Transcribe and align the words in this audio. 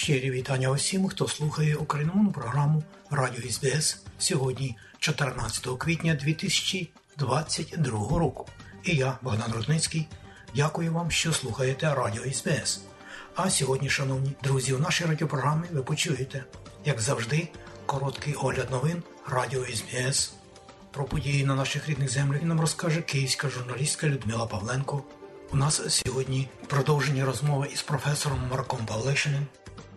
щирі 0.00 0.30
вітання 0.30 0.70
усім, 0.70 1.08
хто 1.08 1.28
слухає 1.28 1.76
українську 1.76 2.32
програму 2.32 2.82
Радіо 3.10 3.50
СБС 3.50 4.02
сьогодні, 4.18 4.76
14 4.98 5.66
квітня 5.78 6.14
2022 6.14 8.18
року. 8.18 8.48
І 8.84 8.96
я, 8.96 9.18
Богдан 9.22 9.52
Рудницький, 9.52 10.08
дякую 10.56 10.92
вам, 10.92 11.10
що 11.10 11.32
слухаєте 11.32 11.94
Радіо 11.94 12.32
СБС. 12.32 12.80
А 13.34 13.50
сьогодні, 13.50 13.90
шановні 13.90 14.32
друзі, 14.42 14.74
у 14.74 14.78
нашій 14.78 15.04
радіопрограмі 15.04 15.66
ви 15.72 15.82
почуєте, 15.82 16.44
як 16.84 17.00
завжди, 17.00 17.48
короткий 17.86 18.34
огляд 18.34 18.70
новин 18.70 19.02
Радіо 19.28 19.64
СБС. 19.64 20.32
Про 20.90 21.04
події 21.04 21.44
на 21.44 21.54
наших 21.54 21.88
рідних 21.88 22.10
землях 22.10 22.42
нам 22.42 22.60
розкаже 22.60 23.02
київська 23.02 23.48
журналістка 23.48 24.06
Людмила 24.06 24.46
Павленко. 24.46 25.04
У 25.52 25.56
нас 25.56 25.82
сьогодні 25.88 26.48
продовження 26.66 27.24
розмови 27.24 27.68
із 27.72 27.82
професором 27.82 28.40
Марком 28.50 28.86
Павлишиним 28.86 29.46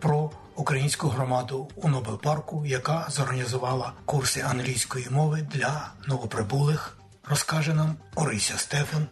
про 0.00 0.30
українську 0.56 1.08
громаду 1.08 1.70
у 1.76 1.88
Нобелпарку, 1.88 2.66
яка 2.66 3.06
зорганізувала 3.10 3.92
курси 4.04 4.40
англійської 4.40 5.08
мови 5.10 5.48
для 5.54 5.92
новоприбулих. 6.06 6.98
Розкаже 7.28 7.74
нам 7.74 7.96
Орися 8.14 8.58
Стефан. 8.58 9.06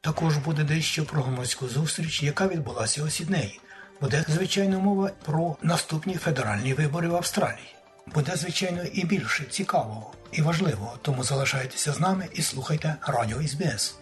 Також 0.00 0.36
буде 0.36 0.64
дещо 0.64 1.04
про 1.04 1.22
громадську 1.22 1.68
зустріч, 1.68 2.22
яка 2.22 2.48
відбулася 2.48 3.04
у 3.04 3.10
Сіднеї. 3.10 3.60
Буде 4.00 4.24
звичайно 4.28 4.80
мова 4.80 5.10
про 5.24 5.56
наступні 5.62 6.14
федеральні 6.14 6.74
вибори 6.74 7.08
в 7.08 7.16
Австралії. 7.16 7.74
Буде 8.14 8.36
звичайно 8.36 8.82
і 8.82 9.04
більше 9.04 9.44
цікавого 9.44 10.12
і 10.32 10.42
важливого, 10.42 10.98
тому 11.02 11.24
залишайтеся 11.24 11.92
з 11.92 12.00
нами 12.00 12.28
і 12.32 12.42
слухайте 12.42 12.96
Радіо 13.02 13.42
СБС. 13.48 13.96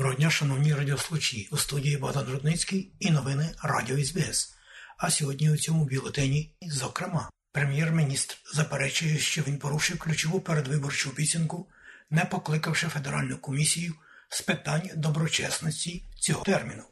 Доброго 0.00 0.16
дня, 0.16 0.30
шановні 0.30 0.74
радіослухачі. 0.74 1.48
У 1.52 1.56
студії 1.56 1.96
Богдан 1.96 2.26
Рудницький 2.28 2.92
і 3.00 3.10
новини 3.10 3.54
Радіо 3.62 4.04
СБС. 4.04 4.54
А 4.98 5.10
сьогодні 5.10 5.50
у 5.50 5.56
цьому 5.56 5.84
бюлетені, 5.84 6.56
зокрема, 6.62 7.30
прем'єр-міністр 7.52 8.36
заперечує, 8.54 9.18
що 9.18 9.42
він 9.42 9.58
порушив 9.58 9.98
ключову 9.98 10.40
передвиборчу 10.40 11.10
обіцянку, 11.10 11.68
не 12.10 12.24
покликавши 12.24 12.88
федеральну 12.88 13.38
комісію 13.38 13.94
з 14.28 14.40
питань 14.42 14.90
доброчесності 14.96 16.04
цього 16.20 16.44
терміну. 16.44 16.84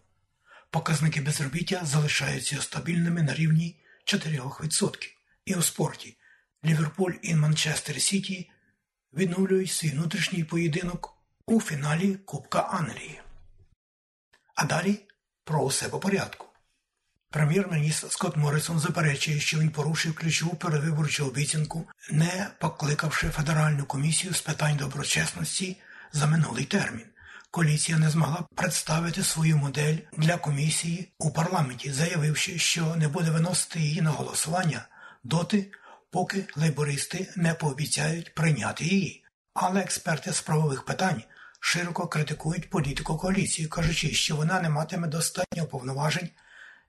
Показники 0.71 1.21
безробіття 1.21 1.81
залишаються 1.85 2.63
стабільними 2.63 3.23
на 3.23 3.35
рівні 3.35 3.81
4%. 4.07 4.97
І 5.45 5.55
у 5.55 5.63
спорті 5.63 6.17
Ліверпуль 6.65 7.13
і 7.23 7.35
Манчестер 7.35 8.01
Сіті 8.01 8.51
відновлюють 9.13 9.71
свій 9.71 9.91
внутрішній 9.91 10.45
поєдинок 10.45 11.18
у 11.49 11.61
фіналі 11.61 12.15
Кубка 12.15 12.61
Англії. 12.61 13.21
А 14.55 14.65
далі 14.65 15.01
про 15.45 15.61
усе 15.61 15.89
по 15.89 15.99
порядку. 15.99 16.47
Прем'єр-міністр 17.31 18.11
Скотт 18.11 18.37
Моррисон 18.37 18.79
заперечує, 18.79 19.41
що 19.41 19.59
він 19.59 19.71
порушив 19.71 20.15
ключову 20.15 20.57
перевиборчу 20.57 21.27
обіцянку, 21.27 21.87
не 22.11 22.51
покликавши 22.59 23.29
Федеральну 23.29 23.85
комісію 23.85 24.35
з 24.35 24.41
питань 24.41 24.77
доброчесності 24.77 25.77
за 26.13 26.27
минулий 26.27 26.65
термін. 26.65 27.07
Коаліція 27.51 27.99
не 27.99 28.11
змогла 28.11 28.45
представити 28.55 29.25
свою 29.25 29.57
модель 29.57 29.97
для 30.17 30.37
комісії 30.37 31.13
у 31.19 31.31
парламенті, 31.31 31.93
заявивши, 31.93 32.59
що 32.59 32.97
не 32.97 33.09
буде 33.09 33.31
виносити 33.31 33.81
її 33.81 34.03
на 34.03 34.11
голосування 34.11 34.89
доти, 35.25 35.73
поки 36.11 36.47
лейбористи 36.57 37.33
не 37.37 37.55
пообіцяють 37.55 38.35
прийняти 38.35 38.85
її. 38.85 39.25
Але 39.55 39.81
експерти 39.81 40.33
з 40.33 40.41
правових 40.41 40.85
питань 40.85 41.23
широко 41.61 42.07
критикують 42.07 42.71
політику 42.71 43.17
коаліції, 43.17 43.69
кажучи, 43.69 44.13
що 44.13 44.37
вона 44.37 44.61
не 44.61 44.69
матиме 44.69 45.09
достатньо 45.09 45.67
повноважень 45.67 46.29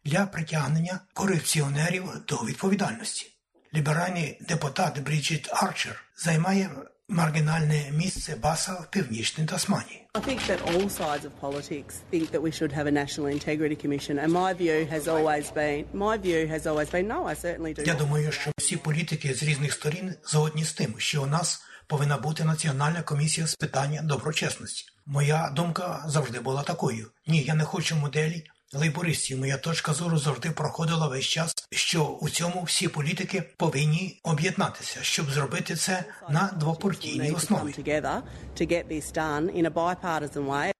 для 0.06 0.26
притягнення 0.26 1.00
корупціонерів 1.14 2.04
до 2.28 2.36
відповідальності. 2.36 3.32
Ліберальний 3.74 4.38
депутат 4.42 5.00
Бріджіт 5.00 5.50
Арчер 5.54 6.04
займає 6.18 6.70
маргінальне 7.10 7.92
місце 7.92 8.36
баса 8.36 8.74
в 8.74 8.92
північній 8.92 9.46
Тасманії. 9.46 10.06
I 10.14 10.22
think 10.22 10.40
that 10.50 10.60
all 10.72 10.90
sides 10.90 11.26
of 11.26 11.32
politics 11.42 11.94
think 12.12 12.32
that 12.32 12.42
we 12.42 12.52
should 12.52 12.72
have 12.80 12.88
a 12.88 12.96
national 13.04 13.28
integrity 13.38 13.76
commission, 13.84 14.16
and 14.24 14.30
my 14.44 14.52
view 14.64 14.78
has 14.96 15.04
always 15.08 15.46
been 15.60 15.86
my 16.08 16.16
view 16.28 16.42
has 16.56 16.64
always 16.70 16.90
been 16.96 17.08
no, 17.16 17.20
I 17.32 17.36
certainly 17.46 17.74
do. 17.74 17.84
Я 17.86 17.94
думаю, 17.94 18.32
що 18.32 18.52
всі 18.58 18.78
політики 18.78 19.34
з 19.34 19.44
різних 19.44 19.74
сторін 19.74 20.16
згодні 20.26 20.64
з 20.66 20.74
тим, 20.74 20.96
що 20.98 21.24
у 21.24 21.26
нас 21.26 21.62
повинна 21.90 22.18
бути 22.18 22.44
національна 22.44 23.02
комісія 23.02 23.48
з 23.48 23.56
питання 23.56 24.02
доброчесності. 24.02 24.86
Моя 25.06 25.50
думка 25.50 26.04
завжди 26.08 26.40
була 26.40 26.64
такою: 26.64 27.12
ні, 27.28 27.42
я 27.42 27.56
не 27.56 27.64
хочу 27.64 27.96
моделі 27.96 28.44
лейбористів. 28.74 29.40
Моя 29.40 29.58
точка 29.58 29.94
зору 29.94 30.18
завжди 30.18 30.52
проходила 30.52 31.08
весь 31.08 31.26
час, 31.26 31.56
що 31.72 32.06
у 32.06 32.30
цьому 32.30 32.64
всі 32.64 32.88
політики 32.88 33.44
повинні 33.58 34.20
об'єднатися, 34.24 35.00
щоб 35.02 35.32
зробити 35.32 35.76
це 35.76 36.04
на 36.30 36.52
двопартійній 36.58 37.32
основі. 37.32 37.74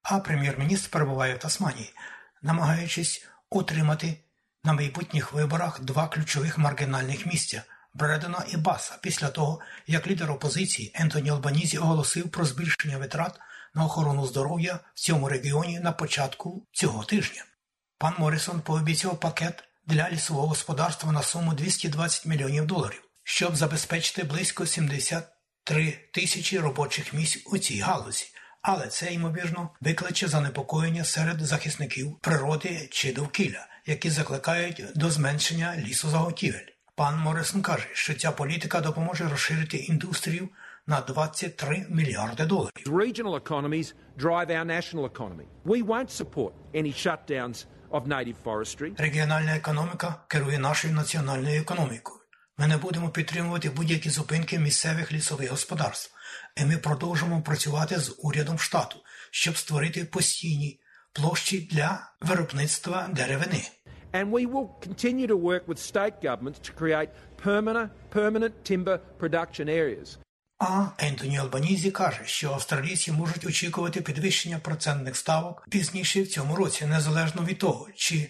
А 0.04 0.20
прем'єр-міністр 0.20 0.90
перебуває 0.90 1.36
в 1.36 1.40
Тасманії, 1.40 1.94
намагаючись 2.42 3.28
утримати 3.50 4.18
на 4.64 4.74
майбутніх 4.74 5.34
виборах 5.34 5.82
два 5.82 6.08
ключових 6.08 6.58
маргінальних 6.58 7.26
місця 7.26 7.64
Бредена 7.94 8.46
і 8.50 8.58
Баса, 8.58 8.98
після 9.02 9.30
того, 9.30 9.60
як 9.88 10.08
лідер 10.08 10.32
опозиції 10.32 10.92
Ентоні 10.96 11.30
Албанізі 11.30 11.78
оголосив 11.78 12.30
про 12.30 12.46
збільшення 12.46 12.98
витрат 12.98 13.40
на 13.74 13.86
охорону 13.86 14.28
здоров'я 14.28 14.80
в 14.94 15.00
цьому 15.00 15.30
регіоні 15.30 15.80
на 15.80 15.92
початку 15.92 16.68
цього 16.72 17.04
тижня. 17.04 17.46
Пан 17.98 18.14
Морісон 18.18 18.62
пообіцяв 18.62 19.20
пакет 19.20 19.64
для 19.86 20.10
лісового 20.10 20.48
господарства 20.48 21.12
на 21.12 21.24
суму 21.24 21.54
220 21.54 22.26
мільйонів 22.26 22.66
доларів, 22.66 23.04
щоб 23.24 23.56
забезпечити 23.56 24.24
близько 24.24 24.66
73 24.66 26.10
тисячі 26.14 26.60
робочих 26.60 27.14
місць 27.14 27.44
у 27.46 27.58
цій 27.58 27.80
галузі. 27.80 28.26
Але 28.62 28.88
це, 28.88 29.14
ймовірно, 29.14 29.70
викличе 29.82 30.28
занепокоєння 30.28 31.06
серед 31.06 31.42
захисників 31.42 32.20
природи 32.22 32.90
чи 32.92 33.14
довкілля, 33.14 33.68
які 33.86 34.10
закликають 34.10 34.84
до 34.96 35.12
зменшення 35.12 35.78
лісозаготівель. 35.78 36.79
Пан 37.00 37.20
Моррисон 37.20 37.62
каже, 37.62 37.88
що 37.94 38.14
ця 38.14 38.32
політика 38.32 38.82
допоможе 38.82 39.30
розширити 39.30 39.78
індустрію 39.78 40.50
на 40.88 41.02
23 41.02 41.86
мільярди 41.90 42.46
доларів. 42.46 42.86
Regional 42.86 43.44
economies 43.44 43.94
drive 44.18 44.48
our 44.48 44.66
national 44.66 45.10
economy. 45.10 45.46
We 45.66 45.86
won't 45.86 46.12
support 46.12 46.52
any 46.74 46.94
shutdowns 46.94 47.66
of 47.92 48.08
native 48.08 48.36
forestry. 48.44 49.02
Регіональна 49.02 49.56
економіка 49.56 50.16
керує 50.28 50.60
нашою 50.60 50.94
національною 50.94 51.62
економікою. 51.62 52.20
Ми 52.58 52.68
не 52.68 52.78
будемо 52.78 53.10
підтримувати 53.10 53.70
будь-які 53.70 54.10
зупинки 54.10 54.60
місцевих 54.60 55.12
лісових 55.12 55.52
господарств, 55.52 56.14
і 56.58 56.66
ми 56.66 56.78
продовжимо 56.78 57.42
працювати 57.42 58.00
з 58.00 58.16
урядом 58.18 58.60
штату, 58.60 58.98
щоб 59.32 59.58
створити 59.58 60.06
постійні 60.06 60.80
площі 61.14 61.70
для 61.72 62.12
виробництва 62.22 63.10
деревини. 63.14 63.64
And 64.14 64.32
we 64.32 64.46
will 64.46 64.70
continue 64.82 65.28
to 65.28 65.38
work 65.38 65.64
with 65.68 65.78
state 65.78 66.16
governments 66.22 66.60
to 66.68 66.72
create 66.72 67.10
permanent, 67.38 67.92
permanent 68.10 68.54
timber 68.64 68.98
production 69.20 69.70
areas. 69.70 70.18
А 70.60 70.88
Ентоні 70.98 71.38
Албанізі 71.38 71.92
каже, 71.92 72.22
що 72.26 72.52
австралійці 72.52 73.12
можуть 73.12 73.46
очікувати 73.46 74.02
підвищення 74.02 74.60
процентних 74.60 75.16
ставок 75.16 75.68
пізніше 75.70 76.22
в 76.22 76.28
цьому 76.28 76.56
році, 76.56 76.86
незалежно 76.86 77.44
від 77.46 77.58
того, 77.58 77.88
чи 77.96 78.30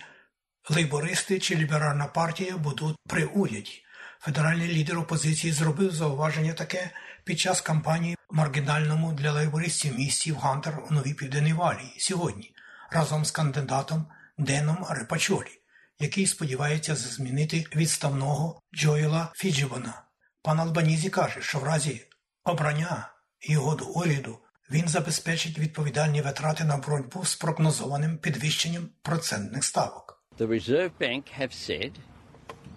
лейбористи 0.70 1.40
чи 1.40 1.56
ліберальна 1.56 2.06
партія 2.06 2.58
будуть 2.58 2.96
при 3.08 3.26
уряді. 3.26 3.84
Федеральний 4.20 4.68
лідер 4.68 4.98
опозиції 5.00 5.54
зробив 5.54 5.92
зауваження 5.92 6.54
таке 6.54 6.92
під 7.24 7.40
час 7.40 7.62
кампанії 7.62 8.18
в 8.30 8.36
маргінальному 8.36 9.14
для 9.14 9.32
лейбористів 9.32 9.96
місті 9.96 10.32
в 10.32 10.36
Гантер 10.36 10.80
у 10.90 10.94
Новій 10.94 11.14
Південній 11.14 11.54
Валії 11.54 11.96
сьогодні, 12.00 12.54
разом 12.92 13.26
з 13.26 13.32
кандидатом 13.32 14.06
Деном 14.38 14.86
Репачолі, 14.90 15.59
який 16.00 16.28
сподівається 16.28 16.96
змінити 16.96 17.66
відставного 17.76 18.62
Джоела 18.76 19.32
Фіджібона. 19.36 20.04
Пан 20.42 20.60
Албанізі 20.60 21.10
каже, 21.10 21.42
що 21.42 21.60
в 21.60 21.64
разі 21.64 22.02
обрання 22.44 23.10
і 23.42 23.58
угоду 23.58 23.86
уряду, 23.86 24.40
він 24.72 24.88
забезпечить 24.88 25.60
відповідальні 25.60 26.22
витрати 26.22 26.64
на 26.64 26.78
боротьбу 26.78 27.26
з 27.26 27.36
прогнозованим 27.36 28.18
підвищенням 28.18 28.90
процентних 29.02 29.64
ставок. 29.64 30.24
The 30.40 30.48
Reserve 30.48 30.92
Bank 31.00 31.24
have 31.40 31.54
said 31.54 31.92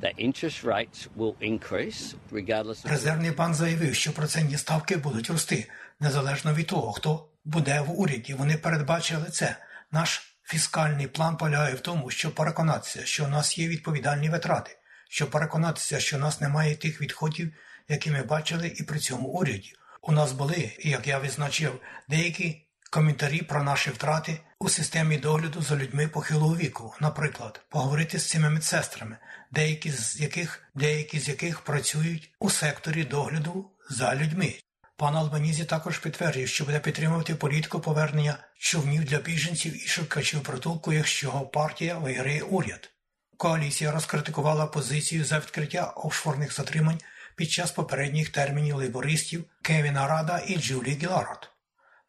that 0.03 0.15
interest 0.19 0.65
rates 0.65 1.09
will 1.17 1.35
increase 1.41 2.15
regardless 2.33 2.85
of 2.85 2.91
Резервний 2.91 3.31
банк 3.31 3.55
заявив, 3.55 3.95
що 3.95 4.13
процентні 4.13 4.59
ставки 4.59 4.97
будуть 4.97 5.31
рости 5.31 5.71
незалежно 6.01 6.55
від 6.55 6.67
того, 6.67 6.93
хто 6.93 7.29
буде 7.45 7.81
в 7.81 8.01
уряді. 8.01 8.35
Вони 8.35 8.57
передбачили 8.57 9.27
це. 9.31 9.57
Наш 9.93 10.32
фіскальний 10.53 11.07
план 11.07 11.37
полягає 11.37 11.75
в 11.75 11.81
тому, 11.81 12.11
щоб 12.11 12.35
переконатися, 12.35 13.07
що 13.07 13.25
у 13.25 13.29
нас 13.29 13.59
є 13.59 13.69
відповідальні 13.69 14.31
витрати, 14.31 14.71
щоб 15.09 15.31
переконатися, 15.31 16.01
що 16.01 16.17
у 16.17 16.21
нас 16.21 16.41
немає 16.41 16.77
тих 16.77 17.01
відходів, 17.01 17.53
які 17.89 18.11
ми 18.11 18.23
бачили, 18.23 18.69
і 18.77 18.83
при 18.83 18.99
цьому 18.99 19.29
уряді. 19.29 19.73
У 20.03 20.13
нас 20.13 20.33
були, 20.33 20.77
як 20.79 21.07
я 21.07 21.21
відзначив, 21.21 21.81
деякі 22.09 22.67
коментарі 22.91 23.43
про 23.43 23.63
наші 23.63 23.91
втрати 23.91 24.41
у 24.59 24.69
системі 24.69 25.17
догляду 25.19 25.63
за 25.63 25.77
людьми 25.77 26.09
похилого 26.09 26.57
віку. 26.57 26.95
Наприклад, 27.01 27.61
поговорити 27.69 28.19
з 28.19 28.29
цими 28.29 28.51
медсестрами, 28.51 29.17
деякі 29.51 29.91
з 29.91 30.21
яких 30.21 30.63
деякі 30.75 31.19
з 31.19 31.29
яких 31.29 31.61
працюють 31.61 32.31
у 32.39 32.51
секторі 32.51 33.05
догляду 33.05 33.71
за 33.91 34.15
людьми. 34.15 34.55
Пан 34.97 35.17
Албанізі 35.17 35.65
також 35.65 35.99
підтвердив, 35.99 36.49
що 36.49 36.65
буде 36.65 36.79
підтримувати 36.79 37.35
політику 37.35 37.81
повернення 37.81 38.39
човнів 38.59 39.05
для 39.05 39.19
біженців 39.19 39.85
і 39.85 39.89
шукачів 39.89 40.43
притулку, 40.43 40.93
якщо 40.93 41.27
його 41.27 41.47
партія 41.47 41.99
виграє 41.99 42.43
уряд. 42.43 42.91
Коаліція 43.37 43.93
розкритикувала 43.93 44.67
позицію 44.67 45.25
за 45.25 45.39
відкриття 45.39 45.85
офшорних 45.97 46.55
затримань 46.55 47.01
під 47.37 47.51
час 47.51 47.71
попередніх 47.71 48.29
термінів 48.29 48.77
лейбористів 48.77 49.45
Кевіна 49.63 50.07
Рада 50.07 50.43
і 50.47 50.57
Джулі 50.57 50.91
Гіларот. 50.91 51.51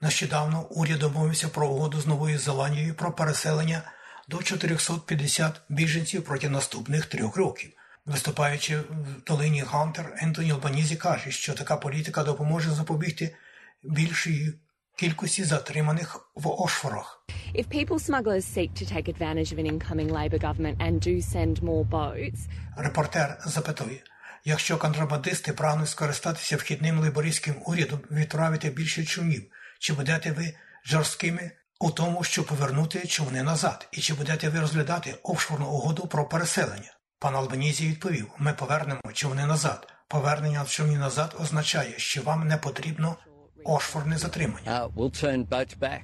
Нещодавно 0.01 0.67
уряд 0.69 0.99
домовився 0.99 1.49
про 1.49 1.67
угоду 1.67 2.01
з 2.01 2.07
Новою 2.07 2.39
Зеландією 2.39 2.93
про 2.93 3.11
переселення 3.11 3.81
до 4.27 4.43
450 4.43 5.61
біженців 5.69 6.23
проти 6.23 6.49
наступних 6.49 7.05
трьох 7.05 7.35
років. 7.35 7.71
Виступаючи 8.05 8.77
в 8.77 9.23
долині 9.27 9.61
Гантер, 9.61 10.13
Ентоні 10.21 10.51
Албанізі 10.51 10.95
каже, 10.95 11.31
що 11.31 11.53
така 11.53 11.77
політика 11.77 12.23
допоможе 12.23 12.71
запобігти 12.71 13.35
більшої 13.83 14.53
кількості 14.97 15.43
затриманих 15.43 16.31
в 16.35 16.61
Ошфорах. 16.61 17.25
If 17.55 17.67
people 17.67 17.99
smugglers 17.99 18.45
seek 18.57 18.69
to 18.73 18.85
take 18.95 19.07
advantage 19.07 19.51
of 19.53 19.59
an 19.59 19.67
incoming 19.73 20.09
Labor 20.09 20.39
government 20.39 20.77
and 20.81 20.93
do 21.07 21.21
send 21.21 21.61
more 21.61 21.89
boats, 21.89 22.39
Репортер 22.77 23.37
запитує, 23.45 24.03
якщо 24.45 24.77
контрабандисти 24.77 25.53
прагнуть 25.53 25.89
скористатися 25.89 26.57
вхідним 26.57 26.99
лейбористським 26.99 27.55
урядом 27.65 27.99
відправити 28.11 28.69
більше 28.69 29.05
човнів, 29.05 29.43
чи 29.79 29.93
будете 29.93 30.31
ви 30.31 30.53
жорсткими 30.85 31.51
у 31.79 31.91
тому, 31.91 32.23
щоб 32.23 32.45
повернути 32.45 33.07
човни 33.07 33.43
назад, 33.43 33.87
і 33.91 34.01
чи 34.01 34.13
будете 34.13 34.49
ви 34.49 34.59
розглядати 34.59 35.15
офшорну 35.23 35.67
угоду 35.67 36.07
про 36.07 36.29
переселення? 36.29 36.91
Пан 37.23 37.35
Албанізі 37.35 37.87
відповів: 37.87 38.27
ми 38.37 38.53
повернемо 38.53 39.01
човни 39.13 39.45
назад. 39.45 39.87
Повернення 40.07 40.65
човнів 40.65 40.99
назад 40.99 41.35
означає, 41.39 41.93
що 41.97 42.21
вам 42.21 42.47
не 42.47 42.57
потрібно 42.57 43.15
офшорне 43.63 44.17
затримання. 44.17 44.71
uh, 44.71 44.93
we'll 44.93 45.23
turn 45.23 45.47
boats 45.49 45.79
back. 45.79 46.03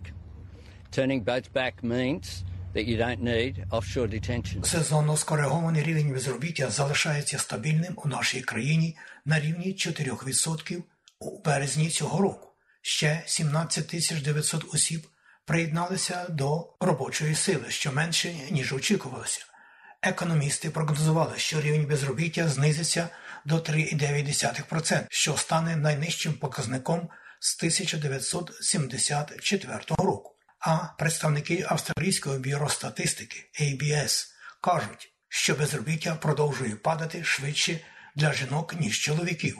Turning 0.97 1.23
boats 1.23 1.49
back 1.53 1.73
means 1.83 2.43
that 2.75 2.85
you 2.85 2.97
don't 2.97 3.21
need 3.21 3.69
offshore 3.69 4.07
detention. 4.07 4.65
Сезонно 4.65 5.17
скоригований 5.17 5.83
рівень 5.83 6.13
безробіття 6.13 6.69
залишається 6.69 7.39
стабільним 7.39 7.93
у 7.95 8.07
нашій 8.07 8.41
країні 8.41 8.97
на 9.25 9.39
рівні 9.39 9.75
4% 9.77 10.83
у 11.19 11.41
березні 11.43 11.89
цього 11.89 12.21
року. 12.21 12.47
Ще 12.81 13.23
17 13.25 13.87
тисяч 13.87 14.21
900 14.21 14.73
осіб 14.73 15.07
приєдналися 15.45 16.25
до 16.29 16.73
робочої 16.79 17.35
сили, 17.35 17.65
що 17.69 17.91
менше, 17.91 18.33
ніж 18.51 18.73
очікувалося. 18.73 19.48
Економісти 20.01 20.69
прогнозували, 20.69 21.33
що 21.37 21.61
рівень 21.61 21.87
безробіття 21.87 22.47
знизиться 22.47 23.09
до 23.45 23.55
3,9%, 23.55 25.05
що 25.09 25.37
стане 25.37 25.75
найнижчим 25.75 26.33
показником 26.33 27.09
з 27.39 27.57
1974 27.57 29.79
року. 29.87 30.35
А 30.59 30.77
представники 30.97 31.65
Австралійського 31.69 32.37
бюро 32.37 32.69
статистики 32.69 33.49
ABS 33.61 34.27
кажуть, 34.61 35.13
що 35.27 35.55
безробіття 35.55 36.15
продовжує 36.15 36.75
падати 36.75 37.23
швидше 37.23 37.79
для 38.15 38.33
жінок, 38.33 38.75
ніж 38.79 38.99
чоловіків. 38.99 39.57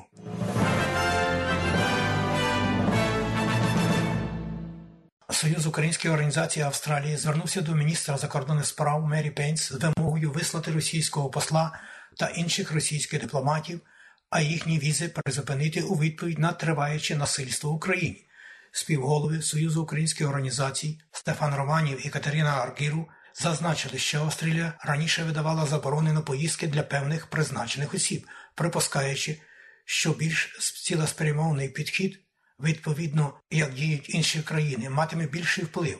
Союз 5.40 5.66
українських 5.66 6.12
організацій 6.12 6.62
Австралії 6.62 7.18
звернувся 7.18 7.62
до 7.62 7.76
міністра 7.76 8.18
закордонних 8.18 8.66
справ 8.66 9.06
Мері 9.06 9.32
Пейнс 9.32 9.72
з 9.72 9.72
вимогою 9.72 10.32
вислати 10.32 10.72
російського 10.72 11.30
посла 11.30 11.80
та 12.18 12.28
інших 12.28 12.72
російських 12.72 13.22
дипломатів, 13.22 13.82
а 14.30 14.42
їхні 14.42 14.80
візи 14.80 15.10
призупинити 15.10 15.82
у 15.82 15.96
відповідь 15.96 16.40
на 16.40 16.52
триваюче 16.52 17.16
насильство 17.16 17.72
в 17.72 17.74
Україні. 17.74 18.26
Співголови 18.72 19.42
Союзу 19.42 19.84
українських 19.84 20.28
організацій 20.28 21.00
Стефан 21.12 21.56
Романів 21.56 22.08
і 22.08 22.10
Катерина 22.10 22.50
Аргіру 22.50 23.08
зазначили, 23.34 23.98
що 23.98 24.20
Австралія 24.20 24.74
раніше 24.84 25.24
видавала 25.24 25.66
заборони 25.66 26.14
на 26.14 26.22
поїздки 26.22 26.68
для 26.68 26.84
певних 26.84 27.28
призначених 27.28 27.94
осіб, 27.94 28.28
припускаючи, 28.56 29.42
що 29.86 30.12
більш 30.12 30.58
цілеспрямований 30.84 31.70
підхід 31.70 32.20
відповідно, 32.64 33.34
як 33.52 33.74
діють 33.74 34.10
інші 34.10 34.42
країни, 34.42 34.90
матиме 34.90 35.26
більший 35.26 35.64
вплив, 35.64 36.00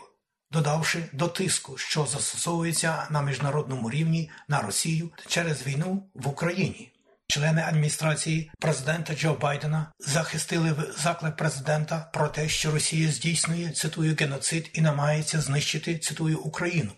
додавши 0.52 1.04
до 1.14 1.28
тиску, 1.28 1.78
що 1.78 2.06
застосовується 2.06 3.08
на 3.10 3.22
міжнародному 3.22 3.90
рівні 3.90 4.30
на 4.48 4.62
Росію 4.62 5.10
через 5.28 5.68
війну 5.68 6.10
в 6.14 6.28
Україні. 6.28 6.92
Члени 7.28 7.62
адміністрації 7.62 8.52
президента 8.60 9.16
Джо 9.16 9.34
Байдена 9.34 9.92
захистили 10.00 10.76
заклик 10.98 11.36
президента 11.36 12.10
про 12.14 12.28
те, 12.28 12.50
що 12.50 12.72
Росія 12.72 13.12
здійснює 13.12 13.70
цитую 13.70 14.16
геноцид 14.20 14.70
і 14.74 14.82
намагається 14.82 15.42
знищити 15.42 15.98
цитую 15.98 16.40
Україну. 16.40 16.92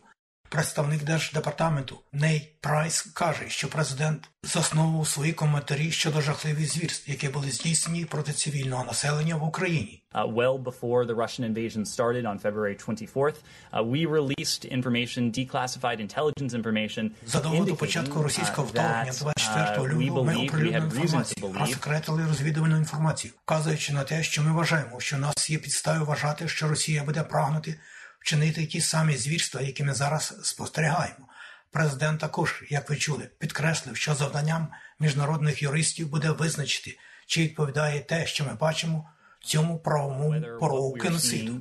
Представник 0.51 1.03
держдепартаменту 1.03 2.01
Ней 2.11 2.55
Прайс 2.61 3.01
каже, 3.01 3.43
що 3.47 3.67
президент 3.67 4.29
засновував 4.43 5.07
свої 5.07 5.33
коментарі 5.33 5.91
щодо 5.91 6.21
жахливих 6.21 6.71
звірств, 6.71 7.09
які 7.09 7.29
були 7.29 7.51
здійснені 7.51 8.05
проти 8.05 8.33
цивільного 8.33 8.83
населення 8.83 9.35
в 9.35 9.43
Україні. 9.43 10.03
Uh, 10.13 10.33
well 10.33 10.63
before 10.63 11.05
the 11.05 11.15
Russian 11.15 11.53
invasion 11.53 11.85
started 11.85 12.25
on 12.25 12.39
February 12.39 12.75
24th, 12.85 13.35
uh, 13.73 13.83
we 13.93 14.05
released 14.05 14.65
information, 14.77 15.31
declassified 15.31 15.99
intelligence 16.07 16.53
information, 16.61 17.11
Задовго 17.25 17.65
до 17.65 17.75
початку 17.75 18.23
російського 18.23 18.67
uh, 18.67 18.71
вторгнення 18.71 19.11
that 19.11 19.19
24 19.19 19.93
uh, 19.93 20.01
лютого 20.01 20.23
ми 20.23 20.35
оприлюднили 20.35 20.85
інформацію, 20.85 21.53
розсекретили 21.59 22.25
розвідувальну 22.27 22.77
інформацію, 22.77 23.33
вказуючи 23.43 23.93
на 23.93 24.03
те, 24.03 24.23
що 24.23 24.43
ми 24.43 24.51
вважаємо, 24.51 24.99
що 24.99 25.15
у 25.15 25.19
нас 25.19 25.49
є 25.49 25.57
підстави 25.57 26.05
вважати, 26.05 26.47
що 26.47 26.67
Росія 26.67 27.03
буде 27.03 27.23
прагнути 27.23 27.79
вчинити 28.21 28.65
ті 28.65 28.81
самі 28.81 29.17
звірства, 29.17 29.61
які 29.61 29.83
ми 29.83 29.93
зараз 29.93 30.33
спостерігаємо. 30.43 31.27
Президент 31.71 32.19
також, 32.19 32.63
як 32.69 32.89
ви 32.89 32.95
чули, 32.95 33.29
підкреслив, 33.37 33.97
що 33.97 34.15
завданням 34.15 34.67
міжнародних 34.99 35.63
юристів 35.63 36.09
буде 36.09 36.31
визначити, 36.31 36.97
чи 37.25 37.41
відповідає 37.41 37.99
те, 37.99 38.25
що 38.25 38.45
ми 38.45 38.53
бачимо 38.53 39.09
цьому 39.43 39.77
whether 39.77 40.59
порогу 40.59 40.97
геноциду. 41.03 41.59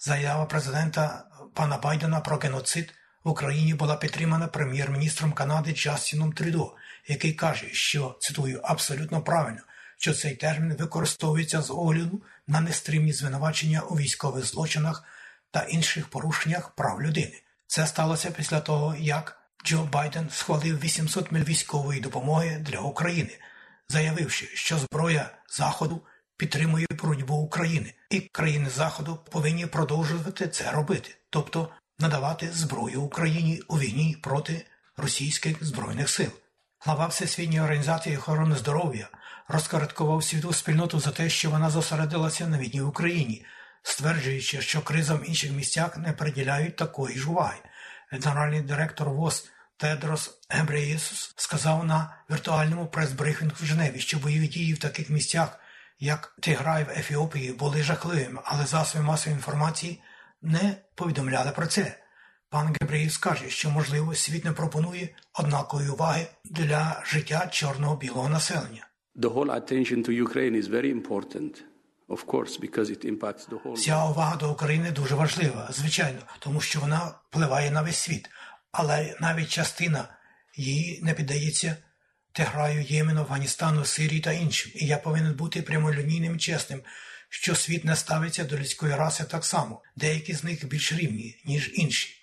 Заява 0.00 0.44
президента 0.44 1.24
пана 1.54 1.76
Байдена 1.78 2.20
про 2.20 2.36
геноцид 2.36 2.94
в 3.24 3.28
Україні 3.28 3.74
була 3.74 3.96
підтримана 3.96 4.46
прем'єр-міністром 4.46 5.32
Канади 5.32 5.72
Джастіном 5.72 6.32
Трюдо, 6.32 6.74
який 7.08 7.32
каже, 7.32 7.68
що 7.72 8.16
цитую 8.20 8.60
абсолютно 8.62 9.22
правильно, 9.22 9.60
що 9.98 10.14
цей 10.14 10.34
термін 10.36 10.76
використовується 10.78 11.62
з 11.62 11.70
огляду 11.70 12.22
на 12.46 12.60
нестримні 12.60 13.12
звинувачення 13.12 13.80
у 13.80 13.94
військових 13.94 14.44
злочинах 14.44 15.04
та 15.50 15.62
інших 15.62 16.08
порушеннях 16.08 16.70
прав 16.70 17.02
людини. 17.02 17.42
Це 17.66 17.86
сталося 17.86 18.30
після 18.30 18.60
того, 18.60 18.96
як 18.98 19.40
Джо 19.64 19.88
Байден 19.92 20.28
схвалив 20.30 20.80
800 20.80 21.32
миль 21.32 21.44
військової 21.44 22.00
допомоги 22.00 22.58
для 22.58 22.78
України, 22.78 23.38
заявивши, 23.88 24.46
що 24.54 24.78
зброя 24.78 25.30
Заходу 25.50 26.02
підтримує 26.36 26.86
боротьбу 27.02 27.34
України, 27.34 27.94
і 28.10 28.20
країни 28.20 28.70
Заходу 28.70 29.18
повинні 29.30 29.66
продовжувати 29.66 30.48
це 30.48 30.70
робити, 30.70 31.14
тобто 31.30 31.68
надавати 31.98 32.50
зброю 32.52 33.02
Україні 33.02 33.62
у 33.68 33.78
війні 33.78 34.16
проти 34.22 34.66
російських 34.96 35.64
збройних 35.64 36.08
сил. 36.08 36.30
Глава 36.80 37.06
Всесвітньої 37.06 37.60
організації 37.60 38.16
охорони 38.16 38.56
здоров'я 38.56 39.08
розкараткував 39.48 40.24
світу 40.24 40.52
спільноту 40.52 41.00
за 41.00 41.10
те, 41.10 41.28
що 41.28 41.50
вона 41.50 41.70
зосередилася 41.70 42.46
на 42.46 42.58
війні 42.58 42.80
Україні, 42.80 43.44
стверджуючи, 43.82 44.62
що 44.62 44.82
кризам 44.82 45.24
інших 45.24 45.52
місцях 45.52 45.96
не 45.96 46.12
приділяють 46.12 46.76
такої 46.76 47.18
ж 47.18 47.30
уваги. 47.30 47.58
Генеральний 48.10 48.60
директор 48.60 49.10
ВОЗ 49.10 49.50
Тедрос 49.76 50.38
Гебреєсус 50.48 51.34
сказав 51.36 51.84
на 51.84 52.16
віртуальному 52.30 52.86
прес-брифінгу 52.86 53.56
в 53.60 53.64
Женеві, 53.64 54.00
що 54.00 54.18
бойові 54.18 54.48
дії 54.48 54.74
в 54.74 54.78
таких 54.78 55.10
місцях, 55.10 55.60
як 56.00 56.36
Тиграй 56.40 56.84
в 56.84 56.90
Ефіопії, 56.90 57.52
були 57.52 57.82
жахливими, 57.82 58.40
але 58.44 58.66
засоби 58.66 59.04
масової 59.04 59.36
інформації 59.36 60.02
не 60.42 60.76
повідомляли 60.94 61.50
про 61.50 61.66
це. 61.66 61.98
Пан 62.50 62.76
Гебреєс 62.80 63.18
каже, 63.18 63.50
що 63.50 63.70
можливо 63.70 64.14
світ 64.14 64.44
не 64.44 64.52
пропонує 64.52 65.08
однакової 65.34 65.88
уваги 65.88 66.26
для 66.44 67.02
життя 67.06 67.46
чорного 67.46 67.96
білого 67.96 68.28
населення. 68.28 68.87
Вся 73.72 74.04
увага 74.04 74.36
до 74.36 74.52
України 74.52 74.90
дуже 74.90 75.14
важлива, 75.14 75.68
звичайно, 75.72 76.20
тому 76.38 76.60
що 76.60 76.80
вона 76.80 77.14
впливає 77.30 77.70
на 77.70 77.82
весь 77.82 77.96
світ, 77.96 78.30
але 78.72 79.16
навіть 79.20 79.48
частина 79.48 80.08
її 80.56 81.00
не 81.02 81.14
піддається 81.14 81.76
Тиграю, 82.32 82.82
Ємену, 82.82 83.20
Афганістану, 83.20 83.84
Сирії 83.84 84.20
та 84.20 84.32
іншим. 84.32 84.72
І 84.74 84.86
я 84.86 84.98
повинен 84.98 85.34
бути 85.34 85.62
прямолінійним 85.62 86.34
і 86.34 86.38
чесним, 86.38 86.80
що 87.28 87.54
світ 87.54 87.84
не 87.84 87.96
ставиться 87.96 88.44
до 88.44 88.58
людської 88.58 88.94
раси 88.94 89.24
так 89.24 89.44
само. 89.44 89.82
Деякі 89.96 90.34
з 90.34 90.44
них 90.44 90.68
більш 90.68 90.92
рівні, 90.92 91.42
ніж 91.44 91.70
інші. 91.74 92.20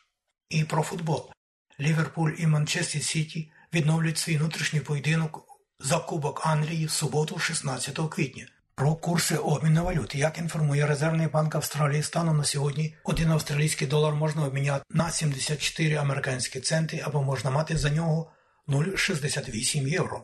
І 0.50 0.64
про 0.64 0.84
футбол. 0.84 1.32
Ліверпуль 1.80 2.32
і 2.38 2.48
Манчестер 2.48 3.02
Сіті 3.02 3.52
відновлюють 3.74 4.18
свій 4.18 4.38
внутрішній 4.38 4.80
поєдинок 4.80 5.45
за 5.80 6.00
Кубок 6.00 6.42
Англії 6.46 6.86
в 6.86 6.92
суботу, 6.92 7.40
16 7.40 8.00
квітня. 8.10 8.48
Про 8.76 8.96
курси 8.96 9.38
обміну 9.38 9.84
валют. 9.84 10.16
Як 10.16 10.38
інформує 10.38 10.88
Резервний 10.88 11.28
банк 11.28 11.56
Австралії, 11.56 12.04
станом 12.04 12.38
на 12.38 12.44
сьогодні 12.44 12.96
один 13.04 13.32
австралійський 13.32 13.88
долар 13.88 14.16
можна 14.16 14.46
обміняти 14.46 14.86
на 14.90 15.12
74 15.12 15.96
американські 15.96 16.60
центи 16.60 17.04
або 17.06 17.24
можна 17.24 17.52
мати 17.52 17.78
за 17.78 17.90
нього 17.90 18.32
0,68 18.68 19.88
євро. 19.88 20.24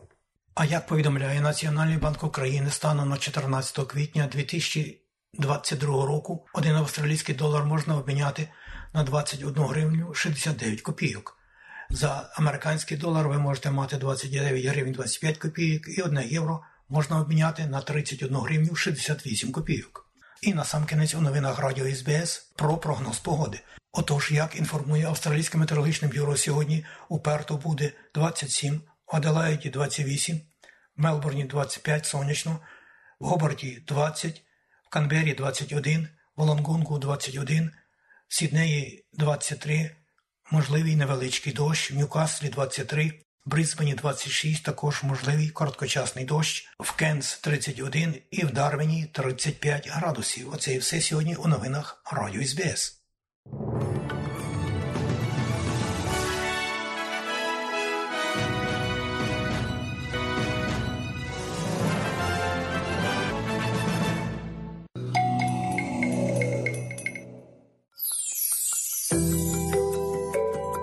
А 0.54 0.64
як 0.64 0.86
повідомляє 0.86 1.40
Національний 1.40 1.96
банк 1.96 2.24
України 2.24 2.70
станом 2.70 3.08
на 3.08 3.16
14 3.16 3.86
квітня 3.86 4.28
2022 4.32 6.06
року, 6.06 6.46
один 6.54 6.76
австралійський 6.76 7.34
долар 7.34 7.64
можна 7.64 7.96
обміняти 7.96 8.48
на 8.94 9.04
21 9.04 9.62
гривню 9.64 10.14
69 10.14 10.80
копійок. 10.82 11.41
За 11.94 12.30
американський 12.34 12.96
долар 12.96 13.28
ви 13.28 13.38
можете 13.38 13.70
мати 13.70 13.96
29 13.96 14.64
гривень 14.64 14.92
25 14.92 15.38
копійок 15.38 15.88
і 15.98 16.02
1 16.02 16.20
євро 16.20 16.64
можна 16.88 17.20
обміняти 17.20 17.66
на 17.66 17.80
31 17.80 18.36
гривню 18.36 18.76
68 18.76 19.52
копійок. 19.52 20.06
І 20.42 20.54
на 20.54 20.64
сам 20.64 20.86
кінець 20.86 21.14
у 21.14 21.20
новинах 21.20 21.58
Радіо 21.58 21.94
СБС 21.94 22.52
про 22.56 22.76
прогноз 22.76 23.18
погоди. 23.18 23.60
Отож, 23.92 24.30
як 24.30 24.56
інформує 24.56 25.06
Австралійське 25.06 25.58
метеорологічне 25.58 26.08
бюро 26.08 26.36
сьогодні, 26.36 26.84
у 27.08 27.18
Перту 27.18 27.56
буде 27.56 27.92
27, 28.14 28.80
в 29.12 29.16
Аделаїді 29.16 29.70
28, 29.70 30.36
в 30.36 30.40
Мелбурні 31.02 31.44
25 31.44 32.06
сонячно, 32.06 32.60
в 33.20 33.26
Гобарті 33.26 33.84
20, 33.88 34.42
в 34.86 34.88
Канбері 34.88 35.34
21, 35.34 36.08
в 36.36 36.42
Лонгонгу 36.42 36.98
21, 36.98 37.70
в 38.28 38.34
Сіднеї 38.34 39.06
23, 39.12 39.90
можливий 40.52 40.96
невеличкий 40.96 41.52
дощ, 41.52 41.90
в 41.90 41.96
Ньюкаслі 41.96 42.48
23, 42.48 43.12
в 43.46 43.50
Брисбені 43.50 43.94
26, 43.94 44.64
також 44.64 45.02
можливий 45.02 45.50
короткочасний 45.50 46.24
дощ, 46.24 46.68
в 46.80 46.92
Кенс 46.92 47.38
31 47.38 48.14
і 48.30 48.44
в 48.44 48.52
Дарвіні 48.52 49.06
35 49.12 49.88
градусів. 49.88 50.50
Оце 50.52 50.74
і 50.74 50.78
все 50.78 51.00
сьогодні 51.00 51.36
у 51.36 51.48
новинах 51.48 52.02
Радіо 52.12 52.42
СБС. 52.44 53.02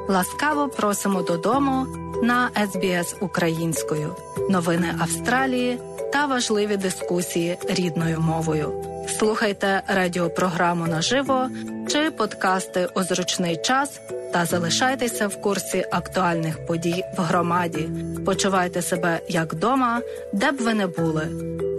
Ласкаво 0.10 0.68
просимо 0.68 1.22
додому 1.22 1.88
на 2.24 2.50
СБС 2.50 3.16
українською. 3.22 4.16
Новини 4.50 4.96
Австралії 5.00 5.80
та 6.14 6.26
важливі 6.26 6.78
дискусії 6.78 7.58
рідною 7.70 8.20
мовою. 8.20 8.74
Слухайте 9.20 9.84
радіопрограму 9.88 10.88
наживо 10.88 11.50
чи 11.88 12.12
подкасти 12.12 12.90
у 12.96 13.04
зручний 13.04 13.58
час 13.58 14.00
та 14.34 14.46
залишайтеся 14.46 15.28
в 15.28 15.42
курсі 15.42 15.86
актуальних 15.92 16.66
подій 16.66 17.04
в 17.18 17.22
громаді. 17.22 17.90
Почувайте 18.26 18.82
себе 18.82 19.20
як 19.28 19.54
вдома, 19.54 20.02
де 20.34 20.52
б 20.52 20.58
ви 20.58 20.74
не 20.74 20.88
були. 20.88 21.28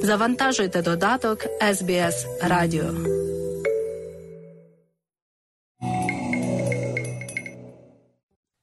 Завантажуйте 0.02 0.82
додаток 0.82 1.38
SBS 1.62 2.26
Радіо. 2.42 3.29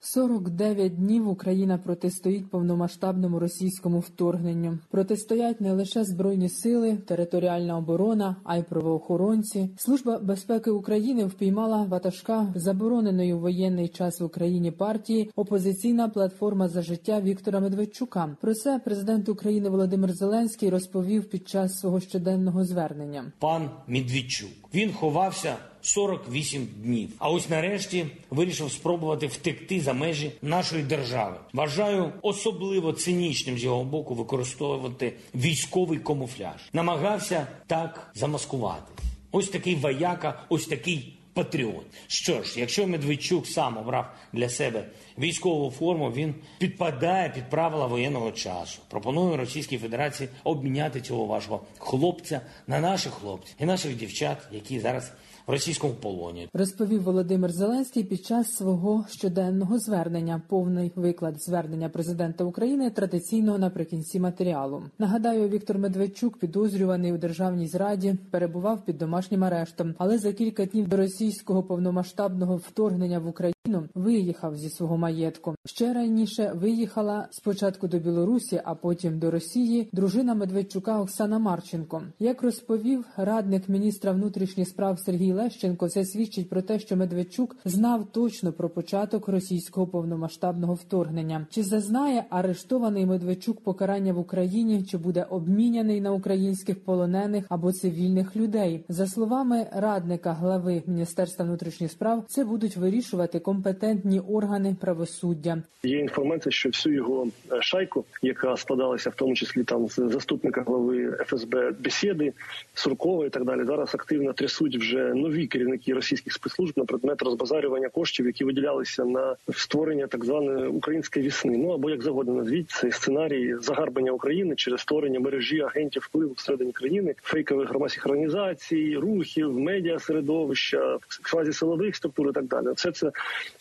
49 0.00 0.96
днів 0.96 1.28
Україна 1.28 1.78
протистоїть 1.78 2.50
повномасштабному 2.50 3.38
російському 3.38 4.00
вторгненню. 4.00 4.78
Протистоять 4.90 5.60
не 5.60 5.72
лише 5.72 6.04
збройні 6.04 6.48
сили, 6.48 6.96
територіальна 6.96 7.78
оборона, 7.78 8.36
а 8.44 8.56
й 8.56 8.62
правоохоронці. 8.62 9.70
Служба 9.76 10.18
безпеки 10.18 10.70
України 10.70 11.24
впіймала 11.24 11.82
ватажка 11.82 12.52
забороненої 12.56 13.34
у 13.34 13.38
воєнний 13.38 13.88
час 13.88 14.20
в 14.20 14.24
Україні 14.24 14.70
партії 14.70 15.30
опозиційна 15.36 16.08
платформа 16.08 16.68
за 16.68 16.82
життя 16.82 17.20
Віктора 17.20 17.60
Медведчука. 17.60 18.36
Про 18.40 18.54
це 18.54 18.80
президент 18.84 19.28
України 19.28 19.68
Володимир 19.68 20.12
Зеленський 20.12 20.70
розповів 20.70 21.30
під 21.30 21.48
час 21.48 21.78
свого 21.80 22.00
щоденного 22.00 22.64
звернення. 22.64 23.32
Пан 23.38 23.70
Медведчук 23.86 24.50
він 24.74 24.92
ховався. 24.92 25.56
48 25.88 26.68
днів. 26.76 27.08
А 27.18 27.30
ось 27.30 27.48
нарешті 27.48 28.06
вирішив 28.30 28.72
спробувати 28.72 29.26
втекти 29.26 29.80
за 29.80 29.92
межі 29.92 30.32
нашої 30.42 30.82
держави. 30.82 31.36
Вважаю 31.52 32.12
особливо 32.22 32.92
цинічним 32.92 33.58
з 33.58 33.64
його 33.64 33.84
боку 33.84 34.14
використовувати 34.14 35.12
військовий 35.34 35.98
камуфляж. 35.98 36.70
Намагався 36.72 37.46
так 37.66 38.10
замаскувати. 38.14 38.92
Ось 39.32 39.48
такий 39.48 39.74
вояка, 39.74 40.42
ось 40.48 40.66
такий 40.66 41.18
патріот. 41.38 41.86
Що 42.06 42.42
ж, 42.42 42.60
якщо 42.60 42.86
Медведчук 42.86 43.46
сам 43.46 43.76
обрав 43.76 44.12
для 44.32 44.48
себе 44.48 44.84
військову 45.18 45.70
форму, 45.70 46.12
він 46.12 46.34
підпадає 46.58 47.28
під 47.28 47.50
правила 47.50 47.86
воєнного 47.86 48.30
часу. 48.30 48.78
Пропоную 48.88 49.36
Російській 49.36 49.78
Федерації 49.78 50.28
обміняти 50.44 51.00
цього 51.00 51.24
вашого 51.24 51.62
хлопця 51.78 52.40
на 52.66 52.80
наших 52.80 53.12
хлопців 53.12 53.54
і 53.60 53.64
наших 53.64 53.96
дівчат, 53.96 54.38
які 54.52 54.80
зараз 54.80 55.12
в 55.48 55.50
російському 55.50 55.92
полоні. 55.92 56.48
Розповів 56.52 57.02
Володимир 57.02 57.52
Зеленський 57.52 58.04
під 58.04 58.24
час 58.24 58.46
свого 58.50 59.04
щоденного 59.08 59.78
звернення. 59.78 60.42
Повний 60.48 60.92
виклад 60.96 61.42
звернення 61.42 61.88
президента 61.88 62.44
України 62.44 62.90
традиційно 62.90 63.58
наприкінці 63.58 64.20
матеріалу. 64.20 64.82
Нагадаю, 64.98 65.48
Віктор 65.48 65.78
Медведчук, 65.78 66.38
підозрюваний 66.38 67.12
у 67.12 67.18
державній 67.18 67.68
зраді, 67.68 68.14
перебував 68.30 68.84
під 68.84 68.98
домашнім 68.98 69.44
арештом, 69.44 69.94
але 69.98 70.18
за 70.18 70.32
кілька 70.32 70.66
днів 70.66 70.88
до 70.88 70.96
російського 70.96 71.62
повномасштабного 71.62 72.56
вторгнення 72.56 73.18
в 73.18 73.26
Україну 73.26 73.57
виїхав 73.94 74.56
зі 74.56 74.70
свого 74.70 74.96
маєтку. 74.96 75.54
Ще 75.64 75.92
раніше 75.92 76.52
виїхала 76.54 77.28
спочатку 77.30 77.88
до 77.88 77.98
Білорусі, 77.98 78.60
а 78.64 78.74
потім 78.74 79.18
до 79.18 79.30
Росії. 79.30 79.88
Дружина 79.92 80.34
Медведчука 80.34 81.00
Оксана 81.00 81.38
Марченко. 81.38 82.02
Як 82.18 82.42
розповів 82.42 83.04
радник 83.16 83.68
міністра 83.68 84.12
внутрішніх 84.12 84.68
справ 84.68 84.98
Сергій 84.98 85.32
Лещенко, 85.32 85.88
це 85.88 86.04
свідчить 86.04 86.48
про 86.48 86.62
те, 86.62 86.78
що 86.78 86.96
Медведчук 86.96 87.56
знав 87.64 88.06
точно 88.12 88.52
про 88.52 88.70
початок 88.70 89.28
російського 89.28 89.86
повномасштабного 89.86 90.74
вторгнення. 90.74 91.46
Чи 91.50 91.62
зазнає 91.62 92.24
арештований 92.30 93.06
Медведчук 93.06 93.60
покарання 93.60 94.12
в 94.12 94.18
Україні, 94.18 94.84
чи 94.84 94.98
буде 94.98 95.26
обміняний 95.30 96.00
на 96.00 96.12
українських 96.12 96.84
полонених 96.84 97.44
або 97.48 97.72
цивільних 97.72 98.36
людей? 98.36 98.84
За 98.88 99.06
словами 99.06 99.66
радника 99.72 100.32
глави 100.32 100.82
міністерства 100.86 101.44
внутрішніх 101.44 101.92
справ, 101.92 102.24
це 102.28 102.44
будуть 102.44 102.76
вирішувати 102.76 103.38
компетентні 103.38 103.57
компетентні 103.58 104.20
органи 104.20 104.76
правосуддя. 104.80 105.62
Є 105.82 105.98
інформація, 105.98 106.52
що 106.52 106.68
всю 106.68 106.94
його 106.94 107.28
е, 107.52 107.62
шайку, 107.62 108.04
яка 108.22 108.56
складалася 108.56 109.10
в 109.10 109.14
тому 109.14 109.34
числі 109.34 109.64
там 109.64 109.88
з 109.88 109.94
заступника 109.94 110.62
глави 110.62 111.16
ФСБ 111.26 111.70
бесіди, 111.70 112.32
Суркова 112.74 113.26
і 113.26 113.30
так 113.30 113.44
далі, 113.44 113.64
зараз 113.64 113.94
активно 113.94 114.32
трясуть 114.32 114.76
вже 114.76 115.14
нові 115.14 115.46
керівники 115.46 115.94
російських 115.94 116.32
спецслужб 116.32 116.78
на 116.78 116.84
предмет 116.84 117.22
розбазарювання 117.22 117.88
коштів, 117.88 118.26
які 118.26 118.44
виділялися 118.44 119.04
на 119.04 119.36
створення 119.54 120.06
так 120.06 120.24
званої 120.24 120.68
української 120.68 121.26
вісни. 121.26 121.56
Ну 121.56 121.70
або 121.70 121.90
як 121.90 122.02
завгодно 122.02 122.34
назвіть 122.34 122.70
цей 122.70 122.92
сценарій 122.92 123.54
загарбання 123.60 124.12
України 124.12 124.54
через 124.56 124.80
створення 124.80 125.20
мережі 125.20 125.60
агентів 125.60 126.02
впливу 126.02 126.32
всередині 126.32 126.72
країни, 126.72 127.14
фейкових 127.22 127.68
громадських 127.68 128.06
організацій, 128.06 128.96
рухів, 128.96 129.58
медіа 129.58 129.98
середовища, 129.98 130.98
фазі 131.08 131.52
силових 131.52 131.96
структур 131.96 132.28
і 132.28 132.32
так 132.32 132.44
далі. 132.44 132.66
Все 132.76 132.92
це 132.92 133.12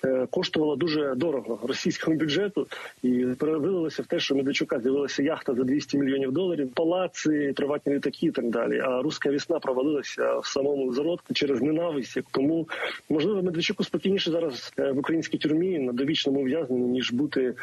е, 0.06 0.28
коштувало 0.32 0.76
дуже 0.76 1.16
дорого 1.16 1.60
російському 1.64 2.18
бюджету 2.18 2.68
і 3.04 3.26
перевилилося 3.40 4.04
в 4.04 4.06
те, 4.06 4.20
що 4.20 4.36
Медведчука 4.36 4.80
з'явилася 4.80 5.24
яхта 5.24 5.54
за 5.54 5.64
200 5.64 5.98
мільйонів 5.98 6.32
доларів, 6.32 6.72
палаци, 6.74 7.54
приватні 7.56 7.94
літаки 7.94 8.26
і 8.26 8.32
так 8.32 8.50
далі. 8.50 8.80
А 8.80 9.02
руська 9.02 9.30
вісна 9.30 9.60
провалилася 9.60 10.40
в 10.40 10.46
самому 10.46 10.94
зародку 10.94 11.34
через 11.34 11.62
ненависть. 11.62 12.18
Тому 12.32 12.68
можливо 13.10 13.44
Медведчуку 13.44 13.84
спокійніше 13.84 14.32
зараз 14.32 14.74
е, 14.80 14.92
в 14.92 15.00
українській 15.00 15.38
тюрмі 15.38 15.80
на 15.80 15.94
довічному 15.94 16.40
ув'язненні, 16.40 16.88
ніж 16.88 17.12
бути 17.12 17.54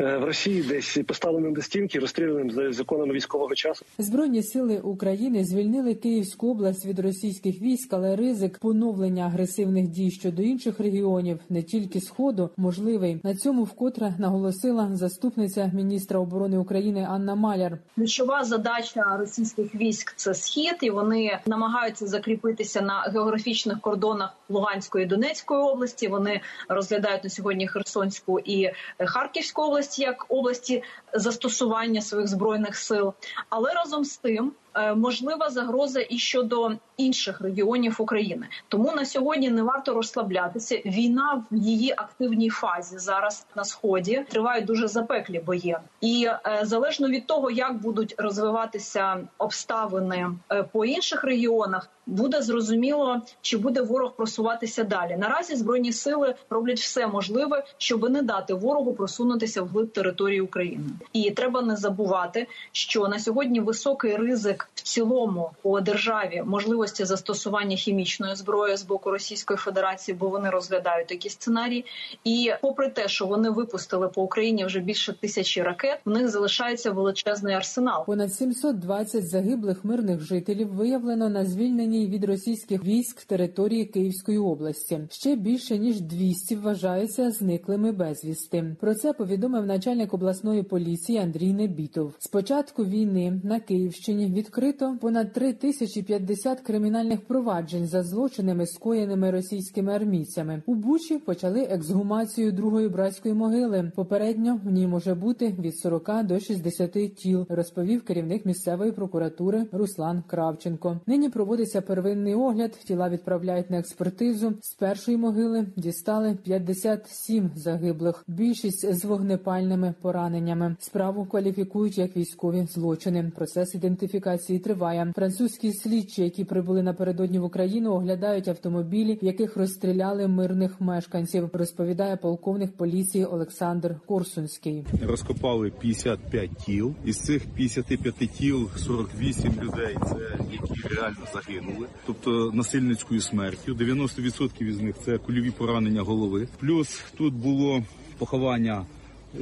е, 0.00 0.16
в 0.16 0.24
Росії, 0.24 0.62
десь 0.62 0.98
поставленим 1.06 1.54
до 1.54 1.62
стінки, 1.62 1.98
розстріляним 1.98 2.50
за 2.50 2.72
законами 2.72 3.14
військового 3.14 3.54
часу. 3.54 3.84
Збройні 3.98 4.42
сили 4.42 4.78
України 4.78 5.44
звільнили 5.44 5.94
Київську 5.94 6.50
область 6.50 6.86
від 6.86 6.98
російських 6.98 7.62
військ, 7.62 7.92
але 7.92 8.16
ризик 8.16 8.58
поновлення 8.58 9.24
агресивних 9.24 9.88
дій 9.88 10.10
щодо 10.10 10.42
інших 10.42 10.80
регіонів, 10.80 11.38
не 11.50 11.62
тільки 11.66 12.00
сходу, 12.00 12.50
можливий. 12.56 13.20
На 13.24 13.34
цьому 13.34 13.64
вкотре 13.64 14.14
наголосила 14.18 14.88
заступниця 14.92 15.70
міністра 15.74 16.20
оборони 16.20 16.58
України 16.58 17.06
Анна 17.10 17.34
Маляр. 17.34 17.78
Ключова 17.94 18.44
задача 18.44 19.16
російських 19.16 19.74
військ 19.74 20.12
це 20.16 20.34
схід, 20.34 20.76
і 20.80 20.90
вони 20.90 21.38
намагаються 21.46 22.06
закріпитися 22.06 22.80
на 22.80 23.00
географічних 23.00 23.80
кордонах 23.80 24.36
Луганської 24.48 25.04
і 25.04 25.08
Донецької 25.08 25.60
області. 25.60 26.08
Вони 26.08 26.40
розглядають 26.68 27.24
на 27.24 27.30
сьогодні 27.30 27.68
Херсонську 27.68 28.38
і 28.38 28.70
Харківську 28.98 29.62
область 29.62 29.98
як 29.98 30.26
області 30.28 30.82
застосування 31.14 32.02
своїх 32.02 32.28
збройних 32.28 32.76
сил. 32.76 33.12
Але 33.48 33.72
разом 33.72 34.04
з 34.04 34.16
тим 34.16 34.52
можлива 34.96 35.50
загроза 35.50 36.06
і 36.10 36.18
щодо 36.18 36.72
інших 36.96 37.40
регіонів 37.40 37.96
України. 37.98 38.48
Тому 38.68 38.92
на 38.92 39.04
сьогодні 39.04 39.50
не 39.50 39.62
варто 39.62 39.94
розслаблятися. 39.94 40.82
Війна 40.86 41.44
в 41.50 41.56
її 41.56 41.94
активній 41.96 42.50
фазі 42.50 42.98
зараз 42.98 43.46
на 43.56 43.64
сході 43.64 44.24
тривають 44.28 44.64
дуже 44.64 44.88
запеклі 44.88 45.38
бої, 45.38 45.76
і 46.00 46.26
е, 46.26 46.60
залежно 46.62 47.08
від 47.08 47.26
того, 47.26 47.50
як 47.50 47.80
будуть 47.80 48.14
розвиватися 48.18 49.18
обставини 49.38 50.30
е, 50.52 50.62
по 50.62 50.84
інших 50.84 51.24
регіонах. 51.24 51.88
Буде 52.06 52.42
зрозуміло, 52.42 53.22
чи 53.40 53.58
буде 53.58 53.80
ворог 53.82 54.16
просуватися 54.16 54.84
далі. 54.84 55.16
Наразі 55.16 55.56
збройні 55.56 55.92
сили 55.92 56.34
роблять 56.50 56.80
все 56.80 57.06
можливе, 57.06 57.64
щоб 57.78 58.10
не 58.10 58.22
дати 58.22 58.54
ворогу 58.54 58.94
просунутися 58.94 59.62
вглиб 59.62 59.92
території 59.92 60.40
України. 60.40 60.84
І 61.12 61.30
треба 61.30 61.62
не 61.62 61.76
забувати, 61.76 62.46
що 62.72 63.08
на 63.08 63.18
сьогодні 63.18 63.60
високий 63.60 64.16
ризик 64.16 64.65
в 64.74 64.82
цілому 64.82 65.50
по 65.62 65.80
державі 65.80 66.42
можливості 66.46 67.04
застосування 67.04 67.76
хімічної 67.76 68.36
зброї 68.36 68.76
з 68.76 68.82
боку 68.82 69.10
Російської 69.10 69.56
Федерації, 69.56 70.16
бо 70.20 70.28
вони 70.28 70.50
розглядають 70.50 71.08
такі 71.08 71.30
сценарії. 71.30 71.84
І 72.24 72.52
попри 72.60 72.90
те, 72.90 73.08
що 73.08 73.26
вони 73.26 73.50
випустили 73.50 74.08
по 74.08 74.22
Україні 74.22 74.64
вже 74.64 74.80
більше 74.80 75.12
тисячі 75.12 75.62
ракет, 75.62 76.00
в 76.04 76.10
них 76.10 76.28
залишається 76.28 76.90
величезний 76.90 77.54
арсенал. 77.54 78.06
Понад 78.06 78.34
720 78.34 79.28
загиблих 79.28 79.84
мирних 79.84 80.20
жителів 80.20 80.68
виявлено 80.68 81.28
на 81.28 81.44
звільненні 81.44 82.06
від 82.06 82.24
російських 82.24 82.84
військ 82.84 83.24
території 83.24 83.84
Київської 83.84 84.38
області. 84.38 85.00
Ще 85.10 85.36
більше 85.36 85.78
ніж 85.78 86.00
200 86.00 86.56
вважаються 86.56 87.30
зниклими 87.30 87.92
безвісти. 87.92 88.76
Про 88.80 88.94
це 88.94 89.12
повідомив 89.12 89.66
начальник 89.66 90.14
обласної 90.14 90.62
поліції 90.62 91.18
Андрій 91.18 91.52
Небітов. 91.52 92.14
З 92.18 92.28
початку 92.28 92.84
війни 92.84 93.40
на 93.44 93.60
Київщині 93.60 94.26
відкрито 94.56 94.96
понад 95.00 95.32
3050 95.32 96.60
кримінальних 96.60 97.20
проваджень 97.20 97.86
за 97.86 98.02
злочинами, 98.02 98.66
скоєними 98.66 99.30
російськими 99.30 99.92
армійцями. 99.92 100.62
У 100.66 100.74
Бучі 100.74 101.18
почали 101.18 101.62
ексгумацію 101.62 102.52
другої 102.52 102.88
братської 102.88 103.34
могили. 103.34 103.92
Попередньо 103.96 104.60
в 104.64 104.70
ній 104.70 104.86
може 104.86 105.14
бути 105.14 105.54
від 105.58 105.78
40 105.78 106.24
до 106.24 106.40
60 106.40 107.14
тіл, 107.14 107.46
розповів 107.48 108.04
керівник 108.04 108.46
місцевої 108.46 108.92
прокуратури 108.92 109.66
Руслан 109.72 110.22
Кравченко. 110.26 111.00
Нині 111.06 111.28
проводиться 111.28 111.80
первинний 111.80 112.34
огляд. 112.34 112.72
Тіла 112.72 113.08
відправляють 113.08 113.70
на 113.70 113.78
експертизу. 113.78 114.52
З 114.60 114.74
першої 114.74 115.16
могили 115.16 115.66
дістали 115.76 116.38
57 116.42 117.50
загиблих. 117.56 118.24
Більшість 118.28 118.94
з 118.94 119.04
вогнепальними 119.04 119.94
пораненнями. 120.02 120.76
Справу 120.80 121.24
кваліфікують 121.24 121.98
як 121.98 122.16
військові 122.16 122.66
злочини. 122.66 123.32
Процес 123.36 123.74
ідентифікації 123.74 124.35
триває. 124.38 125.12
Французькі 125.16 125.72
слідчі, 125.72 126.22
які 126.22 126.44
прибули 126.44 126.82
напередодні 126.82 127.38
в 127.38 127.44
Україну, 127.44 127.92
оглядають 127.92 128.48
автомобілі, 128.48 129.18
в 129.22 129.24
яких 129.24 129.56
розстріляли 129.56 130.28
мирних 130.28 130.80
мешканців. 130.80 131.50
Розповідає 131.52 132.16
полковник 132.16 132.76
поліції 132.76 133.24
Олександр 133.24 133.96
Корсунський. 134.06 134.84
Розкопали 135.02 135.70
55 135.80 136.50
тіл. 136.66 136.94
Із 137.04 137.16
цих 137.20 137.46
55 137.46 138.14
тіл 138.30 138.68
48 138.76 139.52
людей 139.62 139.96
це 140.08 140.16
які 140.52 140.94
реально 140.94 141.16
загинули, 141.34 141.86
тобто 142.06 142.50
насильницькою 142.54 143.20
смертю. 143.20 143.74
90% 143.74 144.62
із 144.62 144.80
них 144.80 144.94
це 145.04 145.18
кульові 145.18 145.50
поранення 145.50 146.02
голови. 146.02 146.48
Плюс 146.60 147.00
тут 147.16 147.34
було 147.34 147.82
поховання. 148.18 148.86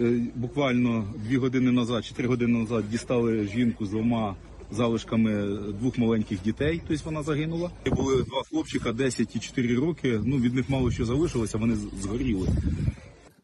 е, 0.00 0.20
Буквально 0.34 1.04
дві 1.28 1.36
години 1.36 1.72
назад, 1.72 2.04
чотири 2.04 2.28
години 2.28 2.58
назад 2.58 2.84
дістали 2.90 3.46
жінку 3.46 3.86
з 3.86 3.90
двома 3.90 4.34
залишками 4.74 5.58
двох 5.80 5.98
маленьких 5.98 6.42
дітей. 6.42 6.82
Тобто 6.88 7.04
вона 7.04 7.22
загинула. 7.22 7.70
Були 7.86 8.22
два 8.22 8.42
хлопчика, 8.42 8.92
10 8.92 9.36
і 9.36 9.38
4 9.38 9.74
роки. 9.74 10.20
Ну 10.24 10.36
від 10.36 10.54
них 10.54 10.68
мало 10.68 10.90
що 10.90 11.04
залишилося. 11.04 11.58
Вони 11.58 11.76
згоріли. 12.02 12.48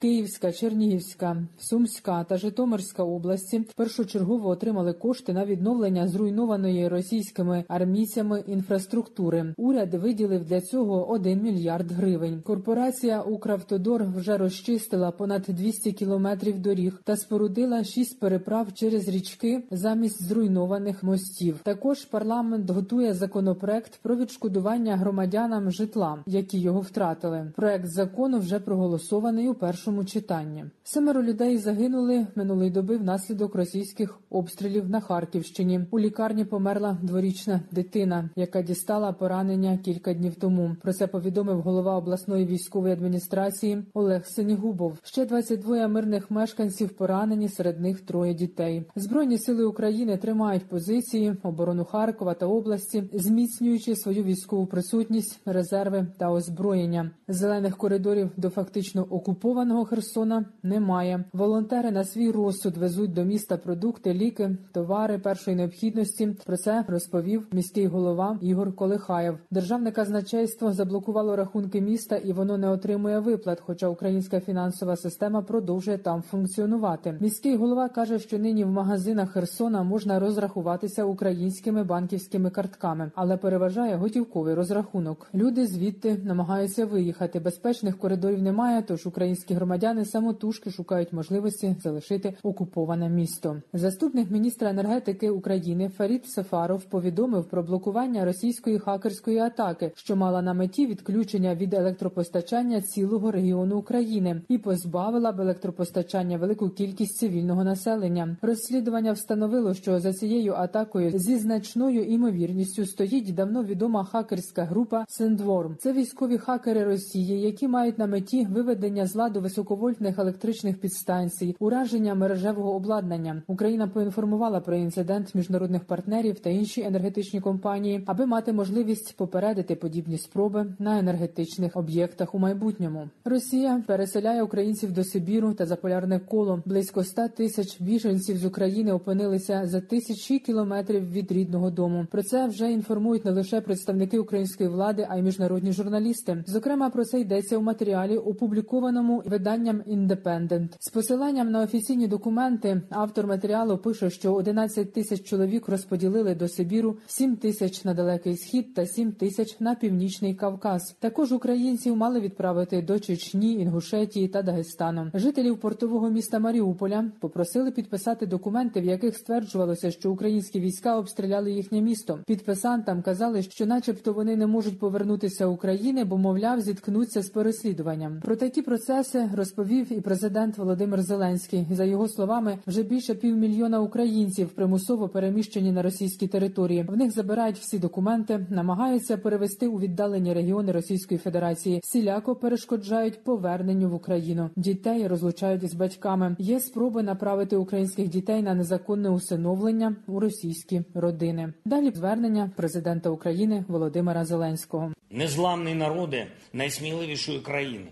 Київська, 0.03 0.53
Чернігівська, 0.53 1.37
Сумська 1.59 2.25
та 2.25 2.37
Житомирська 2.37 3.03
області 3.03 3.63
першочергово 3.77 4.49
отримали 4.49 4.93
кошти 4.93 5.33
на 5.33 5.45
відновлення 5.45 6.09
зруйнованої 6.09 6.89
російськими 6.89 7.65
армійцями 7.69 8.45
інфраструктури. 8.47 9.55
Уряд 9.57 9.95
виділив 9.95 10.45
для 10.45 10.61
цього 10.61 11.11
1 11.11 11.43
мільярд 11.43 11.93
гривень. 11.93 12.43
Корпорація 12.43 13.23
Укравтодор 13.23 14.05
вже 14.17 14.37
розчистила 14.37 15.11
понад 15.11 15.43
200 15.49 15.93
кілометрів 15.93 16.59
доріг 16.59 17.01
та 17.05 17.17
спорудила 17.17 17.85
шість 17.85 18.21
переправ 18.21 18.73
через 18.75 19.09
річки 19.09 19.63
замість 19.71 20.23
зруйнованих 20.23 21.03
мостів. 21.03 21.59
Також 21.63 22.05
парламент 22.05 22.71
готує 22.71 23.15
законопроект 23.15 23.99
про 24.03 24.17
відшкодування 24.17 24.97
громадянам 24.97 25.71
житла, 25.71 26.23
які 26.27 26.59
його 26.59 26.81
втратили. 26.81 27.53
Проект 27.57 27.87
закону 27.87 28.39
вже 28.39 28.61
проголосований 28.61 29.49
у 29.49 29.55
першому 29.55 29.90
читанні. 30.05 30.65
Семеро 30.85 31.23
людей 31.23 31.59
загинули 31.59 32.27
минулої 32.35 32.71
доби 32.71 32.97
внаслідок 32.97 33.55
російських 33.55 34.19
обстрілів 34.31 34.91
на 34.91 35.01
Харківщині. 35.01 35.81
У 35.91 35.99
лікарні 35.99 36.45
померла 36.45 36.99
дворічна 37.03 37.61
дитина, 37.71 38.31
яка 38.37 38.63
дістала 38.63 39.13
поранення 39.13 39.79
кілька 39.85 40.15
днів 40.15 40.35
тому. 40.35 40.77
Про 40.83 40.93
це 40.93 41.07
повідомив 41.07 41.61
голова 41.61 41.97
обласної 41.97 42.47
військової 42.47 42.93
адміністрації 42.93 43.85
Олег 43.95 44.27
Сенігубов. 44.27 44.99
Ще 45.03 45.27
22 45.27 45.89
мирних 45.89 46.31
мешканців 46.31 46.89
поранені, 46.89 47.49
серед 47.49 47.81
них 47.81 48.01
троє 48.01 48.35
дітей. 48.35 48.85
Збройні 48.97 49.39
сили 49.39 49.65
України 49.65 50.17
тримають 50.17 50.69
позиції 50.69 51.35
оборону 51.43 51.85
Харкова 51.85 52.35
та 52.35 52.47
області, 52.47 53.05
зміцнюючи 53.13 53.97
свою 53.97 54.25
військову 54.25 54.67
присутність, 54.67 55.41
резерви 55.47 56.07
та 56.19 56.31
озброєння. 56.31 57.11
Зелених 57.29 57.77
коридорів 57.77 58.31
до 58.37 58.51
фактично 58.51 59.07
окупованого 59.11 59.80
звільненого 59.81 59.85
Херсона 59.85 60.45
немає. 60.63 61.25
Волонтери 61.33 61.91
на 61.91 62.05
свій 62.05 62.31
розсуд 62.31 62.77
везуть 62.77 63.13
до 63.13 63.25
міста 63.25 63.57
продукти, 63.57 64.15
ліки, 64.15 64.57
товари 64.73 65.19
першої 65.19 65.57
необхідності. 65.57 66.37
Про 66.47 66.57
це 66.57 66.85
розповів 66.89 67.47
міський 67.53 67.87
голова 67.87 68.39
Ігор 68.41 68.77
Колихаєв. 68.77 69.39
Державне 69.51 69.93
казначейство 69.93 70.73
заблокувало 70.73 71.37
рахунки 71.37 71.81
міста 71.81 72.17
і 72.17 72.33
воно 72.33 72.59
не 72.59 72.69
отримує 72.69 73.19
виплат. 73.21 73.61
Хоча 73.61 73.89
українська 73.89 74.41
фінансова 74.41 74.97
система 74.97 75.43
продовжує 75.43 75.99
там 75.99 76.23
функціонувати. 76.23 77.17
Міський 77.21 77.57
голова 77.57 77.89
каже, 77.89 78.19
що 78.19 78.39
нині 78.39 78.65
в 78.65 78.71
магазинах 78.71 79.31
Херсона 79.31 79.83
можна 79.83 80.21
розрахуватися 80.21 81.05
українськими 81.05 81.85
банківськими 81.85 82.51
картками, 82.51 83.11
але 83.15 83.37
переважає 83.37 83.97
готівковий 83.97 84.55
розрахунок. 84.55 85.29
Люди 85.35 85.67
звідти 85.67 86.17
намагаються 86.25 86.87
виїхати. 86.87 87.41
Безпечних 87.41 87.99
коридорів 87.99 88.43
немає, 88.43 88.83
тож 88.83 89.07
українські 89.07 89.55
громадяни 89.55 89.70
самотужки 90.05 90.71
шукають 90.71 91.13
можливості 91.13 91.77
залишити 91.83 92.35
окуповане 92.43 93.09
місто. 93.09 93.63
Заступник 93.73 94.31
міністра 94.31 94.71
енергетики 94.71 95.31
України 95.31 95.89
Фарід 95.89 96.27
Сафаров 96.27 96.85
повідомив 96.85 97.45
про 97.45 97.63
блокування 97.63 98.25
російської 98.25 98.79
хакерської 98.79 99.39
атаки, 99.39 99.93
що 99.97 100.17
мала 100.17 100.43
на 100.43 100.55
меті 100.55 100.87
відключення 100.87 101.55
від 101.55 101.75
електропостачання 101.75 102.81
цілого 102.81 103.31
регіону 103.31 103.79
України 103.79 104.43
і 104.49 104.59
позбавила 104.59 105.33
б 105.33 105.41
електропостачання 105.41 106.39
велику 106.39 106.71
кількість 106.71 107.17
цивільного 107.17 107.65
населення. 107.65 108.37
Розслідування 108.43 109.13
встановило, 109.13 109.75
що 109.75 110.01
за 110.01 110.13
цією 110.13 110.55
атакою 110.55 111.19
зі 111.19 111.39
значною 111.39 112.05
імовірністю 112.05 112.87
стоїть 112.87 113.35
давно 113.35 113.65
відома 113.65 114.05
хакерська 114.05 114.65
група 114.65 115.05
Сендворм. 115.09 115.77
Це 115.79 115.93
військові 115.93 116.39
хакери 116.39 116.85
Росії, 116.85 117.41
які 117.41 117.69
мають 117.69 117.99
на 117.99 118.07
меті 118.07 118.47
виведення 118.51 119.07
з 119.07 119.15
ладу 119.15 119.41
високовольтних 119.61 120.19
електричних 120.19 120.81
підстанцій, 120.81 121.57
ураження 121.59 122.15
мережевого 122.15 122.75
обладнання. 122.75 123.43
Україна 123.47 123.89
поінформувала 123.89 124.61
про 124.61 124.77
інцидент 124.77 125.35
міжнародних 125.35 125.85
партнерів 125.85 126.41
та 126.41 126.51
інші 126.51 126.83
енергетичні 126.83 127.41
компанії, 127.41 128.03
аби 128.07 128.27
мати 128.27 128.53
можливість 128.53 129.17
попередити 129.17 129.75
подібні 129.75 130.19
спроби 130.19 130.67
на 130.79 130.99
енергетичних 130.99 131.77
об'єктах 131.77 132.35
у 132.35 132.39
майбутньому. 132.39 133.09
Росія 133.25 133.83
переселяє 133.87 134.43
українців 134.43 134.93
до 134.93 135.05
Сибіру 135.05 135.55
та 135.55 135.67
заполярне 135.67 136.19
коло. 136.19 136.63
Близько 136.67 137.05
100 137.05 137.29
тисяч 137.29 137.81
біженців 137.81 138.37
з 138.37 138.45
України 138.45 138.93
опинилися 138.93 139.67
за 139.67 139.81
тисячі 139.81 140.39
кілометрів 140.39 141.13
від 141.13 141.33
рідного 141.33 141.71
дому. 141.71 142.07
Про 142.11 142.23
це 142.23 142.47
вже 142.47 142.73
інформують 142.73 143.25
не 143.25 143.31
лише 143.31 143.61
представники 143.61 144.19
української 144.19 144.69
влади, 144.69 145.07
а 145.11 145.17
й 145.17 145.23
міжнародні 145.23 145.73
журналісти. 145.73 146.45
Зокрема, 146.47 146.91
про 146.91 147.05
це 147.05 147.21
йдеться 147.21 147.59
у 147.59 147.63
матеріалі, 147.63 148.17
опублікованому 148.17 149.23
виданням 149.41 149.83
«Індепендент». 149.87 150.77
з 150.81 150.91
посиланням 150.91 151.51
на 151.51 151.63
офіційні 151.63 152.07
документи. 152.09 152.83
Автор 152.91 153.27
матеріалу 153.27 153.79
пише, 153.79 154.11
що 154.11 154.35
11 154.35 154.93
тисяч 154.93 155.23
чоловік 155.23 155.69
розподілили 155.69 156.35
до 156.35 156.49
Сибіру, 156.49 156.97
7 157.07 157.37
тисяч 157.37 157.85
на 157.85 157.95
далекий 157.95 158.37
схід 158.37 158.75
та 158.75 158.87
7 158.87 159.13
тисяч 159.13 159.61
на 159.61 159.75
північний 159.75 160.35
Кавказ. 160.35 160.97
Також 160.99 161.33
українців 161.33 161.97
мали 161.97 162.21
відправити 162.21 162.83
до 162.83 162.99
Чечні, 162.99 163.53
Інгушетії 163.53 164.29
та 164.29 164.43
Дагестану. 164.43 165.11
Жителів 165.15 165.61
портового 165.61 166.11
міста 166.11 166.39
Маріуполя 166.39 167.05
попросили 167.21 167.71
підписати 167.71 168.27
документи, 168.27 168.81
в 168.81 168.85
яких 168.85 169.17
стверджувалося, 169.17 169.91
що 169.91 170.13
українські 170.13 170.61
війська 170.61 170.99
обстріляли 170.99 171.53
їхнє 171.53 171.81
місто. 171.81 172.19
Підписантам 172.27 173.03
казали, 173.03 173.43
що, 173.43 173.67
начебто, 173.67 174.13
вони 174.13 174.37
не 174.37 174.47
можуть 174.47 174.79
повернутися 174.79 175.47
України, 175.47 176.05
бо 176.05 176.19
мовляв 176.19 176.61
зіткнуться 176.61 177.23
з 177.23 177.29
переслідуванням. 177.29 178.21
Про 178.21 178.37
такі 178.37 178.63
процеси 178.63 179.30
розповів 179.35 179.93
і 179.93 180.01
президент 180.01 180.59
Володимир 180.59 181.03
Зеленський. 181.03 181.67
За 181.71 181.85
його 181.85 182.09
словами, 182.09 182.59
вже 182.67 182.83
більше 182.83 183.15
півмільйона 183.15 183.81
українців 183.81 184.49
примусово 184.49 185.09
переміщені 185.09 185.73
на 185.73 185.83
російські 185.83 186.29
території. 186.29 186.83
В 186.89 186.97
них 186.97 187.13
забирають 187.13 187.59
всі 187.59 187.79
документи, 187.79 188.47
намагаються 188.51 189.17
перевести 189.17 189.69
у 189.69 189.79
віддалені 189.79 190.35
регіони 190.35 190.73
Російської 190.73 191.19
Федерації. 191.19 191.81
Сіляко 191.85 192.37
перешкоджають 192.37 193.25
поверненню 193.25 193.91
в 193.91 193.95
Україну. 193.95 194.51
Дітей 194.57 195.07
розлучають 195.07 195.71
з 195.71 195.75
батьками. 195.75 196.37
Є 196.39 196.61
спроби 196.61 197.03
направити 197.03 197.57
українських 197.57 198.09
дітей 198.09 198.43
на 198.43 198.55
незаконне 198.55 199.11
усиновлення 199.11 199.97
у 200.07 200.21
російські 200.21 200.83
родини. 200.95 201.53
Далі 201.65 201.91
звернення 201.95 202.51
президента 202.57 203.11
України 203.11 203.65
Володимира 203.69 204.25
Зеленського. 204.25 204.93
Незламний 205.11 205.75
народи 205.75 206.27
найсміливішої 206.53 207.41
країни. 207.41 207.87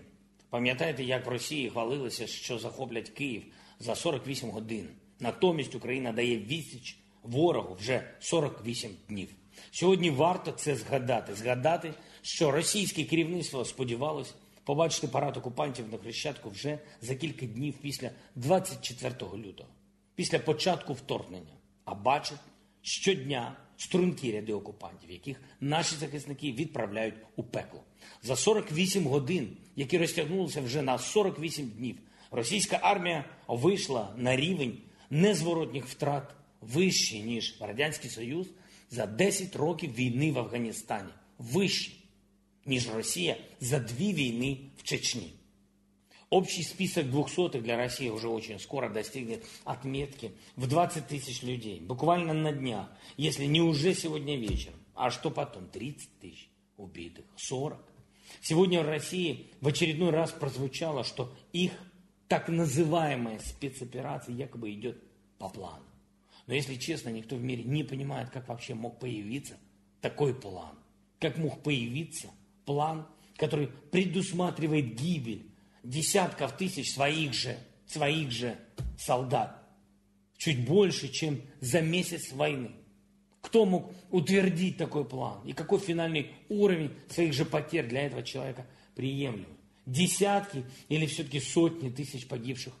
Пам'ятаєте, 0.49 1.03
як 1.03 1.25
в 1.25 1.29
Росії 1.29 1.69
хвалилися, 1.69 2.27
що 2.27 2.59
захоплять 2.59 3.09
Київ 3.09 3.43
за 3.79 3.95
48 3.95 4.49
годин. 4.49 4.89
Натомість 5.19 5.75
Україна 5.75 6.11
дає 6.11 6.37
відсіч 6.37 6.97
ворогу 7.23 7.75
вже 7.75 8.03
48 8.19 8.91
днів. 9.09 9.29
Сьогодні 9.71 10.09
варто 10.09 10.51
це 10.51 10.75
згадати. 10.75 11.35
Згадати, 11.35 11.93
що 12.21 12.51
російське 12.51 13.03
керівництво 13.03 13.65
сподівалось 13.65 14.35
побачити 14.63 15.07
парад 15.07 15.37
окупантів 15.37 15.85
на 15.91 15.97
Хрещатку 15.97 16.49
вже 16.49 16.79
за 17.01 17.15
кілька 17.15 17.45
днів 17.45 17.73
після 17.81 18.11
24 18.35 19.13
лютого, 19.35 19.69
після 20.15 20.39
початку 20.39 20.93
вторгнення. 20.93 21.53
А 21.85 21.95
бачить 21.95 22.39
щодня 22.81 23.57
стрункі 23.77 24.31
ряди 24.31 24.53
окупантів, 24.53 25.11
яких 25.11 25.41
наші 25.59 25.95
захисники 25.95 26.51
відправляють 26.51 27.15
у 27.35 27.43
пекло 27.43 27.83
За 28.22 28.36
48 28.36 29.06
годин, 29.06 29.56
які 29.76 29.98
розтягнулися 29.98 30.60
вже 30.60 30.82
на 30.82 30.98
48 30.98 31.68
днів, 31.68 31.96
російська 32.30 32.78
армія 32.82 33.24
вийшла 33.48 34.14
на 34.16 34.36
рівень 34.36 34.78
незворотніх 35.10 35.86
втрат 35.86 36.34
вищий, 36.60 37.22
ніж 37.22 37.56
Радянський 37.60 38.10
Союз 38.10 38.46
за 38.90 39.06
10 39.06 39.56
років 39.56 39.94
війни 39.94 40.32
в 40.32 40.38
Афганістані. 40.38 41.08
Вищий, 41.38 42.04
ніж 42.66 42.88
Росія 42.94 43.36
за 43.60 43.78
дві 43.78 44.12
війни 44.12 44.58
в 44.76 44.82
Чечні. 44.82 45.32
Общий 46.30 46.64
список 46.64 47.06
двухсотых 47.10 47.62
для 47.62 47.76
России 47.76 48.08
уже 48.08 48.28
очень 48.28 48.58
скоро 48.58 48.88
достигнет 48.88 49.44
отметки 49.64 50.32
в 50.56 50.66
20 50.66 51.06
тысяч 51.06 51.42
людей. 51.44 51.78
Буквально 51.78 52.32
на 52.32 52.50
днях, 52.50 52.88
если 53.16 53.44
не 53.44 53.60
уже 53.60 53.94
сегодня 53.94 54.36
вечером. 54.36 54.80
А 54.94 55.10
что 55.10 55.30
потом? 55.30 55.68
30 55.68 56.08
тысяч 56.18 56.48
убитых, 56.76 57.24
40. 57.36 57.78
Сегодня 58.41 58.81
в 58.81 58.87
России 58.87 59.51
в 59.61 59.67
очередной 59.67 60.11
раз 60.11 60.31
прозвучало, 60.31 61.03
что 61.03 61.33
их 61.53 61.71
так 62.27 62.47
называемая 62.47 63.39
спецоперация 63.39 64.35
якобы 64.35 64.71
идет 64.71 65.01
по 65.37 65.49
плану. 65.49 65.83
Но 66.47 66.53
если 66.53 66.75
честно, 66.75 67.09
никто 67.09 67.35
в 67.35 67.43
мире 67.43 67.63
не 67.63 67.83
понимает, 67.83 68.29
как 68.29 68.47
вообще 68.47 68.73
мог 68.73 68.99
появиться 68.99 69.57
такой 70.01 70.33
план. 70.33 70.75
Как 71.19 71.37
мог 71.37 71.61
появиться 71.61 72.29
план, 72.65 73.07
который 73.35 73.67
предусматривает 73.67 74.95
гибель 74.95 75.45
десятков 75.83 76.55
тысяч 76.57 76.93
своих 76.93 77.33
же, 77.33 77.57
своих 77.87 78.31
же 78.31 78.57
солдат. 78.97 79.63
Чуть 80.37 80.65
больше, 80.65 81.09
чем 81.09 81.41
за 81.59 81.81
месяц 81.81 82.31
войны. 82.31 82.71
Кто 83.41 83.65
мог 83.65 83.91
утвердить 84.11 84.77
такой 84.77 85.05
план? 85.05 85.41
И 85.45 85.53
какой 85.53 85.79
финальный 85.79 86.31
уровень 86.49 86.91
своих 87.07 87.33
же 87.33 87.45
потерь 87.45 87.87
для 87.87 88.05
этого 88.05 88.23
человека 88.23 88.65
приемлемый? 88.95 89.47
Десятки 89.85 90.65
или 90.87 91.05
все-таки 91.05 91.39
сотни 91.39 91.89
тысяч 91.89 92.27
погибших 92.27 92.73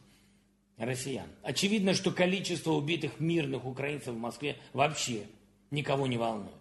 россиян. 0.77 1.27
Очевидно, 1.43 1.93
что 1.93 2.11
количество 2.11 2.71
убитых 2.71 3.19
мирных 3.19 3.65
украинцев 3.65 4.13
в 4.13 4.19
Москве 4.19 4.57
вообще 4.73 5.23
никого 5.71 6.07
не 6.07 6.17
волнует. 6.17 6.53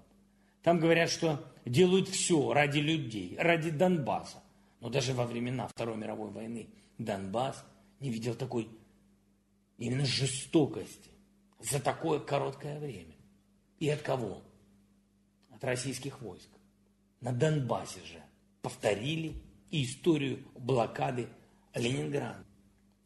Там 0.62 0.78
говорят, 0.78 1.10
что 1.10 1.44
делают 1.64 2.08
все 2.08 2.52
ради 2.52 2.78
людей, 2.78 3.36
ради 3.38 3.70
Донбасса. 3.70 4.42
Но 4.80 4.90
даже 4.90 5.12
во 5.12 5.26
времена 5.26 5.68
Второй 5.68 5.96
мировой 5.96 6.30
войны 6.30 6.68
Донбасс 6.98 7.64
не 8.00 8.10
видел 8.10 8.34
такой 8.34 8.68
именно 9.76 10.04
жестокости 10.04 11.10
за 11.60 11.80
такое 11.80 12.20
короткое 12.20 12.78
время. 12.78 13.14
И 13.78 13.88
от 13.88 14.02
кого? 14.02 14.42
От 15.50 15.64
российских 15.64 16.20
войск. 16.20 16.48
На 17.20 17.32
Донбассе 17.32 18.00
же 18.04 18.22
повторили 18.62 19.34
историю 19.70 20.38
блокады 20.56 21.28
Ленинграда. 21.74 22.44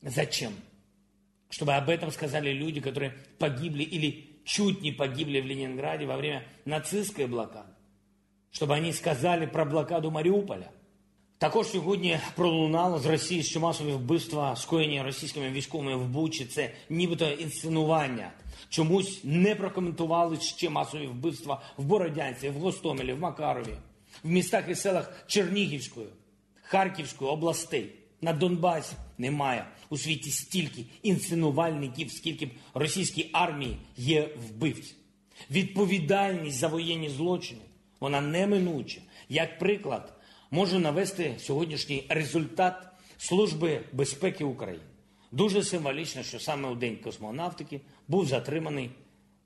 Зачем? 0.03 0.53
Чтобы 1.51 1.75
об 1.75 1.89
этом 1.89 2.11
сказали 2.11 2.51
люди, 2.51 2.81
которые 2.81 3.13
погибли 3.39 3.83
или 3.83 4.41
чуть 4.45 4.81
не 4.83 4.93
погибли 4.93 5.41
в 5.41 5.47
Ленинграде 5.47 6.07
во 6.07 6.17
время 6.17 6.47
нацистской 6.65 7.27
блокады. 7.27 7.69
Щоб 8.51 8.69
вони 8.69 8.93
сказали 8.93 9.47
про 9.47 9.65
блокаду 9.65 10.11
Маріуполя. 10.11 10.71
Також 11.43 11.67
сьогодні 11.67 12.19
пролунало 12.35 12.99
з 12.99 13.07
Росії, 13.07 13.43
що 13.43 13.61
масові 13.61 13.93
вбивства, 13.93 14.57
скоєні 14.57 15.03
російськими 15.03 15.51
військовими 15.51 15.97
в 15.97 16.07
Бучі, 16.07 16.45
це 16.45 16.71
нібито 16.91 17.31
інсценування. 17.31 18.33
Чомусь 18.69 19.21
не 19.25 19.55
прокоментували 19.55 20.41
ще 20.41 20.71
масові 20.71 21.07
вбивства 21.07 21.63
в 21.77 21.85
Бородянці, 21.85 22.49
в 22.49 22.55
Гостомелі, 22.55 23.13
в 23.13 23.19
Макарові, 23.19 23.75
в 24.25 24.31
містах 24.31 24.69
і 24.69 24.75
селах 24.75 25.25
Чернігівської, 25.27 26.07
Харківської 26.63 27.31
областей. 27.31 27.93
На 28.21 28.33
Донбасі 28.33 28.95
немає 29.19 29.67
у 29.91 29.99
світі 29.99 30.31
стільки 30.31 30.85
інсценувальників, 31.03 32.13
скільки 32.13 32.47
б 32.47 32.51
російській 32.75 33.31
армії 33.33 33.77
є 33.97 34.29
вбивців. 34.49 34.97
Відповідальність 35.51 36.59
за 36.59 36.69
воєнні 36.69 37.09
злочини 37.09 37.63
вона 38.01 38.21
неминуча. 38.21 39.01
Як 39.29 39.59
приклад, 39.59 40.13
можу 40.53 40.79
навести 40.79 41.35
сьогоднішній 41.39 42.07
результат 42.09 42.89
Служби 43.19 43.81
безпеки 43.93 44.45
України. 44.45 44.83
Дуже 45.33 45.63
символічно, 45.63 46.23
що 46.23 46.41
саме 46.41 46.69
у 46.69 46.75
День 46.75 46.97
космонавтики 46.97 47.81
був 48.09 48.27
затриманий 48.27 48.91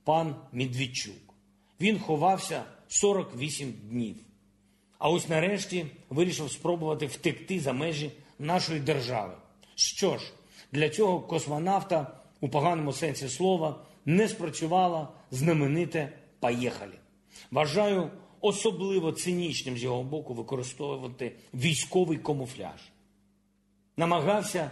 пан 0.04 0.36
Медведчук. 0.52 1.34
Він 1.80 1.98
ховався 1.98 2.64
48 2.88 3.72
днів. 3.72 4.16
А 4.98 5.10
ось 5.10 5.28
нарешті 5.28 5.86
вирішив 6.10 6.50
спробувати 6.50 7.06
втекти 7.06 7.60
за 7.60 7.72
межі 7.72 8.10
нашої 8.38 8.80
держави. 8.80 9.34
Що 9.74 10.18
ж, 10.18 10.32
для 10.72 10.88
цього 10.88 11.20
космонавта 11.20 12.20
у 12.40 12.48
поганому 12.48 12.92
сенсі 12.92 13.28
слова 13.28 13.80
не 14.04 14.28
спрацювала 14.28 15.08
знамените 15.30 16.12
«Поїхали». 16.40 16.94
Вважаю 17.50 18.10
особливо 18.46 19.12
цинічним 19.12 19.78
з 19.78 19.82
його 19.82 20.02
боку 20.02 20.34
використовувати 20.34 21.32
військовий 21.54 22.18
камуфляж. 22.18 22.80
Намагався 23.96 24.70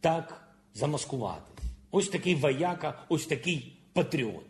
так 0.00 0.48
замаскувати. 0.74 1.62
Ось 1.90 2.08
такий 2.08 2.34
вояка, 2.34 3.04
ось 3.08 3.26
такий 3.26 3.76
патріот. 3.92 4.44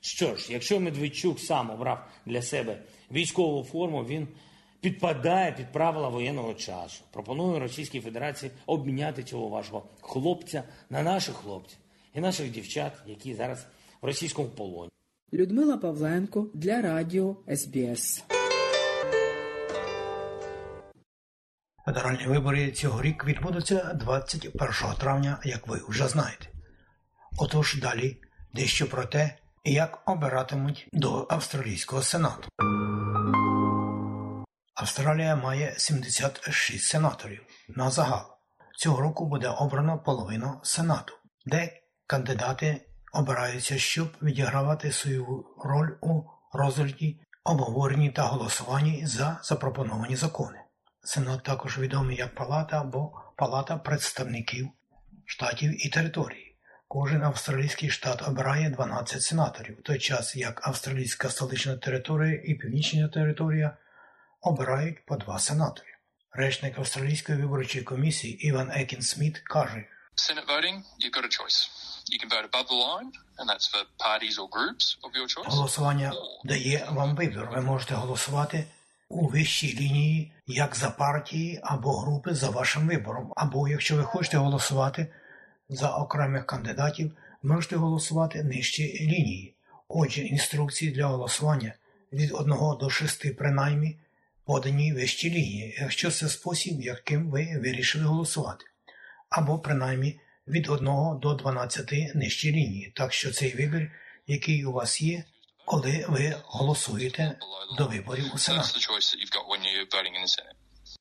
Що 0.00 0.36
ж, 0.36 0.52
якщо 0.52 0.80
Медведчук 0.80 1.40
сам 1.40 1.70
обрав 1.70 2.08
для 2.26 2.42
себе 2.42 2.82
військову 3.12 3.64
форму, 3.64 4.04
він 4.04 4.28
підпадає 4.80 5.52
під 5.52 5.72
правила 5.72 6.08
воєнного 6.08 6.54
часу. 6.54 7.02
Пропоную 7.10 7.60
Російській 7.60 8.00
Федерації 8.00 8.52
обміняти 8.66 9.22
цього 9.22 9.48
вашого 9.48 9.84
хлопця 10.00 10.64
на 10.90 11.02
наших 11.02 11.34
хлопців 11.34 11.78
і 12.14 12.20
наших 12.20 12.50
дівчат, 12.50 12.92
які 13.06 13.34
зараз 13.34 13.66
в 14.02 14.06
російському 14.06 14.48
полоні. 14.48 14.91
Людмила 15.34 15.76
Павленко 15.76 16.46
для 16.54 16.82
радіо 16.82 17.36
СБС. 17.56 18.24
Федеральні 21.84 22.26
вибори 22.26 22.70
цього 22.72 23.02
рік 23.02 23.24
відбудуться 23.24 23.92
21 23.94 24.70
травня, 24.98 25.38
як 25.44 25.68
ви 25.68 25.80
вже 25.88 26.08
знаєте. 26.08 26.46
Отож 27.38 27.80
далі 27.80 28.16
дещо 28.54 28.86
про 28.88 29.04
те, 29.04 29.38
як 29.64 30.02
обиратимуть 30.06 30.88
до 30.92 31.26
австралійського 31.30 32.02
сенату. 32.02 32.48
Австралія 34.74 35.36
має 35.36 35.74
76 35.78 36.84
сенаторів 36.84 37.46
на 37.68 37.90
загал. 37.90 38.26
Цього 38.78 39.00
року 39.00 39.26
буде 39.26 39.48
обрано 39.48 39.98
половину 39.98 40.60
сенату, 40.62 41.14
де 41.46 41.80
кандидати 42.06 42.91
обираються, 43.12 43.78
щоб 43.78 44.16
відігравати 44.22 44.92
свою 44.92 45.44
роль 45.64 45.90
у 46.00 46.22
розгляді, 46.52 47.20
обговоренні 47.44 48.10
та 48.10 48.22
голосуванні 48.22 49.06
за 49.06 49.40
запропоновані 49.42 50.16
закони. 50.16 50.58
Сенат 51.04 51.42
також 51.42 51.78
відомий 51.78 52.16
як 52.16 52.34
палата 52.34 52.80
або 52.80 53.12
палата 53.36 53.76
представників 53.76 54.68
штатів 55.26 55.86
і 55.86 55.88
територій. 55.88 56.56
Кожен 56.88 57.22
австралійський 57.22 57.90
штат 57.90 58.28
обирає 58.28 58.70
12 58.70 59.22
сенаторів, 59.22 59.78
в 59.78 59.82
той 59.82 59.98
час 59.98 60.36
як 60.36 60.68
австралійська 60.68 61.28
столична 61.28 61.76
територія 61.76 62.42
і 62.44 62.54
північна 62.54 63.08
територія 63.08 63.76
обирають 64.40 65.06
по 65.06 65.16
два 65.16 65.38
сенатори. 65.38 65.88
Речник 66.32 66.78
Австралійської 66.78 67.38
виборчої 67.38 67.84
комісії 67.84 68.46
Іван 68.46 68.70
Екін 68.70 69.02
Сміт 69.02 69.38
каже: 69.38 69.84
Senate 70.16 70.46
voting, 70.46 70.82
you've 71.00 71.14
got 71.16 71.24
a 71.24 71.28
choice. 71.28 71.91
You 72.10 72.18
can 72.18 72.28
vote 72.28 72.44
above 72.44 72.66
the 72.68 72.74
line, 72.74 73.12
and 73.38 73.48
that's 73.48 73.66
for 73.66 73.82
parties 73.98 74.38
or 74.38 74.48
groups 74.48 74.96
of 75.04 75.10
your 75.16 75.26
choice. 75.26 75.46
Голосування 75.48 76.12
дає 76.44 76.88
вам 76.90 77.14
вибір. 77.16 77.48
Ви 77.54 77.60
можете 77.60 77.94
голосувати 77.94 78.64
у 79.08 79.28
вищій 79.28 79.76
лінії 79.80 80.32
як 80.46 80.76
за 80.76 80.90
партії 80.90 81.60
або 81.62 81.92
групи 81.92 82.34
за 82.34 82.50
вашим 82.50 82.88
вибором. 82.88 83.32
Або 83.36 83.68
якщо 83.68 83.96
ви 83.96 84.02
хочете 84.02 84.36
голосувати 84.36 85.06
за 85.68 85.90
окремих 85.90 86.46
кандидатів, 86.46 87.12
можете 87.42 87.76
голосувати 87.76 88.42
нижче 88.42 88.82
лінії. 88.82 89.54
Отже, 89.88 90.20
інструкції 90.20 90.90
для 90.90 91.06
голосування 91.06 91.74
від 92.12 92.32
1 92.32 92.56
до 92.80 92.90
6 92.90 93.36
принаймні 93.36 93.98
подані 94.44 94.92
вищі 94.92 95.30
лінії, 95.30 95.76
якщо 95.80 96.10
це 96.10 96.28
спосіб, 96.28 96.80
яким 96.80 97.30
ви 97.30 97.58
вирішили 97.64 98.04
голосувати, 98.04 98.64
або 99.28 99.58
принаймні 99.58 100.20
від 100.48 100.68
1 100.68 100.86
до 101.22 101.34
12 101.34 102.14
нижчі 102.14 102.52
лінії, 102.52 102.92
так 102.96 103.12
що 103.12 103.30
цей 103.30 103.56
вибір, 103.56 103.92
який 104.26 104.64
у 104.64 104.72
вас 104.72 105.02
є, 105.02 105.24
коли 105.64 106.04
ви 106.08 106.36
голосуєте 106.44 107.38
до 107.78 107.86
виборів 107.86 108.30
у 108.34 108.38
Сенат. 108.38 108.76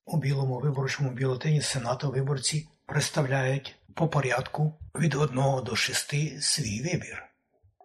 У 0.06 0.17
білому 0.17 0.60
виборчому 0.60 1.12
бюлетені 1.12 1.62
Сенату 1.62 2.12
виборці 2.12 2.67
представляють 2.86 3.75
по 3.95 4.08
порядку 4.08 4.80
від 4.95 5.15
1 5.15 5.36
до 5.65 5.75
6 5.75 6.41
свій 6.41 6.82
вибір. 6.82 7.27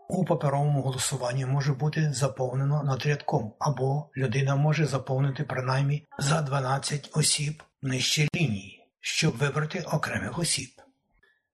У 0.08 0.24
паперовому 0.24 0.82
голосуванні 0.82 1.46
може 1.46 1.72
бути 1.72 2.12
заповнено 2.12 2.82
над 2.82 3.06
рядком, 3.06 3.54
або 3.58 4.10
людина 4.16 4.56
може 4.56 4.86
заповнити 4.86 5.44
принаймні 5.44 6.06
за 6.18 6.42
12 6.42 7.10
осіб 7.12 7.62
нижче 7.82 8.28
лінії, 8.36 8.88
щоб 9.00 9.36
вибрати 9.36 9.80
окремих 9.80 10.38
осіб. 10.38 10.70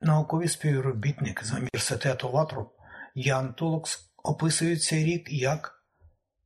Науковий 0.04 0.48
співробітник 0.48 1.44
з 1.44 1.52
університету 1.52 2.28
Латроп 2.28 2.72
Ян 3.14 3.54
Тулокс 3.54 4.10
описує 4.22 4.76
цей 4.76 5.04
рік 5.04 5.32
як 5.32 5.82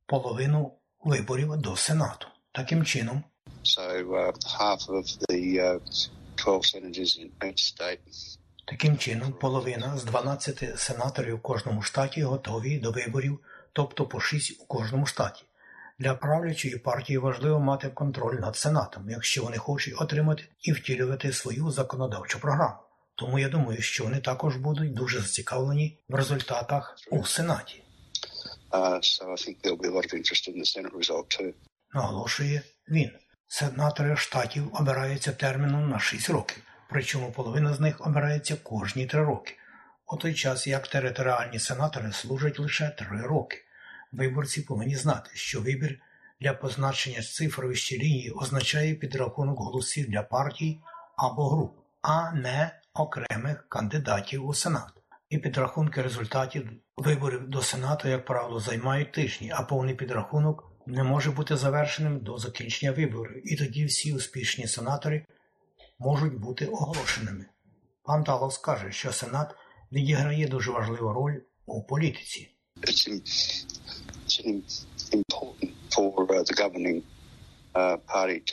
половину 0.05 0.73
виборів 1.03 1.57
до 1.57 1.75
Сенату. 1.75 2.27
Таким 2.51 2.85
чином, 2.85 3.23
uh, 3.63 4.07
uh, 4.07 4.33
12 4.57 4.89
senators 6.73 7.19
in 7.19 7.29
each 7.39 7.61
state 7.73 7.99
Таким 8.65 8.97
чином, 8.97 9.33
половина 9.33 9.97
з 9.97 10.03
12 10.03 10.79
сенаторів 10.79 11.35
у 11.35 11.39
кожному 11.39 11.81
штаті 11.81 12.23
готові 12.23 12.79
до 12.79 12.91
виборів, 12.91 13.39
тобто 13.73 14.05
по 14.05 14.19
6 14.19 14.61
у 14.61 14.65
кожному 14.65 15.05
штаті. 15.05 15.43
Для 15.99 16.13
правлячої 16.13 16.77
партії 16.77 17.17
важливо 17.17 17.59
мати 17.59 17.89
контроль 17.89 18.35
над 18.35 18.55
Сенатом, 18.55 19.09
якщо 19.09 19.43
вони 19.43 19.57
хочуть 19.57 20.01
отримати 20.01 20.43
і 20.61 20.71
втілювати 20.71 21.33
свою 21.33 21.71
законодавчу 21.71 22.39
програму. 22.39 22.86
Тому 23.17 23.39
я 23.39 23.49
думаю, 23.49 23.81
що 23.81 24.03
вони 24.03 24.19
також 24.19 24.55
будуть 24.55 24.93
дуже 24.93 25.19
зацікавлені 25.19 25.99
в 26.09 26.15
результатах 26.15 26.97
у 27.11 27.25
Сенаті, 27.25 27.83
Uh, 28.71 28.99
so 29.01 29.31
I 29.31 29.37
think 29.43 29.55
there'll 29.61 29.83
be 29.85 29.87
a 29.87 29.95
lot 29.97 30.05
of 30.05 30.13
interest 30.19 30.43
in 30.49 30.55
the 30.59 30.65
Senate 30.65 30.93
result 31.01 31.25
too. 31.39 31.53
наголошує 31.93 32.61
він. 32.89 33.11
Сенатори 33.47 34.15
штатів 34.17 34.69
обираються 34.73 35.31
терміном 35.31 35.89
на 35.89 35.99
6 35.99 36.29
років, 36.29 36.63
причому 36.89 37.31
половина 37.31 37.73
з 37.73 37.79
них 37.79 38.07
обирається 38.07 38.55
кожні 38.55 39.05
3 39.05 39.23
роки, 39.23 39.53
у 40.07 40.17
той 40.17 40.33
час 40.33 40.67
як 40.67 40.87
територіальні 40.87 41.59
сенатори 41.59 42.11
служать 42.11 42.59
лише 42.59 42.89
3 42.89 43.21
роки. 43.21 43.57
Виборці 44.11 44.61
повинні 44.61 44.95
знати, 44.95 45.29
що 45.33 45.61
вибір 45.61 45.99
для 46.41 46.53
позначення 46.53 47.21
цифр 47.21 47.65
вище 47.65 47.97
лінії 47.97 48.31
означає 48.31 48.95
підрахунок 48.95 49.59
голосів 49.59 50.09
для 50.09 50.23
партій 50.23 50.79
або 51.17 51.49
груп, 51.49 51.79
а 52.01 52.31
не 52.31 52.71
окремих 52.99 53.69
кандидатів 53.69 54.47
у 54.47 54.53
Сенат. 54.53 54.93
І 55.29 55.37
підрахунки 55.37 56.01
результатів 56.01 56.69
виборів 56.97 57.49
до 57.49 57.61
Сенату, 57.61 58.07
як 58.07 58.25
правило, 58.25 58.59
займають 58.59 59.11
тижні, 59.11 59.51
а 59.55 59.61
повний 59.61 59.95
підрахунок 59.95 60.71
не 60.85 61.03
може 61.03 61.31
бути 61.31 61.57
завершеним 61.57 62.19
до 62.19 62.37
закінчення 62.37 62.91
виборів, 62.91 63.53
і 63.53 63.55
тоді 63.55 63.85
всі 63.85 64.13
успішні 64.13 64.67
сенатори 64.67 65.25
можуть 65.99 66.39
бути 66.39 66.65
оголошеними. 66.65 67.45
Пан 68.03 68.23
Талос 68.23 68.57
каже, 68.57 68.91
що 68.91 69.11
Сенат 69.11 69.55
відіграє 69.91 70.47
дуже 70.47 70.71
важливу 70.71 71.13
роль 71.13 71.39
у 71.65 71.83
політиці. 71.83 72.51
It's 72.81 73.07
important 75.19 75.71
for 75.89 76.13
uh, 76.19 76.43
the 76.43 76.53
governing 76.53 76.61
uh, 76.63 76.63
party 76.63 76.85
to 76.87 76.91
have 76.91 77.01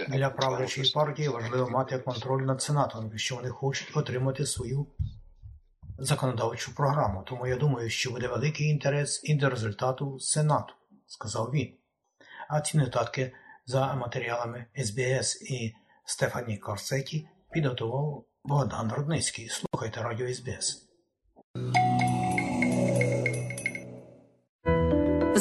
Для 0.08 0.28
control 0.28 0.36
правлячої 0.36 0.90
партії 0.90 1.28
важливо 1.28 1.70
мати 1.70 1.98
контроль 1.98 2.42
над 2.42 2.62
Сенатом, 2.62 3.08
якщо 3.10 3.36
вони 3.36 3.48
хочуть 3.48 3.96
отримати 3.96 4.46
свою 4.46 4.86
законодавчу 5.98 6.74
програму. 6.74 7.22
Тому 7.26 7.46
я 7.46 7.56
думаю, 7.56 7.90
що 7.90 8.10
буде 8.10 8.28
великий 8.28 8.66
інтерес 8.66 9.20
і 9.24 9.34
до 9.34 9.50
результату 9.50 10.20
Сенату, 10.20 10.74
сказав 11.06 11.50
він. 11.50 11.74
А 12.48 12.60
ці 12.60 12.78
нотатки 12.78 13.32
за 13.66 13.94
матеріалами 13.94 14.66
СБС 14.84 15.42
і 15.42 15.74
Стефані 16.04 16.58
Корсеті 16.58 17.28
підготував 17.52 18.24
Богдан 18.44 18.92
Рудницький. 18.92 19.48
Слухайте 19.48 20.02
радіо 20.02 20.34
СБС. 20.34 20.88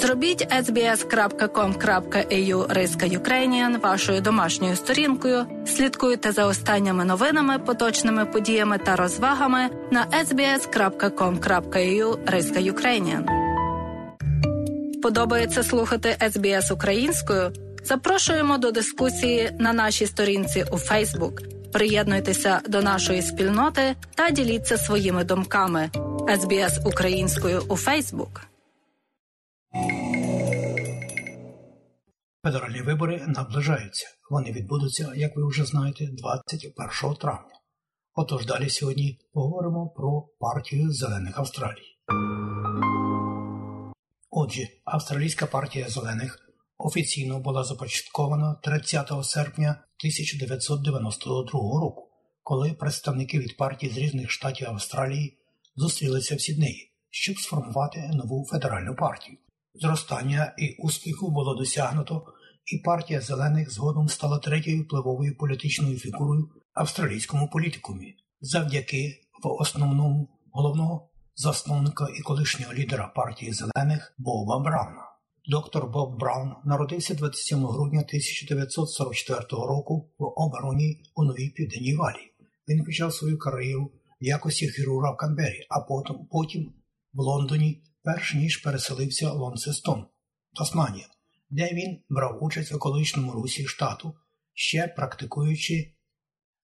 Зробіть 0.04 0.48
sbs.com.au 0.52 2.74
риска 2.74 3.06
Ukrainian 3.06 3.82
вашою 3.82 4.22
домашньою 4.22 4.76
сторінкою. 4.76 5.46
Слідкуйте 5.66 6.32
за 6.32 6.46
останніми 6.46 7.06
новинами, 7.06 7.60
поточними 7.60 8.26
подіями 8.26 8.78
та 8.78 8.96
розвагами 8.96 9.70
на 9.92 10.06
sbs.com.au 10.06 12.32
риска 12.32 12.60
Ukrainian. 12.60 13.26
Подобається 15.02 15.64
слухати 15.64 16.16
SBS 16.20 16.74
українською? 16.74 17.52
Запрошуємо 17.84 18.58
до 18.58 18.72
дискусії 18.72 19.52
на 19.60 19.74
нашій 19.74 20.06
сторінці 20.06 20.66
у 20.72 20.76
Facebook. 20.76 21.40
Приєднуйтеся 21.72 22.60
до 22.68 22.82
нашої 22.82 23.22
спільноти 23.22 23.96
та 24.16 24.30
діліться 24.30 24.78
своїми 24.78 25.24
думками. 25.24 25.90
SBS 26.28 26.88
українською 26.88 27.64
у 27.68 27.76
Facebook. 27.76 28.53
Федеральні 32.46 32.82
вибори 32.82 33.26
наближаються. 33.28 34.08
Вони 34.30 34.52
відбудуться, 34.52 35.14
як 35.16 35.36
ви 35.36 35.48
вже 35.48 35.66
знаєте, 35.66 36.08
21 36.12 37.16
травня. 37.16 37.60
Отож 38.16 38.46
далі 38.46 38.70
сьогодні 38.70 39.20
поговоримо 39.34 39.90
про 39.90 40.22
партію 40.40 40.92
зелених 40.92 41.40
Австралії. 41.40 41.98
Отже, 44.30 44.68
Австралійська 44.86 45.46
партія 45.46 45.90
зелених 45.90 46.40
офіційно 46.78 47.40
була 47.40 47.64
започаткована 47.64 48.56
30 48.64 49.12
серпня 49.24 49.70
1992 49.70 51.52
року, 51.82 52.10
коли 52.44 52.74
представники 52.74 53.40
від 53.40 53.58
партій 53.58 53.90
з 53.90 53.98
різних 53.98 54.32
штатів 54.32 54.68
Австралії 54.68 55.38
зустрілися 55.76 56.36
в 56.36 56.42
Сіднеї, 56.42 56.92
щоб 57.10 57.38
сформувати 57.38 58.12
нову 58.14 58.46
федеральну 58.46 58.96
партію. 58.96 59.38
Зростання 59.74 60.54
і 60.58 60.76
успіху 60.80 61.32
було 61.32 61.56
досягнуто, 61.56 62.26
і 62.66 62.78
партія 62.78 63.22
зелених 63.22 63.74
згодом 63.74 64.10
стала 64.10 64.40
третьою 64.40 64.84
впливовою 64.84 65.38
політичною 65.38 66.00
фігурою 66.00 66.44
в 66.44 66.50
австралійському 66.74 67.50
політикумі, 67.50 68.16
завдяки 68.42 69.22
в 69.44 69.48
основному 69.48 70.30
головного 70.52 71.10
засновника 71.36 72.08
і 72.20 72.22
колишнього 72.22 72.74
лідера 72.74 73.08
партії 73.08 73.54
зелених 73.54 74.16
Боба 74.18 74.60
Брауна. 74.60 75.14
Доктор 75.46 75.92
Боб 75.92 76.20
Браун 76.20 76.56
народився 76.66 77.14
27 77.14 77.66
грудня 77.66 78.00
1944 78.00 79.40
року 79.50 80.10
в 80.20 80.24
обороні 80.24 81.02
у 81.16 81.24
Новій 81.24 81.50
Південній 81.50 81.96
Валії. 81.96 82.34
Він 82.70 82.86
почав 82.86 83.14
свою 83.14 83.38
кар'єру 83.38 83.92
в 84.22 84.26
якості 84.26 84.70
хірурга 84.70 85.12
в 85.12 85.18
Канбері, 85.18 85.66
а 85.70 85.80
потім, 85.80 86.16
потім 86.32 86.74
в 87.14 87.20
Лондоні, 87.20 87.84
перш 88.04 88.34
ніж 88.34 88.58
переселився 88.58 89.32
в 89.32 89.36
Лонсестон, 89.36 90.06
Тасманія, 90.56 91.08
де 91.50 91.74
він 91.74 92.00
брав 92.10 92.44
участь 92.44 92.72
в 92.72 92.76
екологічному 92.76 93.32
русі 93.32 93.68
штату, 93.68 94.16
ще 94.54 94.88
практикуючи 94.88 95.94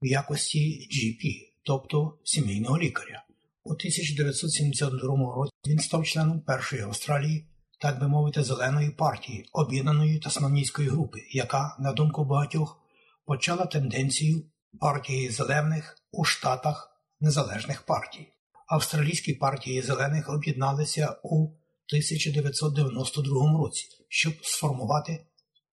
в 0.02 0.06
якості 0.06 0.88
GP, 0.92 1.52
тобто 1.62 2.18
сімейного 2.24 2.78
лікаря. 2.78 3.24
У 3.64 3.70
1972 3.70 5.34
році 5.34 5.52
він 5.66 5.78
став 5.78 6.06
членом 6.06 6.40
першої 6.40 6.82
Австралії, 6.82 7.46
так 7.80 8.00
би 8.00 8.08
мовити, 8.08 8.44
зеленої 8.44 8.90
партії, 8.90 9.44
об'єднаної 9.52 10.18
тасманійської 10.18 10.88
групи, 10.88 11.18
яка, 11.30 11.76
на 11.80 11.92
думку 11.92 12.24
багатьох, 12.24 12.80
почала 13.24 13.66
тенденцію 13.66 14.44
партії 14.80 15.30
зелених 15.30 15.96
у 16.10 16.24
штатах 16.24 17.02
незалежних 17.20 17.82
партій. 17.82 18.32
Австралійські 18.68 19.34
партії 19.34 19.82
зелених 19.82 20.28
об'єдналися 20.28 21.16
у 21.22 21.44
1992 21.44 23.58
році, 23.58 23.88
щоб 24.08 24.32
сформувати 24.42 25.26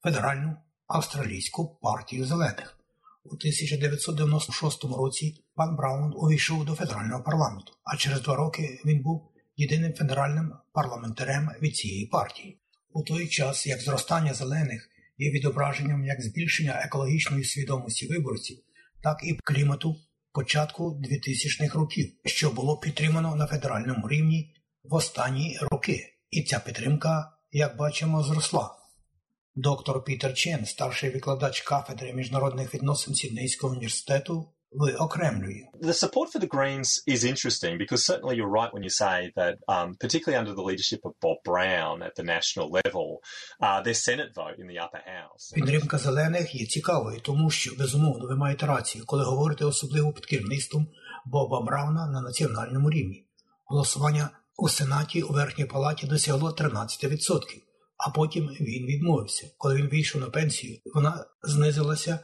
Федеральну 0.04 0.56
австралійську 0.88 1.80
партію 1.82 2.26
зелених. 2.26 2.80
У 3.24 3.36
1996 3.36 4.84
році 4.84 5.44
пан 5.56 5.76
Браун 5.76 6.14
увійшов 6.16 6.66
до 6.66 6.76
федерального 6.76 7.24
парламенту, 7.24 7.74
а 7.84 7.98
через 7.98 8.22
два 8.22 8.36
роки 8.36 8.82
він 8.86 9.02
був 9.02 9.32
єдиним 9.58 9.94
федеральним 9.94 10.54
парламентарем 10.74 11.50
від 11.62 11.76
цієї 11.76 12.06
партії. 12.06 12.60
У 12.94 13.04
той 13.04 13.28
час 13.28 13.68
як 13.68 13.82
зростання 13.82 14.34
зелених 14.34 14.90
є 15.18 15.32
відображенням 15.32 16.06
як 16.06 16.22
збільшення 16.22 16.82
екологічної 16.86 17.44
свідомості 17.44 18.08
виборців, 18.08 18.58
так 19.04 19.18
і 19.24 19.34
клімату 19.34 19.96
початку 20.36 20.90
2000-х 20.90 21.76
років, 21.76 22.14
що 22.26 22.50
було 22.50 22.78
підтримано 22.78 23.36
на 23.36 23.48
федеральному 23.48 24.08
рівні 24.08 24.56
в 24.84 24.94
останні 24.94 25.58
роки, 25.62 26.00
і 26.30 26.44
ця 26.44 26.60
підтримка, 26.60 27.32
як 27.52 27.78
бачимо, 27.78 28.24
зросла. 28.24 28.76
Доктор 29.56 30.04
Пітер 30.04 30.34
Чен, 30.34 30.66
старший 30.66 31.10
викладач 31.10 31.62
кафедри 31.62 32.14
міжнародних 32.14 32.74
відносин 32.74 33.16
Сіднейського 33.16 33.74
університету, 33.74 34.54
виокремлює. 34.78 35.68
The 35.82 35.94
support 35.94 36.28
for 36.34 36.40
the 36.40 36.48
Greens 36.48 36.90
is 37.08 37.24
interesting 37.24 37.78
because 37.78 38.02
certainly 38.12 38.36
you're 38.38 38.56
right 38.62 38.74
when 38.76 38.84
you 38.88 38.94
say 39.04 39.18
that, 39.40 39.56
um, 39.76 39.88
particularly 40.04 40.38
under 40.42 40.54
the 40.60 40.66
leadership 40.70 41.02
of 41.08 41.12
Bob 41.26 41.38
Brown 41.50 41.96
at 42.08 42.14
the 42.20 42.26
national 42.36 42.68
level, 42.80 43.08
uh, 43.66 43.80
their 43.86 44.00
Senate 44.08 44.32
vote 44.42 44.58
in 44.62 44.68
the 44.72 44.80
upper 44.86 45.04
house. 45.16 45.54
Підтримка 45.54 45.98
зелених 45.98 46.56
є 46.56 46.66
цікавою, 46.66 47.20
тому 47.22 47.50
що 47.50 47.76
безумовно 47.80 48.28
ви 48.28 48.36
маєте 48.36 48.66
рацію, 48.66 49.04
коли 49.06 49.24
говорите 49.24 49.66
особливо 49.66 50.14
під 50.14 50.26
керівництвом 50.26 50.88
Боба 51.26 51.62
Брауна 51.62 52.08
на 52.08 52.22
національному 52.22 52.90
рівні. 52.90 53.26
Голосування 53.66 54.30
у 54.58 54.70
Сенаті 54.70 55.22
у 55.22 55.34
Верхній 55.34 55.66
палаті 55.66 56.08
досягло 56.08 56.50
13%, 56.50 57.40
а 57.98 58.10
потім 58.10 58.48
він 58.48 58.86
відмовився. 58.86 59.50
Коли 59.58 59.76
він 59.76 59.90
вийшов 59.90 60.22
на 60.22 60.30
пенсію, 60.30 60.80
вона 60.86 61.26
знизилася 61.44 62.20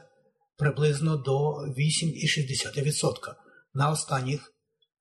приблизно 0.62 1.16
до 1.16 1.66
8,6%. 1.66 3.34
На 3.74 3.90
останніх 3.90 4.54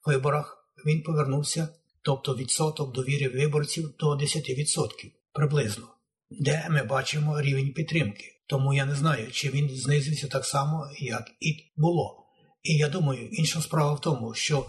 виборах 0.06 0.68
він 0.86 1.04
повернувся, 1.04 1.70
тобто 2.02 2.36
відсоток 2.36 2.94
довіри 2.94 3.28
виборців 3.30 3.94
до 4.00 4.16
10% 4.16 5.12
приблизно, 5.34 5.88
де 6.30 6.68
ми 6.70 6.84
бачимо 6.84 7.42
рівень 7.42 7.74
підтримки. 7.74 8.26
Тому 8.48 8.74
я 8.74 8.86
не 8.86 8.96
знаю, 8.96 9.32
чи 9.32 9.50
він 9.50 9.70
знизився 9.70 10.28
так 10.28 10.46
само, 10.46 10.88
як 11.00 11.32
і 11.40 11.72
було. 11.78 12.26
І 12.64 12.78
я 12.78 12.90
думаю, 12.90 13.28
інша 13.28 13.62
справа 13.62 13.94
в 13.94 14.02
тому, 14.02 14.34
що 14.34 14.66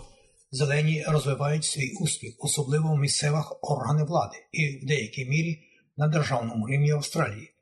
зелені 0.51 1.05
розвивають 1.09 1.65
свій 1.65 1.93
успіх, 2.01 2.35
особливо 2.39 2.95
в 2.95 2.99
місцевих 2.99 3.59
органах 3.63 4.09
влади 4.09 4.37
і 4.53 4.79
в 4.83 4.87
деякій 4.87 5.25
мірі 5.25 5.63
на 5.97 6.09
державному 6.09 6.69
рівні 6.69 6.91
Австралії. 6.91 7.55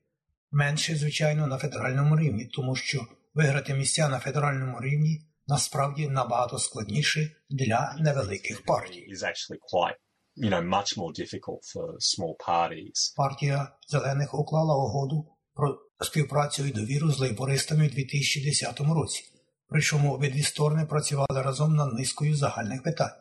Менше, 0.53 0.97
звичайно, 0.97 1.47
на 1.47 1.59
федеральному 1.59 2.19
рівні, 2.19 2.45
тому 2.45 2.77
що 2.77 3.07
виграти 3.35 3.75
місця 3.75 4.09
на 4.09 4.19
федеральному 4.19 4.81
рівні 4.81 5.27
насправді 5.47 6.09
набагато 6.09 6.59
складніше 6.59 7.31
для 7.51 7.97
невеликих 8.01 8.65
партій. 8.65 9.07
You 10.37 10.51
know, 10.51 10.63
much 10.69 10.99
more 10.99 11.13
difficult 11.21 11.63
for 11.73 11.87
small 11.99 12.35
parties. 12.49 13.17
Партія 13.17 13.73
зелених 13.89 14.35
уклала 14.35 14.77
угоду 14.77 15.29
про 15.55 15.79
співпрацю 16.01 16.67
і 16.67 16.71
довіру 16.71 17.13
з 17.13 17.19
лейбористами 17.19 17.87
у 17.87 17.91
2010 17.91 18.81
році. 18.81 19.25
Причому 19.69 20.15
обидві 20.15 20.43
сторони 20.43 20.87
працювали 20.87 21.43
разом 21.43 21.75
над 21.75 21.93
низкою 21.93 22.37
загальних 22.37 22.83
питань. 22.83 23.13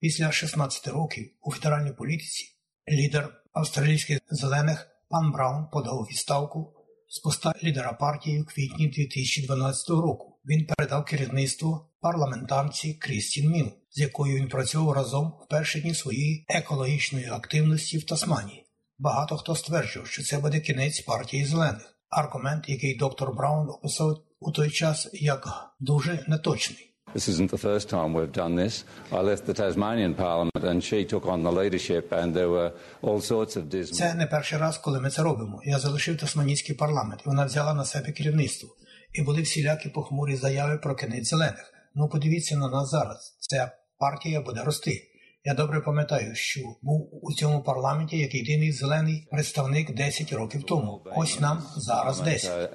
Після 0.00 0.32
16 0.32 0.88
років 0.88 1.30
у 1.42 1.52
федеральній 1.52 1.92
політиці 1.92 2.44
лідер 2.88 3.42
австралійських 3.52 4.18
зелених 4.30 4.88
пан 5.08 5.32
Браун 5.32 5.66
подав 5.72 6.06
відставку 6.10 6.74
з 7.12 7.18
поста 7.18 7.54
лідера 7.64 7.92
партії 7.92 8.40
у 8.40 8.44
квітні 8.44 8.88
2012 8.88 9.90
року. 9.90 10.40
Він 10.46 10.66
передав 10.66 11.04
керівництво 11.04 11.90
парламентарці 12.00 12.94
Крістін 12.94 13.50
Міл, 13.50 13.72
з 13.90 14.00
якою 14.00 14.36
він 14.36 14.48
працював 14.48 14.94
разом 14.94 15.32
в 15.44 15.48
перші 15.48 15.80
дні 15.80 15.94
своєї 15.94 16.44
екологічної 16.48 17.26
активності 17.26 17.98
в 17.98 18.06
Тасманії. 18.06 18.66
Багато 18.98 19.36
хто 19.36 19.54
стверджував, 19.54 20.08
що 20.08 20.22
це 20.22 20.38
буде 20.38 20.60
кінець 20.60 21.00
партії 21.00 21.46
зелених. 21.46 21.98
Аргумент, 22.08 22.68
який 22.68 22.96
доктор 22.96 23.34
Браун 23.34 23.68
описав 23.68 24.24
у 24.40 24.52
той 24.52 24.70
час 24.70 25.08
як 25.12 25.48
дуже 25.80 26.24
неточний. 26.28 26.91
This 27.14 27.28
isn't 27.28 27.50
the 27.50 27.58
first 27.58 27.88
time 27.90 28.14
we've 28.14 28.32
done 28.32 28.54
this. 28.56 28.84
I 29.12 29.20
left 29.20 29.44
the 29.46 29.54
Tasmanian 29.54 30.14
Parliament 30.14 30.64
and 30.70 30.82
she 30.82 31.04
took 31.04 31.26
on 31.26 31.42
the 31.42 31.52
leadership 31.52 32.04
and 32.12 32.34
there 32.34 32.48
were 32.48 32.72
all 33.02 33.20
sorts 33.20 33.56
of 33.56 33.62
dismal... 33.68 33.98
Це 33.98 34.14
не 34.14 34.26
перший 34.26 34.58
раз, 34.58 34.78
коли 34.78 35.00
ми 35.00 35.10
це 35.10 35.22
робимо. 35.22 35.60
Я 35.64 35.78
залишив 35.78 36.18
Тасманійський 36.18 36.74
парламент, 36.74 37.20
і 37.26 37.28
вона 37.28 37.44
взяла 37.44 37.74
на 37.74 37.84
себе 37.84 38.12
керівництво. 38.12 38.68
І 39.12 39.22
були 39.22 39.42
всілякі 39.42 39.88
похмурі 39.88 40.36
заяви 40.36 40.78
про 40.78 40.94
кінець 40.94 41.28
зелених. 41.28 41.72
Ну 41.94 42.08
подивіться 42.08 42.56
на 42.56 42.68
нас 42.68 42.90
зараз. 42.90 43.36
Ця 43.40 43.70
партія 43.98 44.40
буде 44.40 44.62
рости. 44.64 45.08
Я 45.44 45.54
добре 45.54 45.80
пам'ятаю, 45.80 46.34
що 46.34 46.60
був 46.82 47.08
у 47.22 47.32
цьому 47.32 47.62
парламенті 47.62 48.18
як 48.18 48.34
єдиний 48.34 48.72
зелений 48.72 49.28
представник 49.30 49.94
10 49.94 50.32
років 50.32 50.62
тому. 50.62 51.06
Ось 51.16 51.40
нам 51.40 51.62
зараз 51.76 52.20
10. 52.20 52.70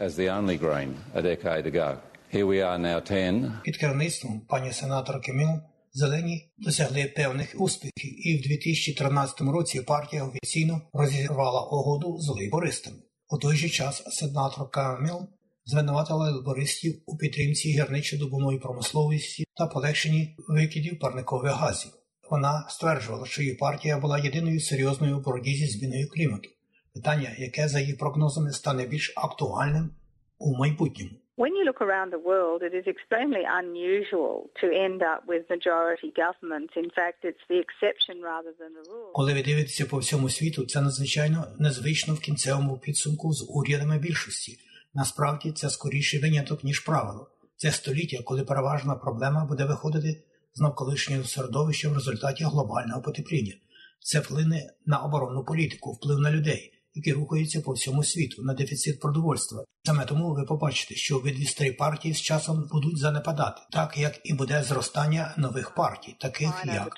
Here 2.34 2.46
we 2.46 2.62
are 2.62 2.78
now 2.78 3.02
10. 3.10 3.64
Під 3.64 3.78
керівництвом 3.78 4.40
пані 4.40 4.74
сенаторки 4.74 5.34
Міл 5.34 5.50
Зелені 5.94 6.52
досягли 6.58 7.14
певних 7.16 7.56
успіхів, 7.58 8.28
і 8.28 8.38
в 8.38 8.42
2013 8.42 9.42
році 9.42 9.82
партія 9.82 10.24
офіційно 10.24 10.82
розірвала 10.94 11.62
угоду 11.62 12.18
з 12.20 12.30
лейбористами. 12.30 12.98
У 13.30 13.38
той 13.38 13.58
же 13.58 13.70
час 13.70 14.04
сенатор 14.08 14.70
Каміл 14.70 15.28
звинуватила 15.66 16.32
лейбористів 16.32 17.02
у 17.06 17.18
підтримці 17.18 17.80
гірничо-добувної 17.80 18.60
промисловості 18.60 19.46
та 19.58 19.68
полегшенні 19.68 20.36
викидів 20.48 21.00
парникових 21.00 21.54
газів. 21.54 21.92
Вона 22.32 22.68
стверджувала, 22.70 23.26
що 23.26 23.42
її 23.42 23.54
партія 23.54 24.00
була 24.00 24.20
єдиною 24.20 24.60
серйозною 24.60 25.18
у 25.18 25.22
боротьбі 25.22 25.56
зі 25.56 25.68
зміною 25.68 26.08
клімату. 26.08 26.50
Питання, 26.94 27.36
яке 27.38 27.68
за 27.68 27.80
її 27.80 27.94
прогнозами 27.94 28.52
стане 28.52 28.86
більш 28.86 29.14
актуальним 29.16 29.90
у 30.38 30.58
майбутньому. 30.58 31.12
When 31.44 31.56
you 31.56 31.64
look 31.66 31.82
around 31.88 32.10
the 32.12 32.24
world, 32.32 32.60
it 32.64 32.74
is 32.80 32.86
extremely 32.88 33.44
unusual 33.62 34.50
to 34.62 34.66
end 34.86 35.00
up 35.12 35.22
with 35.32 35.42
majority 35.56 36.10
governments. 36.24 36.74
In 36.84 36.90
fact, 37.00 37.20
it's 37.30 37.46
the 37.52 37.60
exception 37.66 38.16
rather 38.32 38.54
than 38.60 38.72
the 38.78 38.86
rule. 38.92 39.12
Коли 39.14 39.34
ви 39.34 39.44
дивитеся 39.44 39.86
по 39.86 39.98
всьому 39.98 40.30
світу, 40.30 40.66
це 40.66 40.82
надзвичайно 40.82 41.48
незвично 41.60 42.14
в 42.14 42.20
кінцевому 42.20 42.78
підсумку 42.78 43.34
з 43.34 43.46
урядами 43.50 43.98
більшості. 43.98 44.58
Насправді 44.94 45.52
це 45.52 45.70
скоріше 45.70 46.20
виняток, 46.20 46.64
ніж 46.64 46.80
правило. 46.80 47.30
Це 47.56 47.72
століття, 47.72 48.18
коли 48.24 48.44
переважна 48.44 48.96
проблема 48.96 49.46
буде 49.46 49.66
виходити 49.66 50.24
з 50.54 50.62
навколишнього 50.62 51.24
середовища 51.24 51.90
в 51.90 51.94
результаті 51.94 52.44
глобального 52.44 53.02
потепління. 53.02 53.54
Це 54.00 54.20
вплине 54.20 54.74
на 54.86 54.98
оборонну 54.98 55.46
політику, 55.46 55.92
вплив 55.92 56.20
на 56.20 56.32
людей 56.32 56.74
які 56.98 57.14
рухаються 57.14 57.62
по 57.62 57.72
всьому 57.72 58.04
світу 58.04 58.44
на 58.44 58.54
дефіцит 58.54 59.00
продовольства. 59.00 59.64
Саме 59.84 60.06
тому 60.06 60.34
ви 60.34 60.44
побачите, 60.44 60.96
що 60.96 61.18
обидві 61.18 61.72
партії 61.72 62.14
з 62.14 62.22
часом 62.22 62.68
будуть 62.72 62.98
занепадати, 62.98 63.62
так 63.72 63.98
як 63.98 64.20
і 64.24 64.34
буде 64.34 64.64
зростання 64.64 65.34
нових 65.38 65.76
партій, 65.76 66.16
таких 66.20 66.64
як 66.66 66.94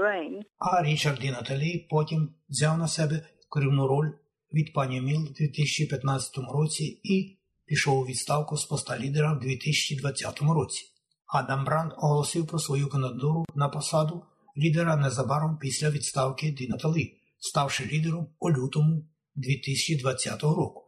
Зелені. 0.00 0.44
А 0.58 0.82
Річард 0.82 1.18
Ді 1.18 1.30
Наталі 1.30 1.86
потім 1.90 2.34
взяв 2.48 2.78
на 2.78 2.88
себе 2.88 3.26
керівну 3.54 3.88
роль 3.88 4.10
від 4.54 4.72
пані 4.72 5.00
Міл 5.00 5.22
у 5.22 5.32
2015 5.32 6.30
році 6.54 6.84
і 7.02 7.38
пішов 7.66 7.98
у 7.98 8.06
відставку 8.06 8.56
з 8.56 8.64
поста 8.64 8.98
лідера 8.98 9.32
в 9.32 9.38
2020 9.38 10.40
році. 10.40 10.84
Адам 11.26 11.64
Бранд 11.64 11.92
оголосив 11.96 12.46
про 12.46 12.58
свою 12.58 12.88
кандидатуру 12.88 13.44
на 13.54 13.68
посаду 13.68 14.22
лідера 14.56 14.96
незабаром 14.96 15.58
після 15.60 15.90
відставки 15.90 16.50
Ді 16.50 16.68
Наталі 16.68 17.21
ставши 17.42 17.84
лідером 17.84 18.26
у 18.38 18.50
лютому 18.50 19.08
2020 19.34 20.42
року. 20.42 20.82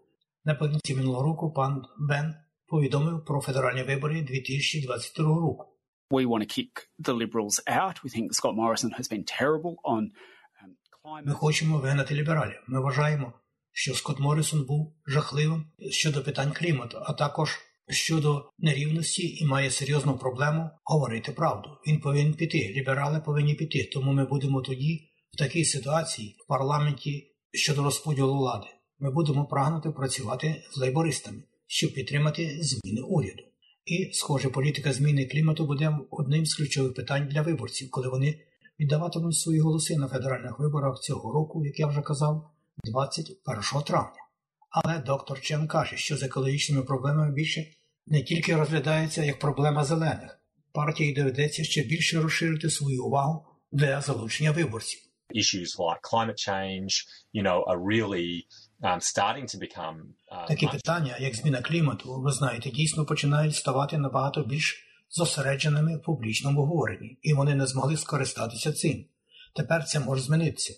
Наприкінці 0.44 0.94
минулого 0.94 1.22
року 1.22 1.52
пан 1.52 1.82
Бен 1.98 2.34
повідомив 2.66 3.24
про 3.24 3.40
федеральні 3.40 3.82
вибори 3.82 4.22
2022 4.22 5.24
року. 5.24 5.70
We 6.10 6.26
want 6.26 6.42
to 6.42 6.58
kick 6.58 6.72
the 7.06 7.14
Liberals 7.22 7.56
out. 7.66 7.96
We 8.04 8.10
think 8.16 8.26
Scott 8.32 8.54
Morrison 8.60 8.90
has 8.98 9.08
been 9.12 9.24
terrible 9.24 9.74
on 9.84 10.02
Ми 11.24 11.32
хочемо 11.32 11.78
вигнати 11.78 12.14
лібералів. 12.14 12.62
Ми 12.66 12.80
вважаємо, 12.80 13.32
що 13.72 13.94
Скотт 13.94 14.20
Моррисон 14.20 14.64
був 14.64 14.94
жахливим 15.06 15.66
щодо 15.90 16.22
питань 16.22 16.52
клімату, 16.52 16.98
а 17.02 17.12
також 17.12 17.58
щодо 17.88 18.50
нерівності 18.58 19.36
і 19.36 19.46
має 19.46 19.70
серйозну 19.70 20.18
проблему 20.18 20.70
говорити 20.84 21.32
правду. 21.32 21.70
Він 21.86 22.00
повинен 22.00 22.34
піти. 22.34 22.74
Ліберали 22.76 23.20
повинні 23.20 23.54
піти. 23.54 23.90
Тому 23.92 24.12
ми 24.12 24.24
будемо 24.24 24.60
тоді 24.60 25.13
в 25.34 25.36
такій 25.36 25.64
ситуації 25.64 26.36
в 26.44 26.48
парламенті 26.48 27.34
щодо 27.52 27.82
розподілу 27.82 28.34
влади 28.34 28.66
ми 28.98 29.10
будемо 29.10 29.46
прагнути 29.46 29.90
працювати 29.90 30.62
з 30.72 30.76
лейбористами, 30.76 31.42
щоб 31.66 31.92
підтримати 31.92 32.58
зміни 32.62 33.00
уряду. 33.00 33.42
І, 33.84 34.10
схоже, 34.12 34.48
політика 34.48 34.92
зміни 34.92 35.26
клімату 35.26 35.66
буде 35.66 35.98
одним 36.10 36.46
з 36.46 36.54
ключових 36.54 36.94
питань 36.94 37.28
для 37.28 37.42
виборців, 37.42 37.90
коли 37.90 38.08
вони 38.08 38.40
віддаватимуть 38.80 39.38
свої 39.38 39.60
голоси 39.60 39.96
на 39.96 40.08
федеральних 40.08 40.58
виборах 40.58 41.00
цього 41.00 41.32
року, 41.32 41.64
як 41.64 41.78
я 41.78 41.86
вже 41.86 42.02
казав, 42.02 42.50
21 42.84 43.82
травня. 43.86 44.22
Але 44.70 44.98
доктор 44.98 45.40
Чен 45.40 45.66
каже, 45.66 45.96
що 45.96 46.16
з 46.16 46.22
екологічними 46.22 46.82
проблемами 46.82 47.32
більше 47.32 47.66
не 48.06 48.22
тільки 48.22 48.56
розглядається 48.56 49.24
як 49.24 49.38
проблема 49.38 49.84
зелених, 49.84 50.40
партії 50.72 51.12
доведеться 51.12 51.64
ще 51.64 51.82
більше 51.82 52.20
розширити 52.20 52.70
свою 52.70 53.04
увагу 53.04 53.46
для 53.72 54.00
залучення 54.00 54.50
виборців. 54.50 55.03
Issues 55.40 55.68
like 55.78 56.00
climate 56.02 56.38
change, 56.48 56.92
you 57.36 57.42
know, 57.42 57.58
are 57.70 57.80
really 57.92 58.46
um, 58.82 59.00
starting 59.00 59.46
to 59.52 59.58
become 59.58 59.98
uh, 60.32 60.46
такі 60.48 60.66
питання, 60.66 61.16
як 61.20 61.34
зміна 61.34 61.62
клімату, 61.62 62.20
ви 62.20 62.32
знаєте, 62.32 62.70
дійсно 62.70 63.06
починають 63.06 63.54
ставати 63.54 63.98
набагато 63.98 64.42
більш 64.42 64.86
зосередженими 65.10 65.96
в 65.96 66.02
публічному 66.02 66.66
говоренні, 66.66 67.18
і 67.22 67.34
вони 67.34 67.54
не 67.54 67.66
змогли 67.66 67.96
скористатися 67.96 68.72
цим. 68.72 69.04
Тепер 69.56 69.84
це 69.84 70.00
може 70.00 70.22
змінитися. 70.22 70.74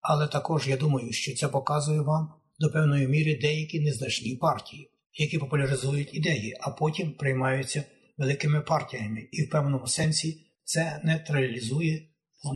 Але 0.00 0.26
також 0.26 0.68
я 0.68 0.76
думаю, 0.76 1.12
що 1.12 1.34
це 1.34 1.48
показує 1.48 2.00
вам 2.00 2.34
до 2.58 2.70
певної 2.70 3.08
міри 3.08 3.38
деякі 3.42 3.80
незначні 3.80 4.36
партії, 4.36 4.90
які 5.12 5.38
популяризують 5.38 6.14
ідеї, 6.14 6.56
а 6.60 6.70
потім 6.70 7.12
приймаються 7.12 7.84
великими 8.18 8.60
партіями, 8.60 9.28
і 9.32 9.42
в 9.42 9.50
певному 9.50 9.86
сенсі 9.86 10.46
це 10.64 11.00
нейтралізує 11.04 12.08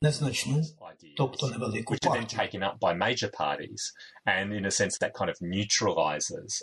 незначну, 0.02 0.62
тобто 1.16 1.46
невелику 1.46 1.94
партію. 2.02 2.40
taken 2.40 2.62
up 2.62 2.78
by 2.78 2.98
major 2.98 3.30
parties, 3.30 3.92
and 4.26 4.52
in 4.52 4.66
a 4.66 4.70
sense 4.70 4.98
that 4.98 5.12
kind 5.12 5.30
of 5.30 5.40
neutralizes 5.40 6.62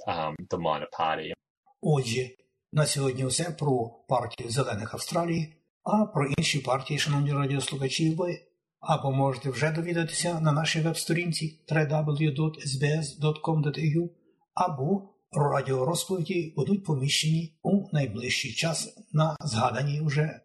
the 0.49 0.57
minor 0.57 0.87
party. 0.99 1.33
Отже, 1.81 2.29
на 2.71 2.85
сьогодні 2.85 3.25
все 3.25 3.43
про 3.43 3.89
партію 4.09 4.49
зелених 4.49 4.93
Австралії, 4.93 5.53
а 5.83 6.05
про 6.05 6.27
інші 6.37 6.59
партії, 6.59 6.99
шановні 6.99 7.33
радіослухачі, 7.33 8.15
ви 8.15 8.41
або 8.79 9.11
можете 9.11 9.49
вже 9.49 9.71
довідатися 9.71 10.39
на 10.39 10.51
нашій 10.51 10.81
веб-сторінці 10.81 11.59
www.sbs.com.au, 11.71 14.09
або 14.53 15.09
радіорозповіді 15.31 16.53
будуть 16.55 16.83
поміщені 16.83 17.53
у 17.63 17.87
найближчий 17.93 18.53
час 18.53 18.97
на 19.13 19.35
згаданій 19.39 20.01
вже 20.01 20.39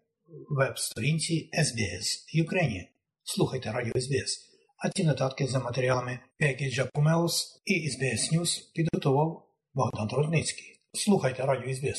веб-сторінці 0.49 1.49
SBS 1.53 2.43
Ukraine. 2.43 2.96
Слухайте 3.29 3.71
радіо 3.71 3.93
SBS. 3.93 4.29
А 4.77 4.89
ці 4.89 5.03
нотатки 5.03 5.47
за 5.47 5.59
матеріалами 5.59 6.19
Пекіджа 6.39 6.89
Помеус 6.93 7.61
і 7.65 7.89
SBS 7.89 8.39
News 8.39 8.49
підготував 8.75 9.49
Богдан 9.73 10.07
Трудницький. 10.07 10.79
Слухайте 10.93 11.45
радіо 11.45 11.69
SBS. 11.69 11.97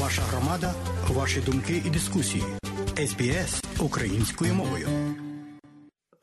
Ваша 0.00 0.22
громада, 0.22 0.74
ваші 1.08 1.40
думки 1.40 1.82
і 1.86 1.90
дискусії. 1.90 2.42
SBS 2.96 3.82
українською 3.84 4.54
мовою. 4.54 4.88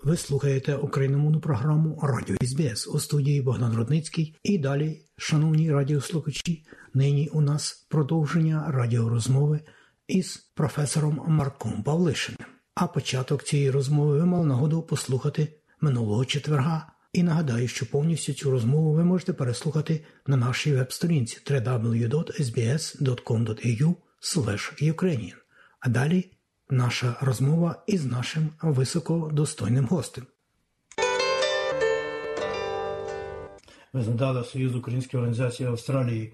Ви 0.03 0.17
слухаєте 0.17 0.75
україномовну 0.75 1.39
програму 1.41 1.99
Радіо 2.03 2.35
СБС 2.41 2.87
у 2.87 2.99
студії 2.99 3.41
Богдан 3.41 3.73
Рудницький. 3.73 4.35
І 4.43 4.57
далі, 4.57 5.01
шановні 5.17 5.71
радіослухачі, 5.71 6.65
нині 6.93 7.29
у 7.33 7.41
нас 7.41 7.87
продовження 7.89 8.71
радіорозмови 8.71 9.59
із 10.07 10.37
професором 10.37 11.21
Марком 11.27 11.83
Павлишиним. 11.83 12.56
А 12.79 12.87
початок 12.87 13.43
цієї 13.43 13.71
розмови 13.71 14.17
ви 14.17 14.25
мали 14.25 14.45
нагоду 14.45 14.81
послухати 14.81 15.47
минулого 15.81 16.25
четверга. 16.25 16.87
І 17.13 17.23
нагадаю, 17.23 17.67
що 17.67 17.85
повністю 17.85 18.33
цю 18.33 18.51
розмову 18.51 18.93
ви 18.93 19.03
можете 19.03 19.33
переслухати 19.33 20.05
на 20.27 20.37
нашій 20.37 20.75
веб-сторінці 20.75 21.39
www.sbs.com.au 21.45 22.35
Ukrainian. 24.81 25.35
А 25.79 25.89
далі 25.89 26.31
наша 26.69 27.15
розмова 27.21 27.83
із 27.87 28.05
нашим 28.05 28.49
високодостойним 28.61 29.85
гостем. 29.85 30.25
Ви 33.93 34.01
згадали 34.03 34.43
Союз 34.43 34.75
Української 34.75 35.19
організації 35.19 35.69
Австралії. 35.69 36.33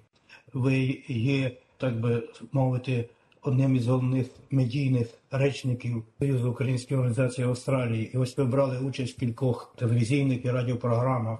Ви 0.53 1.03
є, 1.07 1.57
так 1.77 1.99
би 1.99 2.29
мовити, 2.51 3.09
одним 3.43 3.75
із 3.75 3.87
головних 3.87 4.27
медійних 4.51 5.07
речників 5.31 6.03
Союзу 6.19 6.51
Української 6.51 6.99
організації 6.99 7.47
Австралії. 7.47 8.11
І 8.13 8.17
ось 8.17 8.37
ви 8.37 8.45
брали 8.45 8.79
участь 8.79 9.17
в 9.17 9.19
кількох 9.19 9.75
телевізійних 9.77 10.45
і 10.45 10.51
радіопрограмах. 10.51 11.39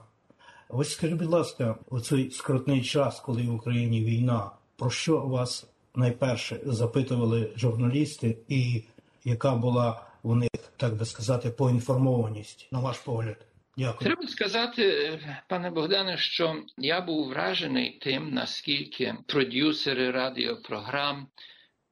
Ось 0.69 0.93
скажіть, 0.93 1.17
будь 1.17 1.29
ласка, 1.29 1.75
у 1.89 1.99
цей 1.99 2.31
скрутний 2.31 2.81
час, 2.81 3.19
коли 3.19 3.41
в 3.43 3.55
Україні 3.55 4.01
війна, 4.05 4.51
про 4.77 4.89
що 4.89 5.19
вас 5.19 5.67
найперше 5.95 6.59
запитували 6.65 7.51
журналісти, 7.55 8.37
і 8.47 8.83
яка 9.23 9.55
була 9.55 10.05
у 10.23 10.35
них, 10.35 10.49
так 10.77 10.95
би 10.95 11.05
сказати, 11.05 11.49
поінформованість, 11.49 12.67
на 12.71 12.79
ваш 12.79 12.97
погляд? 12.97 13.37
Дякую. 13.77 13.99
Треба 13.99 14.27
сказати, 14.27 15.19
пане 15.49 15.69
Богдане, 15.69 16.17
що 16.17 16.55
я 16.77 17.01
був 17.01 17.29
вражений 17.29 17.99
тим, 18.01 18.29
наскільки 18.29 19.15
продюсери 19.27 20.11
радіопрограм 20.11 21.27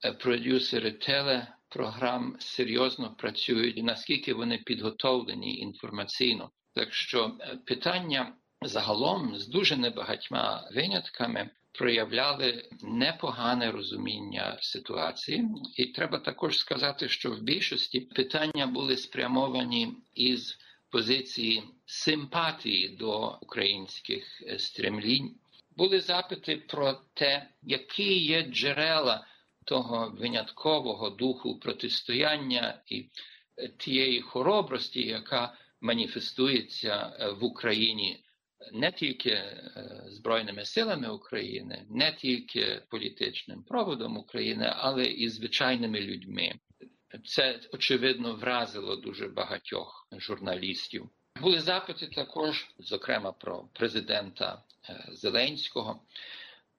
продюсери 0.10 0.92
телепрограм 0.92 2.36
серйозно 2.40 3.16
працюють, 3.18 3.84
наскільки 3.84 4.34
вони 4.34 4.58
підготовлені 4.58 5.58
інформаційно. 5.58 6.52
Так 6.76 6.94
що 6.94 7.38
е, 7.40 7.58
питання 7.66 8.34
загалом 8.62 9.38
з 9.38 9.48
дуже 9.48 9.78
небагатьма 9.78 10.70
винятками 10.76 11.50
проявляли 11.72 12.70
непогане 12.82 13.72
розуміння 13.72 14.58
ситуації, 14.62 15.46
і 15.78 15.86
треба 15.86 16.20
також 16.20 16.60
сказати, 16.60 17.10
що 17.10 17.32
в 17.32 17.42
більшості 17.42 18.00
питання 18.00 18.68
були 18.68 18.98
спрямовані 18.98 19.94
із 20.16 20.58
позиції 20.90 21.64
симпатії 21.86 22.90
до 22.90 23.38
українських 23.42 24.24
стремлінь. 24.58 25.36
Були 25.78 26.00
запити 26.00 26.58
про 26.58 26.94
те, 27.14 27.48
які 27.64 28.20
є 28.20 28.42
джерела 28.42 29.28
того 29.66 30.16
виняткового 30.20 31.10
духу 31.10 31.60
протистояння 31.60 32.82
і 32.88 33.10
тієї 33.78 34.22
хоробрості, 34.22 35.02
яка 35.08 35.54
маніфестується 35.82 37.14
в 37.40 37.44
Україні 37.44 38.24
не 38.72 38.92
тільки 38.92 39.44
Збройними 40.08 40.66
силами 40.66 41.10
України, 41.10 41.86
не 41.90 42.12
тільки 42.12 42.82
політичним 42.90 43.64
проводом 43.64 44.18
України, 44.18 44.74
але 44.78 45.06
і 45.06 45.30
звичайними 45.30 46.02
людьми. 46.02 46.54
Це 47.26 47.60
очевидно 47.74 48.36
вразило 48.36 48.96
дуже 48.96 49.28
багатьох 49.28 50.08
журналістів. 50.12 51.10
Були 51.42 51.60
запити 51.60 52.08
також, 52.08 52.68
зокрема, 52.80 53.32
про 53.32 53.64
президента 53.74 54.64
Зеленського, 55.12 56.02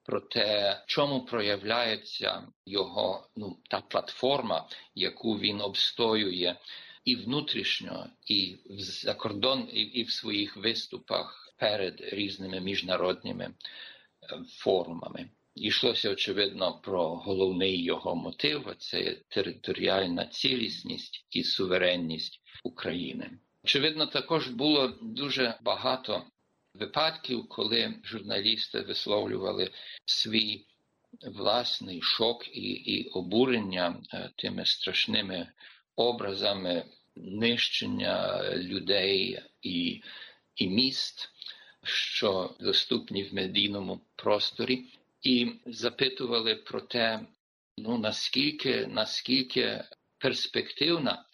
про 0.03 0.21
те, 0.21 0.81
чому 0.85 1.25
проявляється 1.25 2.47
його 2.65 3.27
ну 3.35 3.57
та 3.69 3.81
платформа, 3.81 4.67
яку 4.95 5.39
він 5.39 5.61
обстоює 5.61 6.55
і 7.05 7.15
внутрішньо, 7.15 8.09
і 8.25 8.57
в 8.69 8.79
закордон, 8.79 9.69
і, 9.73 9.81
і 9.81 10.03
в 10.03 10.11
своїх 10.11 10.57
виступах 10.57 11.53
перед 11.57 12.01
різними 12.01 12.59
міжнародними 12.59 13.53
форумами. 14.49 15.29
Йшлося 15.55 16.11
очевидно 16.11 16.79
про 16.83 17.15
головний 17.15 17.83
його 17.83 18.15
мотив 18.15 18.75
це 18.77 19.17
територіальна 19.27 20.25
цілісність 20.25 21.25
і 21.31 21.43
суверенність 21.43 22.41
України. 22.63 23.29
Очевидно, 23.63 24.05
також 24.05 24.47
було 24.47 24.87
дуже 25.01 25.57
багато 25.61 26.23
випадків, 26.73 27.47
коли 27.49 27.93
журналісти 28.03 28.81
висловлювали 28.81 29.71
свій 30.05 30.65
власний 31.21 32.01
шок 32.01 32.47
і, 32.47 32.71
і 32.71 33.09
обурення 33.09 34.01
тими 34.35 34.65
страшними 34.65 35.51
образами 35.95 36.85
нищення 37.15 38.43
людей 38.55 39.39
і, 39.61 40.01
і 40.55 40.67
міст, 40.67 41.29
що 41.83 42.55
доступні 42.59 43.23
в 43.23 43.33
медійному 43.33 44.01
просторі, 44.15 44.85
і 45.21 45.51
запитували 45.65 46.55
про 46.55 46.81
те, 46.81 47.19
ну 47.77 47.97
наскільки, 47.97 48.87
наскільки 48.87 49.83
перспективна 50.17 51.25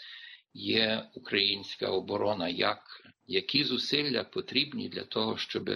є 0.53 1.09
українська 1.13 1.87
оборона, 1.87 2.49
як, 2.49 3.03
які 3.29 3.63
зусилля 3.63 4.23
потрібні 4.23 4.89
для 4.89 5.03
того, 5.03 5.37
щоб 5.37 5.69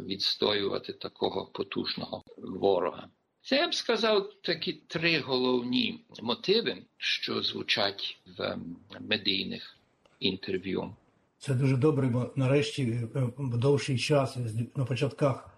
відстоювати 0.00 0.92
такого 0.92 1.46
потужного 1.46 2.22
ворога. 2.38 3.08
Це 3.42 3.56
я 3.56 3.68
б 3.68 3.74
сказав 3.74 4.30
такі 4.42 4.72
три 4.72 5.20
головні 5.20 6.04
мотиви, 6.22 6.76
що 6.96 7.42
звучать 7.42 8.18
в 8.38 8.56
медійних 9.00 9.76
інтерв'ю. 10.20 10.94
Це 11.38 11.54
дуже 11.54 11.76
добре, 11.76 12.08
бо 12.08 12.32
нарешті 12.36 13.08
довший 13.38 13.98
час 13.98 14.36
на 14.76 14.84
початках 14.84 15.50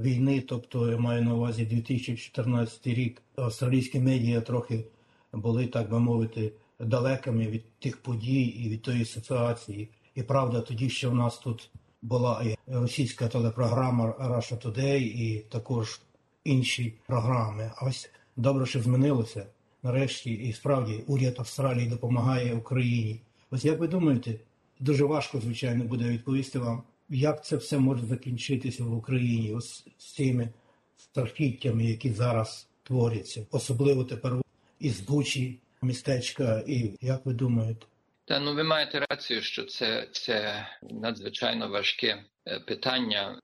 війни, 0.00 0.40
тобто 0.48 0.90
я 0.90 0.96
маю 0.96 1.22
на 1.22 1.34
увазі 1.34 1.66
2014 1.66 2.86
рік, 2.86 3.22
австралійські 3.36 4.00
медіа 4.00 4.40
трохи 4.40 4.84
були, 5.32 5.66
так 5.66 5.90
би 5.90 6.00
мовити, 6.00 6.52
далекими 6.78 7.46
від 7.46 7.78
тих 7.78 7.96
подій 7.96 8.44
і 8.44 8.68
від 8.68 8.82
тої 8.82 9.04
ситуації. 9.04 9.88
І 10.16 10.22
правда, 10.22 10.60
тоді 10.60 10.90
ще 10.90 11.08
в 11.08 11.14
нас 11.14 11.38
тут 11.38 11.70
була 12.02 12.42
і 12.44 12.56
російська 12.66 13.28
телепрограма 13.28 14.14
Russia 14.20 14.66
Today, 14.66 14.98
і 14.98 15.38
також 15.38 16.00
інші 16.44 16.94
програми. 17.06 17.72
А 17.76 17.86
ось 17.86 18.10
добре, 18.36 18.66
що 18.66 18.82
змінилося. 18.82 19.46
Нарешті, 19.82 20.32
і 20.32 20.52
справді 20.52 21.04
уряд 21.06 21.34
Австралії 21.38 21.88
допомагає 21.88 22.54
Україні. 22.54 23.20
Ось 23.50 23.64
як 23.64 23.80
ви 23.80 23.88
думаєте, 23.88 24.34
дуже 24.80 25.04
важко, 25.04 25.40
звичайно, 25.40 25.84
буде 25.84 26.04
відповісти 26.04 26.58
вам, 26.58 26.82
як 27.08 27.44
це 27.44 27.56
все 27.56 27.78
може 27.78 28.06
закінчитися 28.06 28.84
в 28.84 28.96
Україні, 28.96 29.52
ось 29.52 29.86
з 29.98 30.14
цими 30.14 30.48
страхіттями, 30.96 31.84
які 31.84 32.12
зараз 32.12 32.68
творяться, 32.82 33.46
особливо 33.50 34.04
тепер 34.04 34.32
із 34.80 35.00
Бучі, 35.00 35.58
містечка, 35.82 36.64
і 36.66 36.90
як 37.00 37.26
ви 37.26 37.32
думаєте? 37.32 37.86
Та 38.26 38.40
ну 38.40 38.54
ви 38.54 38.64
маєте 38.64 39.06
рацію, 39.10 39.42
що 39.42 39.64
це, 39.64 40.08
це 40.12 40.66
надзвичайно 40.82 41.68
важке 41.68 42.24
питання. 42.66 43.40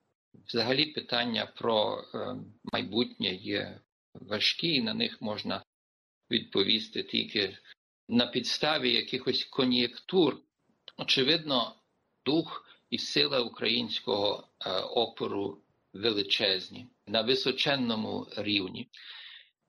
Взагалі, 0.47 0.85
питання 0.85 1.45
про 1.45 2.03
майбутнє 2.63 3.33
є 3.33 3.79
важкі, 4.13 4.75
і 4.75 4.81
на 4.81 4.93
них 4.93 5.21
можна 5.21 5.63
відповісти 6.31 7.03
тільки 7.03 7.57
на 8.09 8.27
підставі 8.27 8.93
якихось 8.93 9.43
кон'єктур. 9.43 10.37
Очевидно, 10.97 11.75
дух 12.25 12.65
і 12.89 12.97
сила 12.97 13.39
українського 13.39 14.47
опору 14.89 15.61
величезні 15.93 16.87
на 17.07 17.21
височенному 17.21 18.27
рівні, 18.37 18.89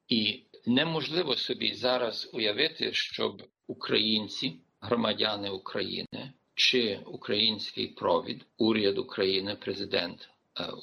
і 0.08 0.42
неможливо 0.66 1.36
собі 1.36 1.74
зараз 1.74 2.30
уявити, 2.32 2.92
щоб 2.92 3.42
українці, 3.66 4.60
громадяни 4.84 5.50
України 5.50 6.32
чи 6.54 7.00
український 7.06 7.88
провід, 7.88 8.46
уряд 8.58 8.98
України, 8.98 9.56
президент 9.60 10.28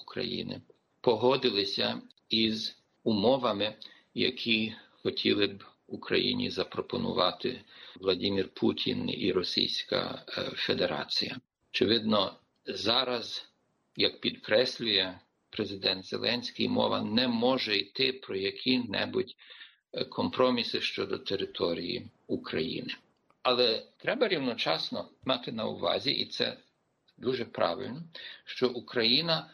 України 0.02 0.62
погодилися 1.02 2.02
із 2.30 2.78
умовами, 3.04 3.76
які 4.14 4.74
хотіли 5.04 5.48
б 5.48 5.64
Україні 5.88 6.50
запропонувати 6.50 7.62
Владимир 8.00 8.50
Путін 8.54 9.10
і 9.10 9.32
Російська 9.32 10.26
Федерація. 10.56 11.38
Очевидно, 11.74 12.34
зараз, 12.66 13.50
як 13.96 14.22
підкреслює 14.22 15.20
президент 15.50 16.06
Зеленський, 16.06 16.70
мова 16.70 17.02
не 17.02 17.28
може 17.28 17.78
йти 17.78 18.14
про 18.14 18.36
які-небудь 18.36 19.36
компроміси 20.10 20.82
щодо 20.82 21.18
території 21.18 22.08
України. 22.28 22.96
Але 23.44 23.86
треба 23.98 24.28
рівночасно 24.28 25.10
мати 25.24 25.52
на 25.52 25.66
увазі, 25.66 26.12
і 26.12 26.26
це 26.26 26.58
дуже 27.18 27.46
правильно, 27.46 28.04
що 28.46 28.70
Україна 28.70 29.50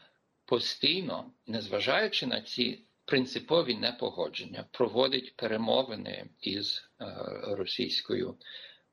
постійно, 0.45 1.31
незважаючи 1.47 2.25
на 2.27 2.41
ці 2.41 2.83
принципові 3.05 3.75
непогодження, 3.75 4.65
проводить 4.71 5.35
перемовини 5.35 6.29
із 6.41 6.89
е, 7.01 7.05
Російською 7.43 8.38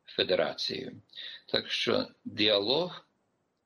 Федерацією. 0.04 1.02
Так 1.48 1.70
що 1.70 2.08
діалог 2.24 3.08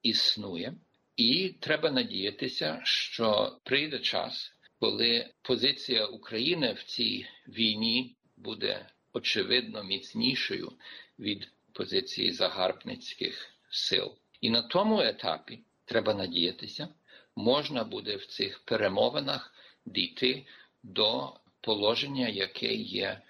існує, 0.03 0.74
і 1.16 1.49
треба 1.61 1.91
надіятися, 1.91 2.81
що 2.85 3.59
прийде 3.64 3.99
час, 3.99 4.53
коли 4.81 5.31
позиція 5.43 6.07
України 6.07 6.72
в 6.72 6.83
цій 6.83 7.26
війні 7.49 8.16
буде 8.37 8.87
очевидно 9.12 9.85
міцнішою 9.85 10.72
від 11.19 11.49
позиції 11.73 12.33
загарбницьких 12.33 13.51
сил. 13.71 14.14
І 14.41 14.51
на 14.51 14.62
тому 14.62 15.01
етапі 15.01 15.61
треба 15.85 16.14
надіятися, 16.14 16.89
можна 17.37 17.85
буде 17.85 18.16
в 18.16 18.27
цих 18.27 18.59
перемовинах 18.64 19.55
дійти 19.87 20.47
до 20.83 21.35
положення, 21.61 22.29
яке 22.29 22.75
є 22.75 23.21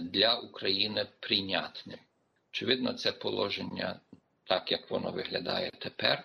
для 0.00 0.36
України 0.36 1.06
прийнятним. 1.20 1.98
Очевидно, 2.50 2.92
це 2.92 3.12
положення, 3.12 4.00
так 4.44 4.72
як 4.72 4.90
воно 4.90 5.12
виглядає 5.12 5.70
тепер, 5.78 6.24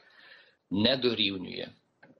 не 0.71 0.97
дорівнює 0.97 1.69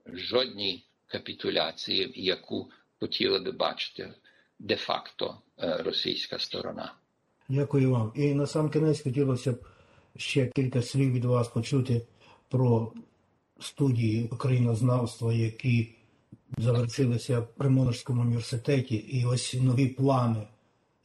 жодній 0.06 0.84
капітуляції, 1.06 2.12
яку 2.14 2.72
хотіла 3.00 3.38
би 3.38 3.52
бачити 3.52 4.14
де-факто 4.58 5.42
російська 5.56 6.38
сторона. 6.38 6.94
Дякую 7.48 7.90
вам. 7.90 8.12
І 8.14 8.34
на 8.34 8.46
сам 8.46 8.70
кінець 8.70 9.02
хотілося 9.02 9.52
б 9.52 9.64
ще 10.16 10.46
кілька 10.46 10.82
слів 10.82 11.12
від 11.12 11.24
вас 11.24 11.48
почути 11.48 12.06
про 12.48 12.92
студії 13.60 14.28
українознавства, 14.32 15.32
які 15.32 15.94
завершилися 16.58 17.42
при 17.42 17.68
Монорському 17.68 18.22
університеті, 18.22 18.96
і 18.96 19.24
ось 19.24 19.54
нові 19.54 19.86
плани. 19.86 20.46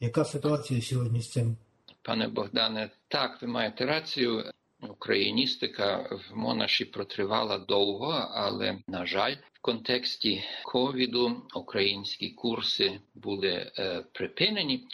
Яка 0.00 0.24
ситуація 0.24 0.82
сьогодні 0.82 1.20
з 1.20 1.30
цим? 1.30 1.56
Пане 2.02 2.28
Богдане, 2.28 2.90
так, 3.08 3.42
ви 3.42 3.48
маєте 3.48 3.86
рацію. 3.86 4.44
Україністика 4.88 5.96
в 5.96 6.36
Монаші 6.36 6.84
протривала 6.84 7.58
довго, 7.58 8.10
але 8.34 8.78
на 8.88 9.06
жаль, 9.06 9.34
в 9.52 9.60
контексті 9.60 10.42
ковіду 10.64 11.42
українські 11.54 12.30
курси 12.30 13.00
були 13.14 13.72
е, 13.78 14.04
припинені. 14.12 14.86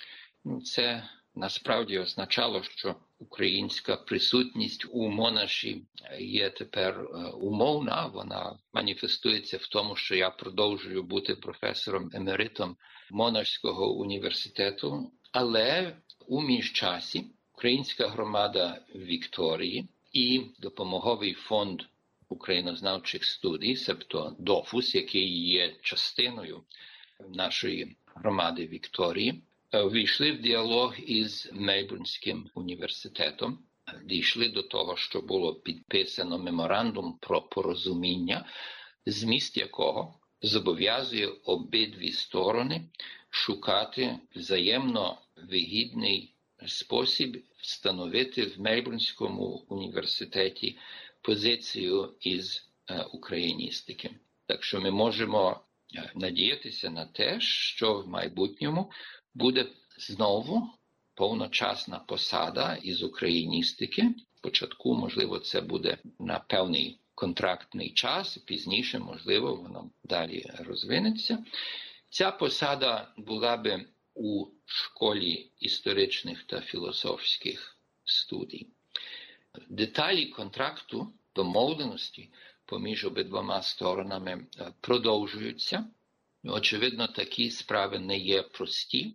Це 0.65 1.03
насправді 1.41 1.99
означало, 1.99 2.63
що 2.63 2.95
українська 3.19 3.97
присутність 3.97 4.87
у 4.91 5.09
Монаші 5.09 5.83
є 6.19 6.51
тепер 6.51 7.07
умовна. 7.41 8.07
Вона 8.07 8.59
маніфестується 8.73 9.57
в 9.57 9.67
тому, 9.67 9.97
що 9.97 10.15
я 10.17 10.31
продовжую 10.31 11.03
бути 11.03 11.35
професором 11.35 12.11
емеритом 12.15 12.77
Монашського 13.11 13.93
університету, 13.93 15.13
але 15.33 15.97
у 16.27 16.43
міжчасі 16.43 17.25
Українська 17.55 18.09
громада 18.09 18.81
Вікторії 18.95 19.89
і 20.13 20.43
допомоговий 20.59 21.35
фонд 21.35 21.83
українознавчих 22.29 23.25
студій, 23.25 23.77
себто 23.77 24.37
ДОФУС, 24.39 24.95
який 24.95 25.49
є 25.49 25.77
частиною 25.83 26.63
нашої 27.29 27.97
громади 28.15 28.67
Вікторії, 28.67 29.43
війшли 29.73 30.33
в 30.33 30.41
діалог 30.41 30.95
із 31.07 31.51
Мейбурнським 31.53 32.51
університетом. 32.55 33.59
Дійшли 34.05 34.49
до 34.49 34.63
того, 34.63 34.97
що 34.97 35.21
було 35.21 35.55
підписано 35.55 36.39
меморандум 36.39 37.19
про 37.21 37.43
порозуміння, 37.43 38.47
зміст 39.07 39.57
якого 39.57 40.15
зобов'язує 40.43 41.29
обидві 41.45 42.13
сторони 42.13 42.83
шукати 43.31 44.19
взаємно 44.37 45.19
вигідний 45.37 46.35
спосіб 46.67 47.45
встановити 47.59 48.43
в 48.43 48.61
Мельбурнському 48.61 49.65
університеті 49.69 50.79
позицію 51.23 52.15
із 52.21 52.69
україністики. 53.13 54.11
Так 54.47 54.65
що 54.65 54.81
ми 54.81 54.91
можемо 54.91 55.61
надіятися 56.15 56.91
на 56.91 57.07
те, 57.07 57.41
що 57.41 57.95
в 57.95 58.09
майбутньому 58.09 58.91
буде 59.35 59.67
знову 59.99 60.71
повночасна 61.15 61.99
посада 61.99 62.79
із 62.83 63.03
україністики. 63.03 64.15
Спочатку, 64.37 64.95
можливо, 64.95 65.39
це 65.39 65.61
буде 65.61 65.99
на 66.19 66.39
певний 66.39 67.01
контрактний 67.15 67.91
час, 67.91 68.39
пізніше, 68.39 68.99
можливо, 68.99 69.57
воно 69.57 69.91
далі 70.05 70.47
розвинеться. 70.59 71.45
Ця 72.11 72.31
посада 72.31 73.13
була 73.17 73.57
би 73.57 73.87
у 74.15 74.47
школі 74.65 75.53
історичних 75.59 76.45
та 76.45 76.61
філософських 76.61 77.77
студій. 78.05 78.67
Деталі 79.69 80.27
контракту 80.27 81.13
домовленості 81.35 82.33
поміж 82.67 83.05
обидвома 83.05 83.63
сторонами 83.63 84.47
продовжуються. 84.81 85.91
Очевидно, 86.45 87.09
такі 87.09 87.51
справи 87.51 87.99
не 87.99 88.19
є 88.19 88.43
прості. 88.43 89.15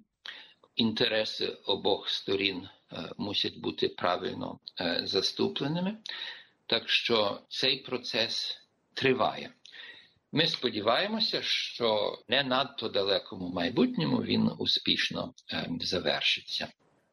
Інтереси 0.76 1.48
обох 1.48 2.10
сторін 2.10 2.68
мусять 3.18 3.58
бути 3.58 3.90
правильно 3.90 4.60
заступленими. 5.04 5.98
Так 6.66 6.90
що 6.90 7.42
цей 7.50 7.78
процес 7.78 8.62
триває. 8.94 9.54
Ми 10.32 10.48
сподіваємося, 10.48 11.42
що 11.42 12.20
не 12.28 12.44
надто 12.44 12.90
далекому 12.90 13.50
майбутньому 13.50 14.18
він 14.24 14.52
успішно 14.58 15.34
завершиться. 15.80 16.68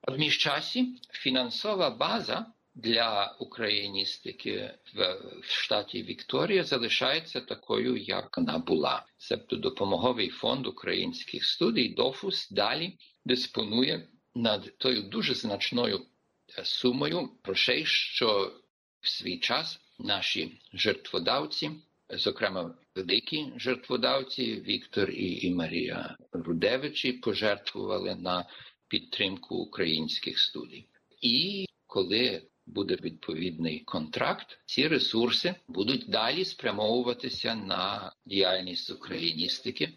В 0.08 0.18
міжчасі 0.18 1.00
фінансова 1.12 1.90
база 1.90 2.46
для 2.74 3.36
україністики 3.40 4.74
в 4.94 5.44
штаті 5.44 6.02
Вікторія 6.02 6.64
залишається 6.64 7.40
такою, 7.40 7.96
як 7.96 8.38
вона 8.38 8.58
була. 8.58 9.06
Тобто 9.28 9.56
допомоговий 9.56 10.28
фонд 10.28 10.66
українських 10.66 11.44
студій 11.44 11.88
ДОФУС 11.88 12.50
далі 12.50 12.98
диспонує 13.24 14.08
над 14.34 14.78
тою 14.78 15.02
дуже 15.02 15.34
значною 15.34 16.06
сумою 16.64 17.30
грошей, 17.44 17.84
що 17.86 18.52
в 19.00 19.08
свій 19.08 19.38
час 19.38 19.78
наші 19.98 20.60
жертводавці, 20.72 21.70
зокрема 22.10 22.74
великі 22.94 23.52
жертводавці 23.56 24.60
Віктор 24.60 25.10
і 25.10 25.54
Марія 25.54 26.16
Рудевичі, 26.32 27.12
пожертвували 27.12 28.14
на 28.14 28.46
підтримку 28.88 29.56
українських 29.56 30.38
студій. 30.38 30.86
І 31.20 31.66
коли 31.86 32.42
буде 32.66 32.98
відповідний 33.02 33.80
контракт, 33.80 34.58
ці 34.66 34.88
ресурси 34.88 35.54
будуть 35.68 36.10
далі 36.10 36.44
спрямовуватися 36.44 37.54
на 37.54 38.12
діяльність 38.26 38.90
україністики 38.90 39.88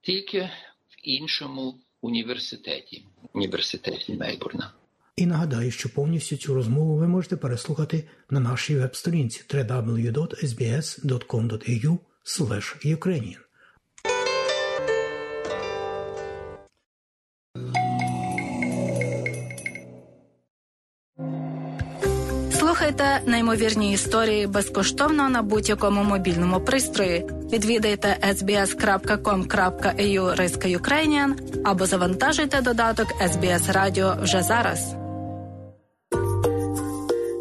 тільки 0.00 0.40
в 0.88 0.96
іншому 1.02 1.80
університеті, 2.00 3.06
університеті 3.32 4.14
Мейбурна. 4.14 4.72
І 5.16 5.26
нагадаю, 5.26 5.70
що 5.70 5.88
повністю 5.88 6.36
цю 6.36 6.54
розмову 6.54 6.96
ви 6.96 7.08
можете 7.08 7.36
переслухати 7.36 8.08
на 8.30 8.40
нашій 8.40 8.76
веб-сторінці 8.76 9.44
www.sbs.com.au 9.48 11.98
Ukrainian. 12.96 13.45
Неймовірні 23.26 23.92
історії 23.92 24.46
безкоштовно 24.46 25.28
на 25.28 25.42
будь-якому 25.42 26.04
мобільному 26.04 26.60
пристрої. 26.60 27.26
Відвідайте 27.52 28.16
sbs.com.au 28.30 30.36
риска 30.36 30.68
Ukrainian 30.68 31.32
або 31.64 31.86
завантажуйте 31.86 32.60
додаток 32.60 33.06
SBS 33.22 33.72
Radio 33.72 34.22
вже 34.22 34.42
зараз. 34.42 34.94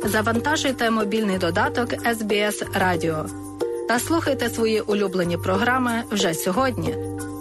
Завантажуйте 0.05 0.89
мобільний 0.89 1.37
додаток 1.37 1.89
SBS 1.89 2.79
Radio 2.79 3.29
та 3.87 3.99
слухайте 3.99 4.49
свої 4.49 4.81
улюблені 4.81 5.37
програми 5.37 6.03
вже 6.11 6.33
сьогодні. 6.33 6.95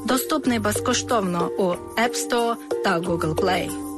Доступний 0.06 0.58
безкоштовно 0.58 1.50
у 1.58 1.62
App 2.00 2.28
Store 2.28 2.54
та 2.84 3.00
Google 3.00 3.34
Play. 3.34 3.93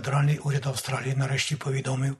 Федеральний 0.00 0.38
уряд 0.38 0.66
Австралії 0.66 1.16
нарешті 1.16 1.56
повідомив 1.56 2.16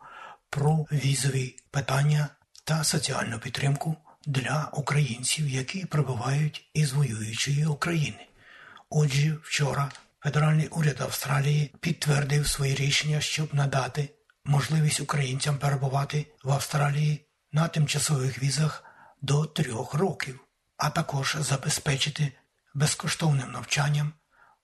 про 0.51 0.87
візові 0.93 1.57
питання 1.71 2.29
та 2.65 2.85
соціальну 2.85 3.39
підтримку 3.39 3.97
для 4.27 4.71
українців, 4.73 5.49
які 5.49 5.85
прибувають 5.85 6.71
із 6.75 6.93
воюючої 6.93 7.67
України. 7.67 8.27
Отже, 8.91 9.37
вчора 9.43 9.93
Федеральний 10.21 10.69
уряд 10.69 11.01
Австралії 11.01 11.75
підтвердив 11.81 12.49
свої 12.49 12.75
рішення, 12.75 13.21
щоб 13.21 13.55
надати 13.55 14.09
можливість 14.45 15.01
українцям 15.01 15.59
перебувати 15.59 16.27
в 16.45 16.51
Австралії 16.51 17.27
на 17.53 17.69
тимчасових 17.69 18.43
візах 18.43 18.85
до 19.23 19.47
трьох 19.47 19.95
років, 19.95 20.41
а 20.77 20.91
також 20.91 21.37
забезпечити 21.41 22.33
безкоштовним 22.75 23.53
навчанням, 23.53 24.13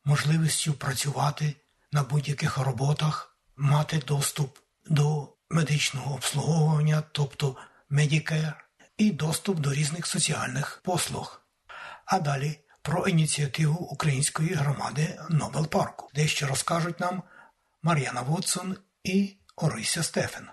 можливістю 0.05 0.73
працювати 0.73 1.55
на 1.97 2.03
будь-яких 2.03 2.59
роботах, 2.59 3.37
мати 3.57 4.03
доступ 4.09 4.59
до 4.91 5.29
медичного 5.51 6.15
обслуговування, 6.15 7.03
тобто 7.13 7.57
Medicare, 7.91 8.53
і 8.99 9.11
доступ 9.11 9.61
до 9.61 9.73
різних 9.73 10.07
соціальних 10.07 10.83
послуг. 10.85 11.43
А 12.05 12.21
далі 12.21 12.59
про 12.83 13.07
ініціативу 13.07 13.85
української 13.85 14.55
громади 14.55 15.21
Нобел 15.31 15.67
Парку, 15.67 16.09
дещо 16.15 16.47
розкажуть 16.47 17.01
нам 17.01 17.23
Мар'яна 17.83 18.23
Вотсон 18.23 18.77
і 19.05 19.37
Орися 19.57 20.03
Стефен. 20.03 20.47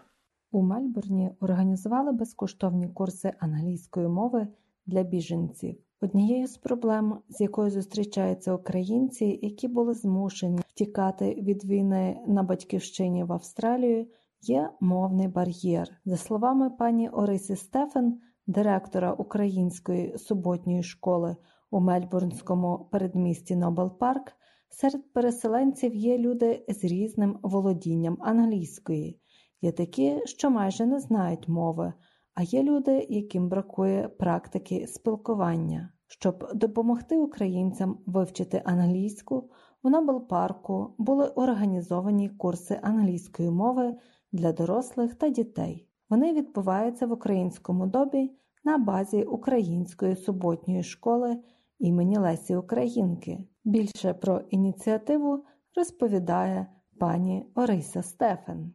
У 0.52 0.62
Мельбурні 0.62 1.32
організували 1.40 2.12
безкоштовні 2.12 2.88
курси 2.88 3.34
англійської 3.40 4.08
мови 4.08 4.48
для 4.86 5.04
біженців. 5.04 5.78
Однією 6.04 6.48
з 6.48 6.58
проблем, 6.58 7.20
з 7.30 7.42
якою 7.42 7.72
зустрічаються 7.72 8.54
українці, 8.54 9.40
які 9.42 9.68
були 9.68 9.94
змушені 9.94 10.62
втікати 10.68 11.34
від 11.34 11.66
війни 11.66 12.20
на 12.28 12.44
батьківщині 12.44 13.24
в 13.24 13.34
Австралію, 13.34 14.08
є 14.42 14.70
мовний 14.80 15.28
бар'єр. 15.28 15.88
За 16.06 16.18
словами 16.18 16.70
пані 16.70 17.10
Орисі 17.10 17.56
Стефен, 17.56 18.20
директора 18.48 19.14
української 19.14 20.18
суботньої 20.18 20.84
школи 20.84 21.36
у 21.72 21.80
Мельбурнському 21.80 22.88
передмісті 22.92 23.56
Нобел 23.56 23.98
Парк, 23.98 24.32
серед 24.70 25.14
переселенців 25.14 25.96
є 25.96 26.18
люди 26.18 26.66
з 26.68 26.84
різним 26.84 27.40
володінням 27.44 28.18
англійської, 28.20 29.20
є 29.62 29.72
такі, 29.72 30.22
що 30.26 30.50
майже 30.50 30.86
не 30.86 31.00
знають 31.00 31.48
мови, 31.48 31.94
а 32.34 32.44
є 32.44 32.64
люди, 32.64 33.08
яким 33.10 33.50
бракує 33.50 34.08
практики 34.08 34.88
спілкування. 34.88 35.93
Щоб 36.20 36.54
допомогти 36.54 37.18
українцям 37.18 38.00
вивчити 38.06 38.62
англійську, 38.66 39.50
у 39.84 39.90
Нобел-парку 39.90 40.96
були 40.98 41.28
організовані 41.28 42.30
курси 42.30 42.80
англійської 42.84 43.50
мови 43.50 43.96
для 44.32 44.52
дорослих 44.52 45.16
та 45.16 45.30
дітей. 45.30 45.88
Вони 46.10 46.34
відбуваються 46.34 47.06
в 47.06 47.12
українському 47.12 47.86
добі 47.86 48.32
на 48.64 48.78
базі 48.78 49.24
Української 49.24 50.16
суботньої 50.16 50.84
школи 50.84 51.38
імені 51.80 52.18
Лесі 52.18 52.56
Українки. 52.56 53.38
Більше 53.64 54.14
про 54.14 54.42
ініціативу 54.50 55.46
розповідає 55.76 56.68
пані 57.00 57.46
Орися 57.56 58.04
Стефан. 58.04 58.74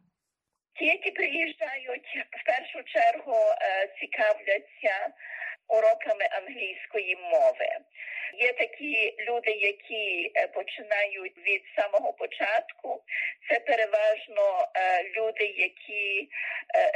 Ті, 0.79 0.85
які 0.85 1.11
приїжджають 1.11 2.09
в 2.39 2.45
першу 2.45 2.79
чергу, 2.93 3.37
цікавляться 3.99 4.95
уроками 5.69 6.25
англійської 6.31 7.15
мови. 7.15 7.69
Є 8.37 8.53
такі 8.53 9.15
люди, 9.19 9.51
які 9.51 10.31
починають 10.53 11.37
від 11.37 11.61
самого 11.75 12.13
початку. 12.13 13.03
Це 13.49 13.59
переважно 13.59 14.67
люди, 15.17 15.45
які 15.45 16.29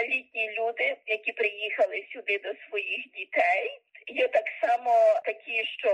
літні 0.10 0.52
люди, 0.52 0.96
які 1.08 1.32
приїхали 1.32 2.06
сюди 2.14 2.40
до 2.40 2.54
своїх 2.70 3.12
дітей. 3.16 3.80
Є 4.08 4.28
так 4.28 4.46
само 4.62 5.22
такі, 5.26 5.66
що 5.80 5.92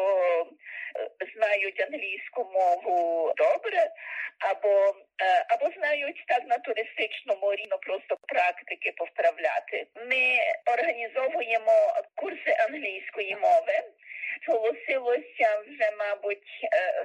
знають 1.35 1.81
англійську 1.81 2.51
мову 2.53 3.33
добре, 3.37 3.91
або 4.39 4.95
або 5.49 5.71
знають 5.77 6.23
так 6.27 6.43
на 6.47 6.57
туристичному 6.57 7.51
рівні 7.51 7.77
просто 7.81 8.17
практики 8.27 8.93
повправляти. 8.97 9.87
Ми 9.95 10.39
організовуємо 10.73 11.93
курси 12.15 12.55
англійської 12.69 13.35
мови. 13.35 13.83
Зголосилося 14.45 15.61
вже, 15.67 15.91
мабуть, 15.99 16.47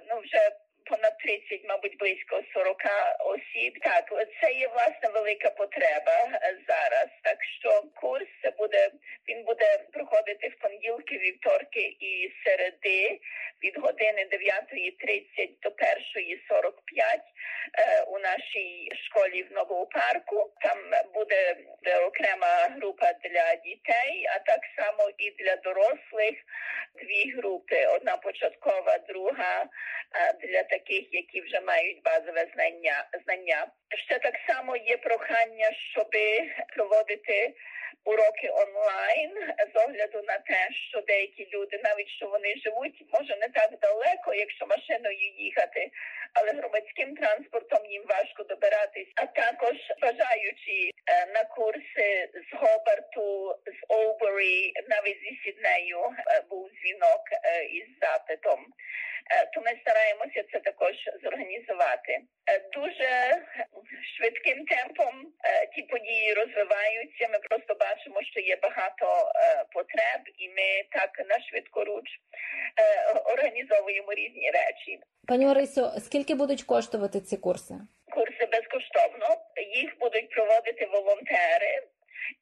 ну 0.08 0.20
вже. 0.20 0.50
Понад 0.86 1.18
30, 1.18 1.64
мабуть, 1.68 1.98
близько 1.98 2.42
40 2.54 2.76
осіб. 3.24 3.78
Так, 3.82 4.04
це 4.40 4.52
є 4.52 4.68
власне 4.68 5.08
велика 5.14 5.50
потреба 5.50 6.28
зараз. 6.68 7.08
Так 7.22 7.38
що 7.58 7.82
курс 7.94 8.28
буде 8.58 8.90
він 9.28 9.44
буде 9.44 9.78
проходити 9.92 10.48
в 10.48 10.58
понеділки, 10.58 11.18
вівторки 11.18 11.96
і 12.00 12.32
середи 12.44 13.20
від 13.62 13.78
години 13.78 14.26
9.30 14.32 15.50
до 15.62 15.68
1.45 15.68 15.74
у 18.06 18.18
нашій 18.18 18.92
школі 19.06 19.42
в 19.42 19.52
новому 19.52 19.86
парку. 19.86 20.52
Там 20.60 20.78
буде 21.14 21.56
окрема 22.06 22.68
група 22.76 23.12
для 23.12 23.54
дітей, 23.54 24.26
а 24.34 24.38
так 24.38 24.60
само 24.76 25.10
і 25.18 25.30
для 25.30 25.56
дорослих. 25.56 26.34
Дві 26.94 27.30
групи: 27.30 27.86
одна 27.86 28.16
початкова, 28.16 28.98
друга 28.98 29.64
для 30.42 30.62
таких, 30.74 31.04
які 31.12 31.40
вже 31.40 31.60
мають 31.60 32.02
базове 32.02 32.46
знання. 32.54 32.96
знання. 33.24 33.66
Ще 34.06 34.18
так 34.18 34.34
само 34.48 34.76
є 34.76 34.96
прохання, 34.96 35.68
щоб 35.92 36.10
проводити 36.76 37.54
уроки 38.04 38.48
онлайн 38.48 39.30
з 39.74 39.76
огляду 39.76 40.22
на 40.22 40.38
те, 40.38 40.68
що 40.90 41.00
деякі 41.00 41.48
люди, 41.52 41.80
навіть 41.84 42.08
що 42.08 42.26
вони 42.26 42.54
живуть, 42.56 43.04
може 43.12 43.36
не 43.36 43.48
так 43.48 43.70
далеко, 43.80 44.34
якщо 44.34 44.66
машиною 44.66 45.28
їхати, 45.38 45.90
але 46.34 46.52
громадським 46.52 47.16
транспортом 47.16 47.86
їм 47.86 48.04
важко 48.08 48.42
добиратись. 48.42 49.12
А 49.16 49.26
також 49.26 49.76
бажаючи 50.00 50.90
на 51.34 51.44
курси 51.44 52.30
з 52.34 52.56
Гобарту, 52.56 53.56
з 53.66 53.92
Оубері, 53.94 54.72
навіть 54.88 55.20
зі 55.20 55.40
Сіднею 55.44 56.00
був 56.50 56.70
дзвінок 56.70 57.22
із 57.70 57.86
запитом. 58.00 58.66
То 59.54 59.60
ми 59.60 59.72
стараємося 59.80 60.44
це 60.52 60.60
також 60.60 60.94
зорганізувати. 61.22 62.18
Дуже 62.72 63.42
швидким 64.16 64.64
темпом 64.66 65.32
ті 65.74 65.82
події 65.82 66.34
розвиваються. 66.34 67.28
Ми 67.32 67.38
просто 67.38 67.74
бачимо, 67.86 68.18
що 68.30 68.40
є 68.40 68.56
багато 68.62 69.06
потреб, 69.72 70.22
і 70.42 70.48
ми 70.48 70.68
так 70.96 71.10
на 71.30 71.36
швидкоруч 71.46 72.08
організовуємо 73.32 74.12
різні 74.12 74.50
речі. 74.50 75.00
Пані 75.28 75.46
Орисо, 75.46 75.92
скільки 76.06 76.34
будуть 76.34 76.62
коштувати 76.62 77.20
ці 77.20 77.36
курси? 77.36 77.74
Курси 78.14 78.44
безкоштовно. 78.52 79.28
Їх 79.74 79.90
будуть 80.00 80.30
проводити 80.30 80.86
волонтери. 80.86 81.72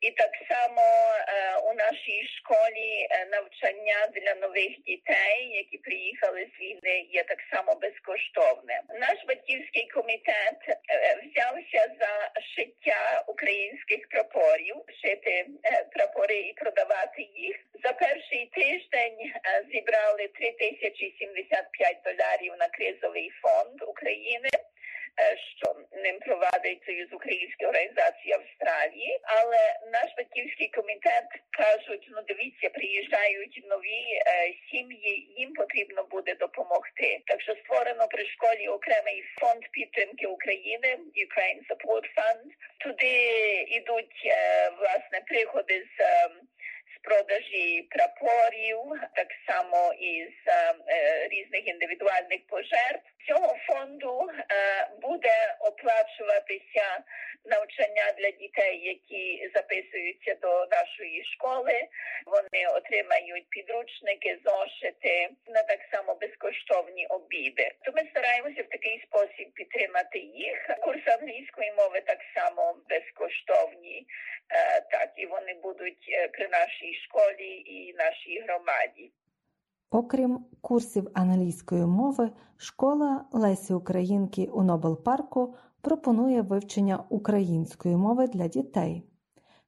І 0.01 0.11
так 0.11 0.31
само 0.49 0.83
е, 0.83 1.57
у 1.57 1.75
нашій 1.75 2.29
школі 2.39 3.09
навчання 3.31 4.09
для 4.15 4.35
нових 4.35 4.83
дітей, 4.87 5.49
які 5.49 5.79
приїхали 5.79 6.47
з 6.55 6.61
війни, 6.61 7.07
є 7.11 7.25
так 7.25 7.39
само 7.53 7.75
безкоштовне. 7.75 8.81
Наш 9.01 9.25
батьківський 9.29 9.89
комітет 9.95 10.61
е, 10.69 10.75
взявся 11.23 11.95
за 12.01 12.41
шиття 12.55 13.25
українських 13.27 14.09
прапорів, 14.09 14.77
шити 15.03 15.47
е, 15.65 15.85
прапори 15.93 16.39
і 16.39 16.53
продавати 16.53 17.23
їх. 17.23 17.57
За 17.85 17.93
перший 17.93 18.47
тиждень 18.47 19.33
зібрали 19.73 20.29
3075 20.29 21.97
доларів 22.05 22.55
на 22.59 22.69
кризовий 22.69 23.31
фонд 23.43 23.83
України 23.83 24.49
що 25.57 25.75
ним 25.93 26.19
провадить 26.19 26.85
Союз 26.87 27.13
Української 27.13 27.69
організації 27.69 28.35
Австралії, 28.35 29.21
але 29.25 29.61
наш 29.93 30.09
батьківський 30.17 30.69
комітет 30.69 31.25
кажуть: 31.51 32.09
ну 32.11 32.23
дивіться, 32.29 32.71
приїжджають 32.71 33.65
нові 33.71 34.03
е, 34.27 34.55
сім'ї, 34.71 35.35
їм 35.37 35.53
потрібно 35.53 36.05
буде 36.05 36.35
допомогти. 36.35 37.23
Так 37.27 37.43
що 37.43 37.57
створено 37.57 38.09
при 38.09 38.27
школі 38.27 38.69
окремий 38.69 39.25
фонд 39.41 39.63
підтримки 39.71 40.27
України 40.27 40.99
Ukraine 41.27 41.61
Support 41.69 42.07
Fund. 42.17 42.49
Туди 42.79 43.15
йдуть 43.69 44.23
е, 44.27 44.71
власне 44.79 45.21
приходи 45.29 45.87
з. 45.99 46.01
Е, 46.01 46.31
продажі 47.03 47.89
прапорів, 47.91 49.01
так 49.15 49.29
само 49.47 49.93
із 49.93 50.33
е, 50.47 50.75
різних 51.29 51.69
індивідуальних 51.69 52.41
пожертв. 52.47 53.09
Цього 53.29 53.57
фонду 53.67 54.31
е, 54.31 54.45
буде 55.03 55.57
оплачуватися 55.61 57.03
навчання 57.45 58.13
для 58.19 58.31
дітей, 58.31 58.81
які 58.85 59.51
записуються 59.55 60.35
до 60.43 60.67
нашої 60.71 61.25
школи. 61.25 61.89
Вони 62.27 62.67
отримають 62.67 63.51
підручники, 63.51 64.39
зошити 64.45 65.29
на 65.47 65.63
так 65.63 65.81
само 65.93 66.15
безкоштовні 66.15 67.07
обіди. 67.07 67.71
То 67.85 67.93
ми 67.97 68.03
стараємося 68.11 68.63
в 68.63 68.69
такий 68.69 69.05
спосіб 69.07 69.53
підтримати 69.55 70.19
їх. 70.19 70.71
Курси 70.81 71.11
англійської 71.11 71.73
мови 71.73 72.01
так 72.01 72.19
само 72.35 72.77
безкоштовні, 72.89 74.07
е, 74.51 74.81
так 74.81 75.11
і 75.17 75.27
вони 75.27 75.55
будуть 75.55 76.07
при 76.33 76.49
нашій 76.49 76.92
школі 76.95 77.63
і 77.67 77.95
нашій 77.95 78.41
громаді. 78.47 79.13
Окрім 79.91 80.47
курсів 80.61 81.09
англійської 81.15 81.87
мови, 81.87 82.31
школа 82.57 83.25
Лесі 83.33 83.75
Українки 83.75 84.43
у 84.53 84.63
Нобел-парку 84.63 85.55
пропонує 85.83 86.43
вивчення 86.43 87.05
української 87.09 87.97
мови 87.97 88.27
для 88.27 88.49
дітей. 88.49 89.03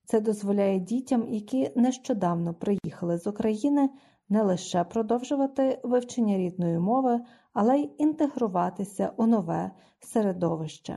Це 0.05 0.21
дозволяє 0.21 0.79
дітям, 0.79 1.29
які 1.29 1.71
нещодавно 1.77 2.55
приїхали 2.55 3.19
з 3.19 3.27
України, 3.27 3.91
не 4.29 4.43
лише 4.43 4.85
продовжувати 4.85 5.81
вивчення 5.83 6.37
рідної 6.39 6.79
мови, 6.79 7.21
але 7.53 7.79
й 7.79 7.91
інтегруватися 7.99 9.13
у 9.17 9.27
нове 9.27 9.71
середовище. 10.01 10.93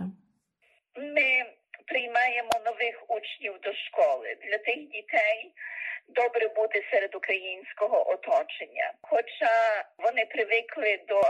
Ми 0.95 1.29
приймаємо 1.87 2.51
нових 2.65 2.95
учнів 3.09 3.53
до 3.63 3.73
школи 3.73 4.27
для 4.43 4.57
тих 4.57 4.75
дітей 4.75 5.53
добре 6.07 6.47
бути 6.47 6.85
серед 6.91 7.15
українського 7.15 8.09
оточення. 8.09 8.93
Хоча 9.01 9.85
вони 9.97 10.25
привикли 10.25 10.99
до 11.07 11.21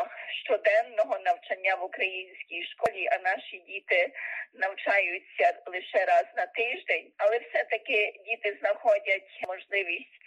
щоденного 0.44 1.20
навчання 1.20 1.76
в 1.76 1.84
українській 1.84 2.64
школі, 2.64 3.08
а 3.12 3.18
наші 3.30 3.58
діти 3.68 4.10
навчаються 4.54 5.62
лише 5.66 6.06
раз 6.06 6.26
на 6.38 6.46
тиждень, 6.46 7.12
але 7.18 7.40
все-таки 7.40 8.14
діти 8.26 8.58
знаходять 8.62 9.30
можливість 9.48 10.18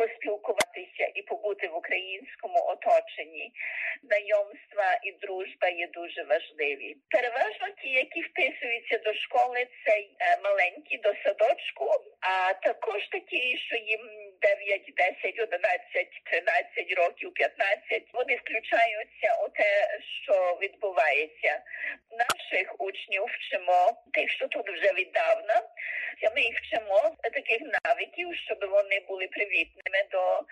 поспілкуватися 0.00 1.04
і 1.14 1.22
побути 1.22 1.68
в 1.68 1.76
українському 1.76 2.58
оточенні. 2.72 3.52
Знайомства 4.02 4.88
і 5.02 5.12
дружба 5.12 5.68
є 5.68 5.86
дуже 5.86 6.22
важливі. 6.22 6.96
Переважно 7.10 7.66
ті, 7.82 7.88
які 7.88 8.20
вписуються 8.22 8.98
до 8.98 9.14
школи, 9.14 9.66
це 9.84 9.92
маленькі 10.44 10.98
до 10.98 11.12
садочку, 11.22 11.86
а 12.20 12.52
також 12.52 13.08
такі, 13.08 13.58
що 13.58 13.76
їм 13.76 14.29
9, 14.42 14.94
10, 14.96 15.38
11, 15.38 16.08
13 16.24 16.92
років, 16.96 17.34
15, 17.34 18.02
вони 18.12 18.36
включаються 18.36 19.34
у 19.44 19.48
те, 19.48 19.98
що 20.22 20.58
відбувається. 20.62 21.62
Наших 22.10 22.80
учнів 22.80 23.24
вчимо 23.24 24.02
тих, 24.12 24.30
що 24.30 24.48
тут 24.48 24.70
вже 24.70 24.92
віддавна. 24.92 25.62
Ми 26.34 26.40
їх 26.40 26.58
вчимо 26.58 27.16
таких 27.22 27.60
навиків. 27.84 28.36
щоб 28.36 28.58
вони 28.70 29.00
були 29.08 29.26
привітними 29.26 30.04
до 30.10 30.42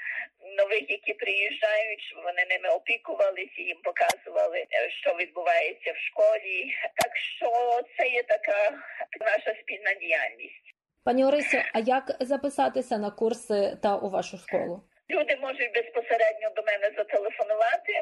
нових, 0.57 0.91
які 0.91 1.15
приїжджають, 1.15 2.01
щоб 2.01 2.23
вони 2.23 2.47
ними 2.51 2.69
опікувалися, 2.69 3.63
їм 3.63 3.79
показували, 3.83 4.67
що 5.01 5.15
відбувається 5.15 5.93
в 5.93 5.97
школі. 5.97 6.75
Так 6.97 7.17
що 7.17 7.81
це 7.99 8.09
є 8.09 8.23
така 8.23 8.79
наша 9.21 9.55
спільна 9.61 9.95
діяльність. 9.95 10.68
Пані 11.09 11.25
Орисю, 11.25 11.59
а 11.75 11.79
як 11.79 12.17
записатися 12.21 12.99
на 12.99 13.11
курси 13.11 13.77
та 13.83 13.97
у 13.97 14.11
вашу 14.11 14.39
школу? 14.39 14.83
Люди 15.11 15.37
можуть 15.37 15.75
безпосередньо 15.75 16.51
до 16.57 16.63
мене 16.63 16.91
зателефонувати. 16.97 17.93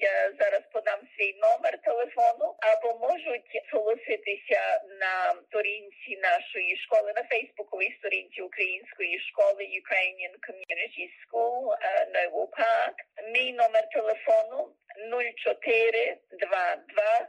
Я 0.00 0.32
зараз 0.40 0.62
подам 0.72 1.00
свій 1.16 1.34
номер 1.46 1.78
телефону, 1.82 2.54
або 2.70 2.88
можуть 3.08 3.62
зголоситися 3.70 4.60
на 5.00 5.34
сторінці 5.48 6.16
нашої 6.22 6.76
школи 6.76 7.12
на 7.16 7.22
Фейсбуковій 7.22 7.96
сторінці 7.98 8.42
української 8.42 9.20
школи 9.20 9.62
Ukrainian 9.82 10.34
Community 10.46 11.04
School 11.18 11.76
Нову 12.14 12.46
Парк. 12.46 12.96
Мій 13.34 13.52
номер 13.52 13.88
телефону 13.90 14.68
0422 15.10 17.28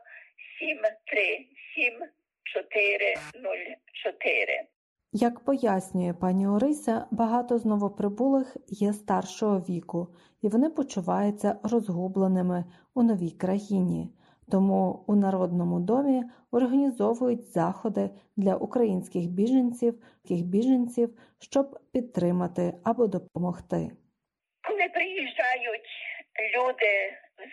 737 0.60 2.10
404. 2.44 4.68
Як 5.12 5.40
пояснює 5.40 6.14
пані 6.14 6.48
Орися, 6.48 7.06
багато 7.12 7.58
з 7.58 7.66
новоприбулих 7.66 8.58
є 8.68 8.94
старшого 8.94 9.60
віку, 9.60 10.08
і 10.42 10.48
вони 10.48 10.70
почуваються 10.70 11.56
розгубленими 11.64 12.66
у 12.96 13.04
новій 13.04 13.32
країні. 13.32 14.10
Тому 14.52 15.04
у 15.08 15.16
Народному 15.16 15.80
домі 15.80 16.24
організовують 16.52 17.52
заходи 17.52 18.10
для 18.38 18.56
українських 18.56 19.28
біженців, 19.28 19.94
біженців, 20.30 21.10
щоб 21.40 21.80
підтримати 21.94 22.74
або 22.84 23.08
допомогти. 23.08 23.92
Коли 24.68 24.90
приїжджають 24.94 25.90
люди 26.56 26.94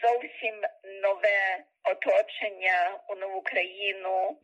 зовсім 0.03 0.55
нове 1.03 1.65
оточення 1.93 2.99
у 3.09 3.15
нову 3.15 3.41
країну 3.41 4.37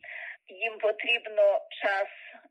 їм 0.48 0.78
потрібно 0.78 1.60
час 1.82 2.08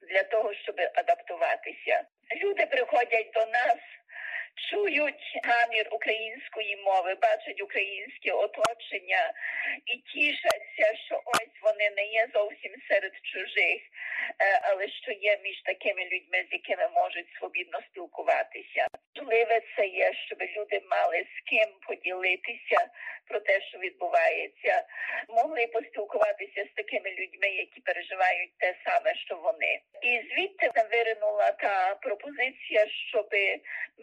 для 0.10 0.24
того, 0.24 0.54
щоб 0.54 0.76
адаптуватися. 0.96 2.04
Люди 2.44 2.66
приходять 2.66 3.32
до 3.34 3.40
нас, 3.40 3.78
чують 4.70 5.40
гамір 5.44 5.88
української 5.92 6.76
мови, 6.76 7.16
бачать 7.22 7.62
українське 7.62 8.32
оточення 8.32 9.34
і 9.86 9.98
тішаться, 9.98 10.96
що 11.06 11.22
ось 11.26 11.62
вони 11.62 11.90
не 11.90 12.06
є 12.06 12.28
зовсім 12.34 12.72
серед 12.90 13.14
чужих, 13.24 13.82
але 14.62 14.88
що 14.90 15.12
є 15.12 15.40
між 15.44 15.62
такими 15.62 16.06
людьми, 16.06 16.46
з 16.50 16.54
якими 16.54 16.90
можуть 16.90 17.28
свобідно 17.40 17.80
спілкуватися. 17.92 18.88
Важливе 19.16 19.62
це 19.76 19.88
є, 19.88 20.14
щоб 20.14 20.42
люди 20.42 20.82
мали 20.92 21.26
з 21.36 21.50
ким 21.50 21.70
поділитися 21.88 22.90
про 23.28 23.40
те, 23.40 23.62
що 23.62 23.78
відбувається, 23.78 24.84
могли 25.30 25.68
поспілкуватися 25.68 26.66
з 26.66 26.76
такими 26.76 27.10
людьми, 27.10 27.48
які 27.48 27.82
переживають 27.82 28.58
те 28.58 28.76
саме, 28.86 29.16
що 29.16 29.36
вони. 29.36 29.80
І 30.02 30.22
звідти 30.30 30.72
виринула 30.92 31.52
та 31.52 31.96
пропозиція, 31.96 32.88
щоб 33.10 33.30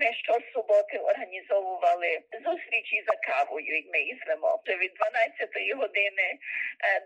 ми 0.01 0.13
щосуботи 0.49 0.97
організовували 0.99 2.11
зустрічі 2.47 2.97
за 3.09 3.17
кавою, 3.29 3.67
як 3.79 3.87
ми 3.93 4.01
їх 4.11 4.17
звемо. 4.25 4.51
Від 4.83 4.93
12 4.95 5.81
години 5.81 6.27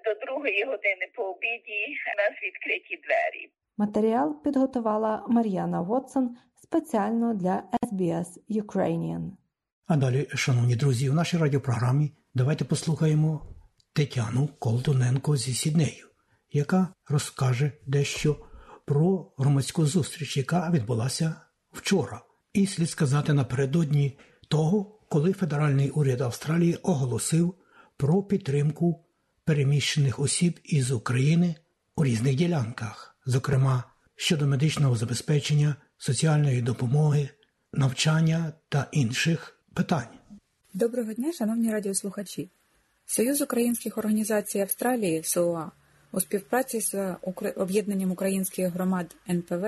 до 0.05 0.11
2 0.14 0.72
години 0.72 1.05
по 1.16 1.22
обіді 1.22 1.82
у 2.12 2.16
нас 2.22 2.34
відкриті 2.47 2.95
двері. 3.05 3.51
Матеріал 3.78 4.43
підготувала 4.45 5.24
Мар'яна 5.28 5.80
Вотсон 5.80 6.36
спеціально 6.62 7.34
для 7.34 7.62
SBS 7.82 8.28
Ukrainian. 8.62 9.30
А 9.86 9.97
далі, 9.97 10.26
шановні 10.34 10.76
друзі, 10.76 11.11
у 11.11 11.12
нашій 11.12 11.36
радіопрограмі 11.36 12.11
давайте 12.34 12.64
послухаємо 12.64 13.43
Тетяну 13.95 14.49
Колтуненко 14.59 15.36
зі 15.36 15.55
Сіднею, 15.55 16.07
яка 16.51 16.88
розкаже 17.09 17.72
дещо 17.86 18.36
про 18.86 19.32
громадську 19.38 19.86
зустріч, 19.86 20.36
яка 20.36 20.70
відбулася 20.70 21.36
вчора, 21.72 22.20
і 22.53 22.66
слід 22.66 22.90
сказати 22.90 23.32
напередодні 23.32 24.18
того, 24.48 24.98
коли 25.09 25.32
федеральний 25.32 25.90
уряд 25.90 26.20
Австралії 26.20 26.78
оголосив 26.82 27.55
про 27.96 28.22
підтримку 28.22 29.05
переміщених 29.44 30.18
осіб 30.18 30.61
із 30.64 30.90
України 30.90 31.55
у 31.96 32.05
різних 32.05 32.34
ділянках, 32.34 33.16
зокрема 33.26 33.84
щодо 34.16 34.46
медичного 34.46 34.96
забезпечення, 34.96 35.76
соціальної 35.98 36.62
допомоги, 36.62 37.28
навчання 37.72 38.53
та 38.68 38.88
інших 38.92 39.61
питань. 39.74 40.09
Доброго 40.74 41.12
дня, 41.12 41.32
шановні 41.32 41.72
радіослухачі. 41.72 42.50
Союз 43.07 43.40
українських 43.40 43.98
організацій 43.98 44.59
Австралії 44.59 45.22
СОА 45.22 45.70
у 46.12 46.20
співпраці 46.20 46.80
з 46.80 47.16
об'єднанням 47.57 48.11
українських 48.11 48.72
громад 48.72 49.16
НПВ 49.28 49.64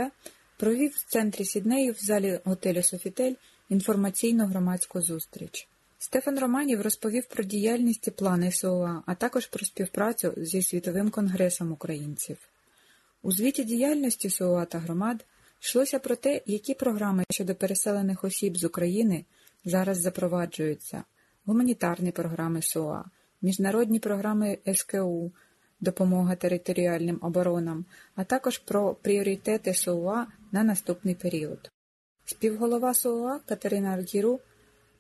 провів 0.56 0.90
в 0.90 1.12
центрі 1.12 1.44
Сіднею 1.44 1.92
в 1.92 1.98
залі 1.98 2.40
готелю 2.44 2.82
Софітель 2.82 3.34
інформаційну 3.68 4.46
громадську 4.46 5.00
зустріч. 5.00 5.68
Стефан 5.98 6.38
Романів 6.38 6.82
розповів 6.82 7.26
про 7.26 7.44
діяльність 7.44 8.08
і 8.08 8.10
плани 8.10 8.52
СОА, 8.52 9.02
а 9.06 9.14
також 9.14 9.46
про 9.46 9.64
співпрацю 9.64 10.34
зі 10.36 10.62
Світовим 10.62 11.10
конгресом 11.10 11.72
українців. 11.72 12.36
У 13.22 13.32
звіті 13.32 13.64
діяльності 13.64 14.30
СОА 14.30 14.64
та 14.64 14.78
громад 14.78 15.24
йшлося 15.60 15.98
про 15.98 16.16
те, 16.16 16.40
які 16.46 16.74
програми 16.74 17.24
щодо 17.30 17.54
переселених 17.54 18.24
осіб 18.24 18.56
з 18.56 18.64
України 18.64 19.24
зараз 19.64 20.00
запроваджуються, 20.00 21.04
гуманітарні 21.44 22.10
програми 22.10 22.62
СОА, 22.62 23.04
міжнародні 23.42 23.98
програми 23.98 24.58
СКУ, 24.74 25.32
допомога 25.84 26.36
територіальним 26.36 27.18
оборонам, 27.22 27.84
а 28.14 28.24
також 28.24 28.58
про 28.58 28.94
пріоритети 28.94 29.74
СОА 29.74 30.26
на 30.52 30.64
наступний 30.64 31.14
період. 31.14 31.70
Співголова 32.24 32.94
СОА 32.94 33.40
Катерина 33.46 33.88
Аргіру 33.88 34.40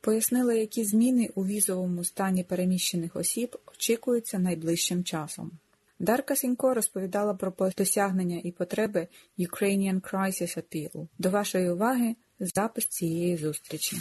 пояснила, 0.00 0.54
які 0.54 0.84
зміни 0.84 1.30
у 1.34 1.46
візовому 1.46 2.04
стані 2.04 2.44
переміщених 2.44 3.16
осіб 3.16 3.56
очікуються 3.66 4.38
найближчим 4.38 5.04
часом. 5.04 5.50
Дарка 5.98 6.36
Сінько 6.36 6.74
розповідала 6.74 7.34
про 7.34 7.52
досягнення 7.78 8.40
і 8.44 8.52
потреби 8.52 9.08
Ukrainian 9.38 10.00
Crisis 10.00 10.58
Appeal. 10.58 11.08
До 11.18 11.30
вашої 11.30 11.70
уваги 11.70 12.14
запис 12.46 12.86
цієї 12.86 13.36
зустрічі. 13.36 13.96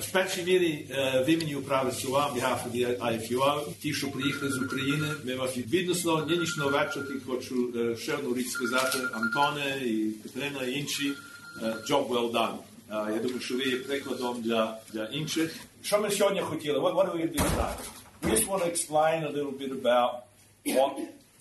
В 0.00 0.12
першій 0.12 0.42
мірі 0.42 0.86
в 1.26 1.28
імені 1.28 1.54
управи 1.54 1.92
СУА, 1.92 2.32
behalf 2.32 2.58
of 2.64 2.72
the 2.72 2.98
IFUA, 2.98 3.60
ті, 3.82 3.94
що 3.94 4.10
приїхали 4.10 4.52
з 4.52 4.62
України, 4.62 5.06
ми 5.24 5.34
вас 5.34 5.56
відносно 5.56 6.26
нинішнього 6.26 6.70
вечора 6.70 7.06
хочу 7.26 7.72
ще 7.98 8.14
одну 8.14 8.34
річ 8.34 8.48
сказати, 8.48 8.98
Антоне 9.12 9.80
і 9.84 10.10
Катерина 10.22 10.62
і 10.66 10.72
інші, 10.72 11.12
job 11.62 12.08
well 12.08 12.32
done. 12.32 12.56
Я 12.90 13.18
думаю, 13.18 13.40
що 13.40 13.56
ви 13.56 13.64
є 13.64 13.76
прикладом 13.76 14.42
для, 14.42 14.78
для 14.92 15.04
інших. 15.04 15.56
Що 15.82 16.00
ми 16.00 16.10
сьогодні 16.10 16.40
хотіли? 16.40 16.78
What, 16.78 16.94
what 16.94 17.06
are 17.06 17.16
we 17.16 17.28
do 17.32 17.38
tonight? 17.38 17.78
We 18.22 18.30
just 18.30 18.46
want 18.46 18.62
to 18.62 18.68
explain 18.74 19.24
a 19.24 19.30
little 19.38 19.56
bit 19.62 19.72
about 19.80 20.10
what 20.76 20.92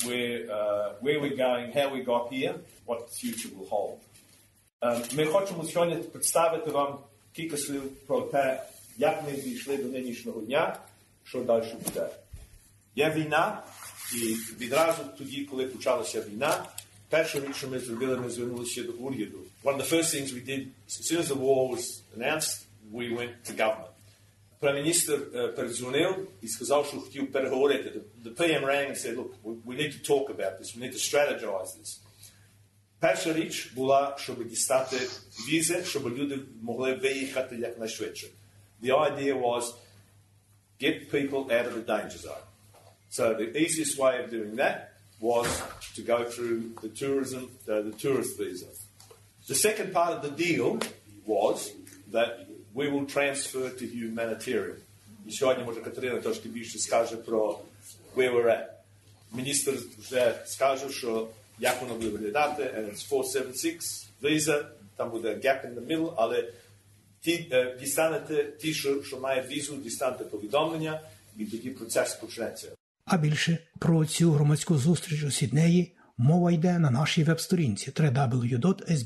we're, 0.06 0.40
uh, 0.52 0.88
where 1.06 1.20
we're 1.24 1.38
going, 1.48 1.72
how 1.72 1.88
we 1.96 2.00
got 2.14 2.24
here, 2.34 2.56
what 2.86 3.00
the 3.08 3.14
future 3.22 3.50
will 3.56 3.70
hold. 3.76 4.00
Ми 5.14 5.26
хочемо 5.26 5.64
сьогодні 5.64 5.96
представити 5.96 6.72
вам 6.72 6.98
кілька 7.34 7.58
слів 7.58 7.84
про 8.08 8.22
те, 8.22 8.64
як 8.98 9.24
ми 9.26 9.42
дійшли 9.42 9.78
до 9.78 9.90
нинішнього 9.90 10.42
дня, 10.42 10.80
що 11.24 11.40
далі 11.40 11.76
буде. 11.86 12.10
Є 12.96 13.10
війна, 13.10 13.64
і 14.14 14.36
відразу 14.64 15.02
тоді, 15.18 15.46
коли 15.46 15.66
почалася 15.66 16.22
війна, 16.22 16.66
перша 17.10 17.40
річ, 17.40 17.56
що 17.56 17.68
ми 17.68 17.80
зробили, 17.80 18.18
ми 18.18 18.30
звернулися 18.30 18.84
до 18.84 18.92
уряду. 18.92 19.38
One 19.64 19.78
of 19.78 19.82
the 19.82 19.90
first 19.90 20.16
things 20.16 20.34
we 20.34 20.46
did, 20.50 20.68
as 20.88 21.08
soon 21.08 21.20
as 21.20 21.28
the 21.28 21.40
war 21.40 21.70
was 21.74 22.04
announced, 22.16 22.66
we 22.94 23.18
went 23.18 23.32
to 23.48 23.56
government. 23.58 23.90
Прем'єр-міністр 24.60 25.20
передзвонив 25.56 26.28
і 26.42 26.48
сказав, 26.48 26.88
що 26.88 26.98
хотів 26.98 27.32
переговорити. 27.32 28.02
The 28.26 28.36
PM 28.36 28.66
rang 28.66 28.90
and 28.90 28.98
said, 28.98 29.16
look, 29.16 29.32
we 29.44 29.76
need 29.76 29.92
to 29.94 30.02
talk 30.12 30.30
about 30.30 30.60
this, 30.60 30.76
we 30.76 30.82
need 30.84 30.94
to 30.94 31.00
strategize 31.00 31.72
this. 31.80 32.00
Перша 33.03 33.33
річ 33.33 33.73
була, 33.75 34.17
щоб 34.19 34.49
дістати 34.49 34.97
візи, 35.49 35.85
щоб 35.85 36.19
люди 36.19 36.39
могли 36.63 36.95
виїхати 36.95 37.57
якнайшвидше. 37.57 38.27
The 38.83 39.13
idea 39.13 39.35
was 39.35 39.75
get 40.81 41.11
people 41.11 41.51
out 41.51 41.67
of 41.67 41.75
the 41.75 41.87
danger 41.95 42.19
zone. 42.27 42.45
So 43.11 43.35
the 43.35 43.49
easiest 43.63 43.99
way 43.99 44.15
of 44.23 44.31
doing 44.31 44.57
that 44.57 44.77
was 45.21 45.49
to 45.97 46.03
go 46.03 46.19
through 46.25 46.59
the 46.83 46.91
tourism, 47.03 47.43
uh, 47.69 47.83
the 47.89 47.95
tourist 48.05 48.39
visa. 48.39 48.71
The 49.49 49.55
second 49.55 49.93
part 49.93 50.13
of 50.17 50.21
the 50.27 50.35
deal 50.47 50.79
was 51.27 51.73
that 52.13 52.31
we 52.75 52.89
will 52.93 53.07
transfer 53.07 53.71
to 53.71 53.85
humanitarian. 53.87 54.81
І 55.27 55.33
сьогодні, 55.33 55.65
може, 55.65 55.81
Катерина 55.81 56.21
трошки 56.21 56.49
більше 56.49 56.79
скаже 56.79 57.17
про 57.17 57.61
where 58.17 58.33
we're 58.33 58.47
at. 58.47 58.67
Міністр 59.33 59.73
вже 59.99 60.43
скаже, 60.47 60.91
що 60.91 61.29
як 61.60 61.82
воно 61.82 61.94
буде 61.94 62.10
виглядати, 62.10 62.64
and 62.64 62.92
it's 62.92 63.10
476 63.10 64.10
visa, 64.24 64.66
там 64.96 65.12
буде 65.12 65.30
gap 65.30 65.66
in 65.66 65.76
the 65.76 65.88
middle, 65.88 66.14
але 66.18 66.50
ті, 67.22 67.50
е, 67.52 67.78
дістанете, 67.80 68.44
ті, 68.44 68.74
що, 68.74 69.04
що 69.04 69.20
мають 69.20 69.52
візу, 69.52 69.76
дістанете 69.76 70.24
повідомлення, 70.24 71.02
і 71.38 71.46
тоді 71.46 71.70
процес 71.70 72.14
почнеться. 72.14 72.68
А 73.06 73.18
більше 73.18 73.58
про 73.80 74.06
цю 74.06 74.32
громадську 74.32 74.78
зустріч 74.78 75.24
у 75.24 75.32
Сіднеї 75.32 75.96
мова 76.18 76.52
йде 76.52 76.80
на 76.80 76.92
нашій 76.92 77.24
веб-сторінці 77.24 77.92
www.sbs.com.au 77.92 78.98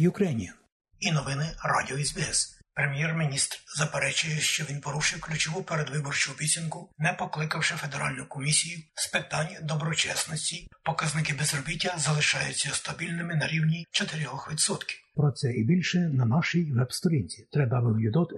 Ukrainian. 0.00 0.52
І 1.00 1.12
новини 1.12 1.50
Радіо 1.64 2.04
СБС. 2.04 2.55
Прем'єр-міністр 2.76 3.58
заперечує, 3.76 4.40
що 4.40 4.64
він 4.70 4.80
порушив 4.80 5.20
ключову 5.20 5.62
передвиборчу 5.62 6.32
обіцянку, 6.32 6.90
не 6.98 7.12
покликавши 7.12 7.74
федеральну 7.74 8.26
комісію 8.26 8.78
з 8.94 9.06
питань 9.06 9.48
доброчесності. 9.62 10.68
Показники 10.84 11.34
безробіття 11.34 11.94
залишаються 11.98 12.70
стабільними 12.70 13.34
на 13.34 13.46
рівні 13.46 13.86
4%. 13.92 14.78
Про 15.14 15.32
це 15.32 15.52
і 15.52 15.64
більше 15.64 15.98
на 15.98 16.24
нашій 16.24 16.72
веб-сторінці 16.72 17.48
www.sbs.com.au 17.52 18.36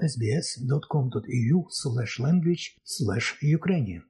language 2.20 2.76
Ukrainian. 3.59 4.01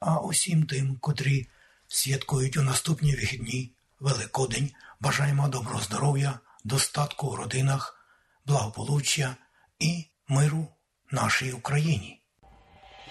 А 0.00 0.20
усім 0.20 0.66
тим, 0.66 0.96
котрі 1.00 1.48
святкують 1.88 2.56
у 2.56 2.62
наступні 2.62 3.14
вихідні 3.14 3.72
Великодень, 4.00 4.70
бажаємо 5.00 5.48
доброго 5.48 5.80
здоров'я, 5.80 6.38
достатку 6.64 7.26
у 7.26 7.36
родинах, 7.36 8.06
благополуччя 8.46 9.36
і 9.80 10.04
миру 10.28 10.66
нашій 11.12 11.52
Україні. 11.52 12.20